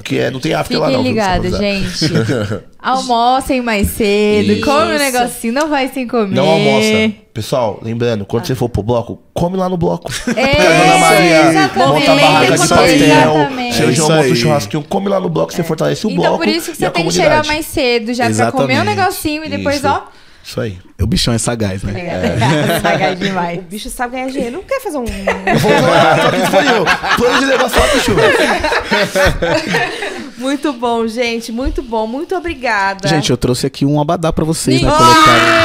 [0.03, 0.99] Que é, não tem after lá não.
[0.99, 1.41] avisar.
[1.41, 2.05] gente.
[2.82, 4.66] Almocem mais cedo, Isso.
[4.66, 6.36] come um negocinho, não vai sem comer.
[6.36, 7.12] Não almoça.
[7.34, 10.12] Pessoal, lembrando, quando você for pro bloco, come lá no bloco.
[10.30, 11.78] É, Porque a Dona Maria exatamente.
[11.88, 13.03] monta a barraca de pastel, aí.
[13.03, 13.76] Exatamente.
[13.76, 14.36] seu É João monta o aí.
[14.36, 17.05] churrasquinho, come lá no bloco, você fortalece o Então bloco por isso que você tem
[17.05, 18.97] que chegar mais cedo já pra comer um Exatamente.
[18.97, 19.88] negocinho e depois, Isso.
[19.88, 20.01] ó.
[20.49, 20.79] Isso aí.
[20.99, 21.93] O bichão é sagaz, né?
[22.81, 23.59] Pagar O demais.
[23.69, 24.53] bicho sabe ganhar dinheiro.
[24.53, 25.05] Não quer fazer um.
[25.05, 25.13] Só
[26.63, 26.85] que eu.
[27.17, 27.69] Plano de pro
[30.41, 31.51] muito bom, gente.
[31.51, 32.07] Muito bom.
[32.07, 33.07] Muito obrigada.
[33.07, 34.89] Gente, eu trouxe aqui um abadá pra vocês, né?
[34.89, 35.59] Colocar.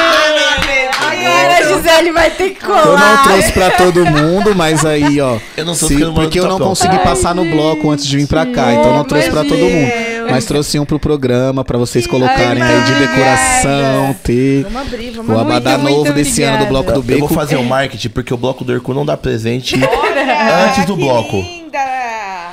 [1.00, 2.84] Agora a Gisele vai ter que colar.
[2.84, 5.38] Eu não trouxe pra todo mundo, mas aí, ó.
[5.56, 8.26] Eu não tô se- porque o eu não consegui passar no bloco antes de vir
[8.26, 10.13] pra cá, então eu não trouxe pra todo mundo.
[10.24, 10.32] Deus.
[10.32, 13.16] Mas trouxe um pro programa pra vocês colocarem Ai, aí de obrigada.
[13.16, 17.02] decoração, ter Vamos abrir, vamos o abadá muito novo desse ano do Bloco do Eu
[17.02, 17.20] Beco.
[17.20, 20.94] vou fazer o marketing porque o bloco do Hercu não dá presente Olha, antes do
[20.96, 21.36] que bloco.
[21.36, 22.52] Linda.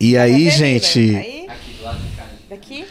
[0.00, 1.16] E aí, Cadê, gente?
[1.16, 1.46] Aí?
[2.48, 2.84] Daqui?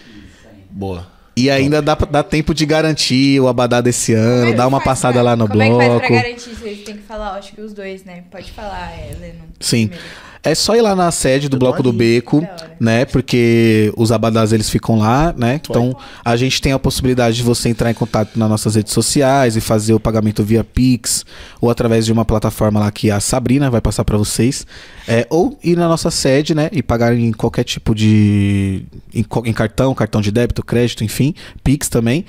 [0.69, 1.07] Boa.
[1.35, 5.35] e ainda dá, dá tempo de garantir o abadá desse ano, dá uma passada lá
[5.35, 6.13] no Como é que faz pra bloco.
[6.13, 6.49] garantir?
[6.55, 8.23] Vocês têm que falar, acho que os dois, né?
[8.31, 9.45] Pode falar, Helena.
[9.59, 9.87] Sim.
[9.87, 10.26] primeiro.
[10.43, 11.91] É só ir lá na sede do Bloco do.
[11.91, 12.75] Beco, hora.
[12.79, 13.05] né?
[13.05, 15.59] Porque os abadás eles ficam lá, né?
[15.63, 19.55] Então a gente tem a possibilidade de você entrar em contato nas nossas redes sociais
[19.55, 21.25] e fazer o pagamento via Pix
[21.59, 24.65] ou através de uma plataforma lá que a Sabrina vai passar pra vocês.
[25.07, 26.69] É, ou ir na nossa sede, né?
[26.71, 28.83] E pagar em qualquer tipo de.
[29.13, 31.33] Em, em cartão, cartão de débito, crédito, enfim.
[31.63, 32.25] Pix também.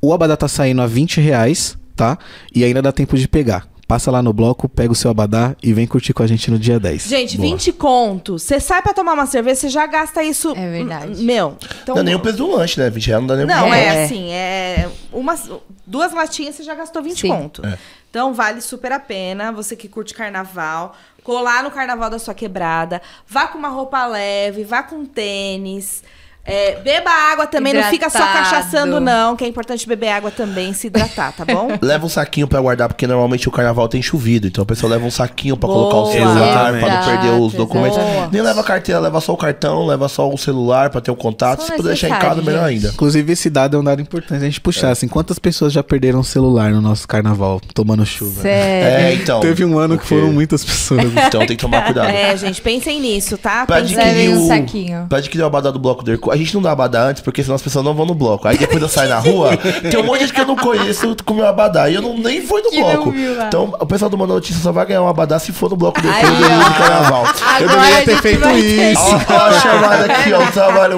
[0.00, 2.18] O abadá tá saindo a 20 reais, tá?
[2.54, 3.66] E ainda dá tempo de pegar.
[3.88, 6.58] Passa lá no bloco, pega o seu abadá e vem curtir com a gente no
[6.58, 7.04] dia 10.
[7.04, 7.48] Gente, Boa.
[7.48, 8.42] 20 contos.
[8.42, 10.52] Você sai pra tomar uma cerveja, você já gasta isso.
[10.54, 11.22] É verdade.
[11.24, 11.56] Meu.
[11.82, 12.90] Então, Não é nem o preço do lanche, né?
[12.90, 14.04] 20 reais não dá nem Não, pra- é, É.
[14.04, 15.50] assim, é umas,
[15.86, 17.28] duas latinhas você já gastou 20 Sim.
[17.28, 17.64] conto.
[17.66, 17.78] É.
[18.10, 23.00] Então vale super a pena, você que curte carnaval, colar no carnaval da sua quebrada,
[23.26, 26.02] vá com uma roupa leve, vá com tênis.
[26.48, 30.72] É, beba água também, não fica só cachaçando, não, que é importante beber água também,
[30.72, 31.68] se hidratar, tá bom?
[31.82, 34.46] Leva um saquinho pra guardar, porque normalmente o carnaval tem chovido.
[34.46, 35.90] Então a pessoa leva um saquinho pra Boa.
[35.90, 37.98] colocar o celular, pra não perder os documentos.
[37.98, 38.32] exatamente.
[38.32, 41.60] Nem leva carteira, leva só o cartão, leva só o celular pra ter o contato.
[41.60, 42.88] Só Se puder deixar em casa, melhor ainda.
[42.88, 44.90] Inclusive, esse dado é um dado importante a gente puxar.
[44.90, 48.42] Assim, quantas pessoas já perderam o celular no nosso carnaval tomando chuva?
[48.42, 49.06] Sério.
[49.06, 49.40] É, então.
[49.40, 50.98] Teve um ano que foram muitas pessoas.
[51.28, 52.08] Então tem que tomar cuidado.
[52.08, 53.66] É, gente, pensem nisso, tá?
[53.66, 55.06] Pra Pensem adquirir, Levem um o, saquinho.
[55.08, 57.42] pra adquirir o abadá do bloco do Hercu, a gente não dá abadá antes, porque
[57.42, 58.46] senão as pessoas não vão no bloco.
[58.48, 59.56] Aí depois eu saio na rua,
[59.90, 61.88] tem um monte de gente que eu não conheço com o meu abadá.
[61.88, 63.10] E eu não, nem fui no Que bloco.
[63.10, 63.40] viu.
[63.42, 66.00] Então o pessoal do Manda Notícia só vai ganhar um abadá se for no bloco
[66.00, 66.68] do Aí, Hercu ó.
[66.68, 67.24] de carnaval.
[67.60, 69.02] Eu deveria ter feito ter isso.
[69.02, 70.96] Ó, ó a chamada aqui, ó, o trabalho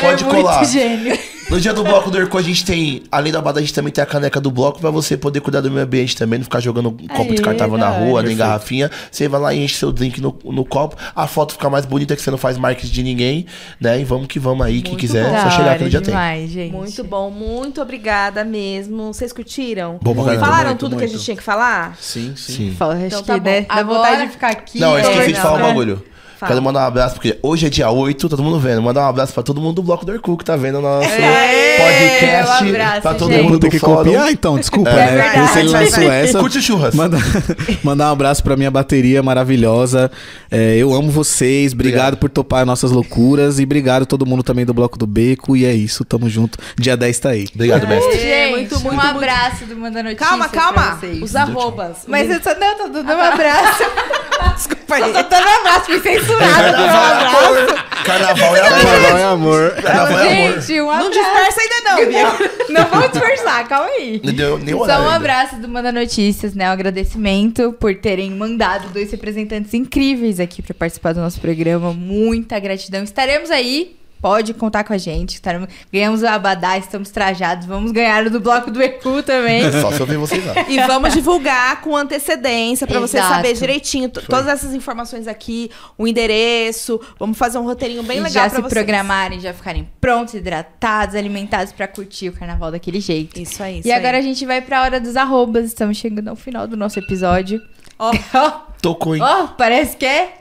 [0.00, 0.64] Pode é muito colar.
[0.64, 1.18] gênio.
[1.52, 3.92] No dia do bloco do Hercu, a gente tem, além da abadá, a gente também
[3.92, 6.60] tem a caneca do bloco pra você poder cuidar do meio ambiente também, não ficar
[6.60, 8.90] jogando um copo de cartão na rua, nem garrafinha.
[9.10, 10.96] Você vai lá e enche seu drink no, no copo.
[11.14, 13.46] A foto fica mais bonita que você não faz marketing de ninguém,
[13.78, 14.00] né?
[14.00, 16.08] E vamos que vamos aí, quem quiser, Da só chegar aqui no dia tem.
[16.08, 16.72] demais, gente.
[16.72, 19.12] Muito bom, muito obrigada mesmo.
[19.12, 19.98] Vocês curtiram?
[20.00, 20.46] Bom pra caramba.
[20.46, 21.12] Falaram Muito, tudo que a muito.
[21.18, 21.98] gente tinha que falar?
[22.00, 22.52] Sim, sim.
[22.54, 22.74] Sim.
[22.78, 23.44] Fala, Então que tá bom.
[23.50, 24.80] né, dá vontade de ficar aqui.
[24.80, 25.68] Não, eu esqueci de falar um né?
[25.68, 26.02] bagulho.
[26.42, 26.54] Fala.
[26.54, 28.82] Quero mandar um abraço, porque hoje é dia 8, tá todo mundo vendo.
[28.82, 31.08] Mandar um abraço pra todo mundo do bloco do Hercu que tá vendo o nosso
[31.08, 32.64] Ê, podcast.
[32.64, 33.42] um abraço, pra todo gente.
[33.44, 33.96] mundo do que fórum.
[34.04, 35.06] copiar, então, desculpa, É né?
[35.12, 36.22] verdade, se ele vai, lançou vai.
[36.24, 36.38] essa.
[36.40, 36.94] Curte churras.
[36.96, 37.16] Manda,
[37.84, 40.10] mandar um abraço pra minha bateria maravilhosa.
[40.50, 41.72] É, eu amo vocês.
[41.72, 42.20] Obrigado, Obrigado.
[42.20, 43.60] por topar nossas loucuras.
[43.60, 45.56] E obrigado todo mundo também do Bloco do Beco.
[45.56, 46.58] E é isso, tamo junto.
[46.76, 47.46] Dia 10 tá aí.
[47.54, 48.18] Obrigado, mestre.
[48.18, 49.06] Gente, muito, muito, um muito.
[49.06, 50.96] abraço do Manda Notícias Calma, pra calma.
[50.96, 51.22] vocês.
[51.22, 51.98] Os arrobas.
[52.08, 52.52] Mas eu só...
[52.58, 53.82] Não, tô dando um abraço.
[54.56, 55.02] Desculpa aí.
[55.02, 56.00] Eu só dando um abraço, fui
[56.38, 57.82] censurado.
[58.04, 58.72] Carnaval é amor.
[58.72, 59.18] Carnaval é amor.
[59.18, 59.70] é amor.
[59.82, 60.60] Carnaval é amor.
[60.60, 61.10] Gente, um Não abraço.
[61.10, 62.74] dispersa ainda não, viu?
[62.74, 64.20] Não vamos dispersar, calma aí.
[64.24, 65.14] Não deu nem Só um ainda.
[65.14, 66.68] abraço do Manda Notícias, né?
[66.68, 71.92] Um agradecimento por terem mandado dois representantes incríveis aqui para participar do nosso programa.
[71.92, 73.02] Muita gratidão.
[73.04, 73.96] Estaremos aí.
[74.22, 75.34] Pode contar com a gente.
[75.34, 75.68] Estaremos...
[75.92, 77.66] Ganhamos o Abadá, estamos trajados.
[77.66, 79.62] Vamos ganhar o do bloco do Ecu também.
[79.72, 80.54] Só se eu ver vocês lá.
[80.68, 86.06] E vamos divulgar com antecedência pra você saber direitinho t- todas essas informações aqui, o
[86.06, 87.00] endereço.
[87.18, 88.72] Vamos fazer um roteirinho bem E legal já pra se vocês.
[88.72, 93.40] programarem, já ficarem prontos, hidratados, alimentados para curtir o carnaval daquele jeito.
[93.40, 93.80] Isso aí.
[93.80, 94.22] Isso e agora a aí.
[94.22, 95.64] gente vai pra hora dos arrobas.
[95.66, 97.60] Estamos chegando ao final do nosso episódio.
[97.98, 98.50] Ó, Ó,
[98.80, 99.22] Tocou, hein?
[99.22, 100.34] Oh, parece que é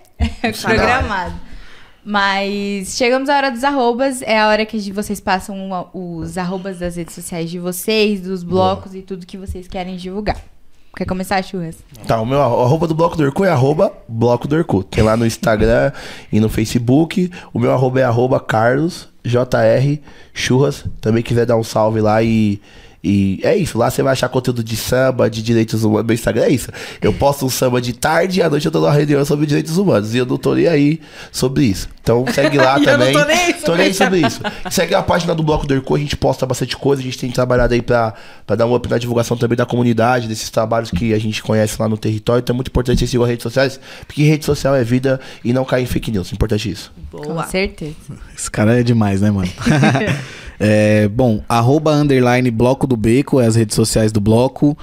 [0.62, 1.34] programado.
[2.03, 4.22] Mas chegamos à hora dos arrobas.
[4.23, 8.44] É a hora que vocês passam uma- os arrobas das redes sociais de vocês, dos
[8.44, 10.38] blocos e tudo que vocês querem divulgar.
[10.98, 11.78] Quer começar, Churras?
[12.06, 14.88] Tá, o meu arroba do Bloco do Orkut é arroba Bloco do Orkut.
[14.90, 15.91] Tem lá no Instagram
[16.32, 17.32] e no Facebook.
[17.53, 19.99] O meu arroba é arroba Carlos JR
[20.34, 20.84] Churras.
[20.99, 22.60] Também quiser dar um salve lá e.
[23.03, 26.06] E é isso, lá você vai achar conteúdo de samba, de direitos humanos.
[26.06, 26.69] Meu Instagram é isso.
[27.02, 29.78] Eu posto um samba de tarde e à noite eu tô numa reunião sobre direitos
[29.78, 30.14] humanos.
[30.14, 31.02] E eu não tô nem aí
[31.32, 31.90] sobre isso.
[32.02, 33.14] Então segue lá E eu não também.
[33.14, 34.41] tô nem sobre Tô nem sobre isso.
[34.69, 37.02] Segue a página do Bloco do Orkut, a gente posta bastante coisa.
[37.02, 38.14] A gente tem trabalhado aí pra,
[38.45, 41.80] pra dar um up na divulgação também da comunidade, desses trabalhos que a gente conhece
[41.80, 42.41] lá no território.
[42.41, 45.53] Então é muito importante vocês sigam as redes sociais, porque rede social é vida e
[45.53, 46.32] não cair em fake news.
[46.34, 46.91] Importante isso.
[47.11, 47.26] boa.
[47.26, 47.95] Com certeza.
[48.36, 49.49] Esse cara é demais, né, mano?
[50.64, 54.78] É, bom, arroba underline bloco do beco, é as redes sociais do bloco.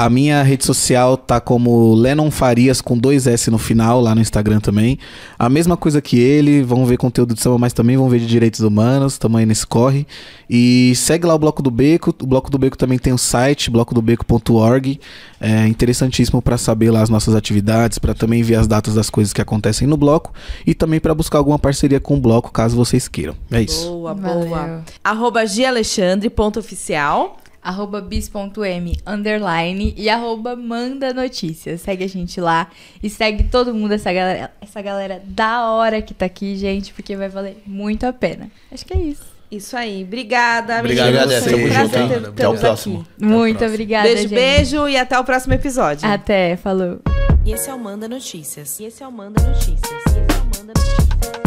[0.00, 4.22] A minha rede social tá como Lennon Farias com dois S no final, lá no
[4.22, 4.98] Instagram também.
[5.38, 8.26] A mesma coisa que ele, vão ver conteúdo de samba, mas também vão ver de
[8.26, 10.06] direitos humanos, também nesse corre.
[10.48, 12.14] E segue lá o Bloco do Beco.
[12.22, 14.98] O Bloco do Beco também tem o site, blocodobeco.org.
[15.38, 19.34] É interessantíssimo para saber lá as nossas atividades, para também ver as datas das coisas
[19.34, 20.32] que acontecem no bloco
[20.66, 23.34] e também para buscar alguma parceria com o bloco, caso vocês queiram.
[23.50, 23.84] É isso.
[23.86, 24.48] Boa, Valeu.
[24.48, 24.82] boa.
[25.04, 27.36] Arroba Gialexandre, ponto oficial.
[27.62, 31.82] Arroba bis.m underline e arroba manda notícias.
[31.82, 32.70] Segue a gente lá
[33.02, 37.14] e segue todo mundo, essa galera, essa galera da hora que tá aqui, gente, porque
[37.16, 38.50] vai valer muito a pena.
[38.72, 39.24] Acho que é isso.
[39.50, 40.04] Isso aí.
[40.04, 43.00] Obrigada, Obrigado, um Tamo junto, Até o próximo.
[43.16, 43.24] aqui.
[43.24, 44.34] muito obrigada, Beijo, gente.
[44.34, 46.08] beijo e até o próximo episódio.
[46.08, 47.00] Até, falou.
[47.44, 48.78] E esse é o Manda Notícias.
[48.78, 49.80] E esse é o Manda Notícias.
[49.90, 51.39] E esse é o Manda Notícias.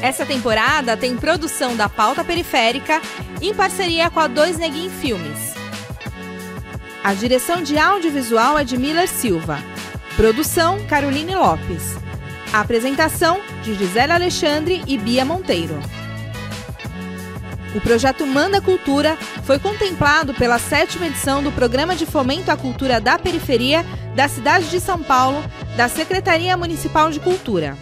[0.00, 3.02] Essa temporada tem produção da Pauta Periférica
[3.42, 5.54] em parceria com a Dois Neguin Filmes.
[7.02, 9.58] A direção de audiovisual é de Miller Silva.
[10.16, 11.96] Produção Caroline Lopes.
[12.52, 15.78] A apresentação de Gisele Alexandre e Bia Monteiro.
[17.74, 23.00] O projeto Manda Cultura foi contemplado pela sétima edição do Programa de Fomento à Cultura
[23.00, 23.84] da Periferia
[24.14, 25.42] da cidade de São Paulo,
[25.76, 27.76] da Secretaria Municipal de Cultura.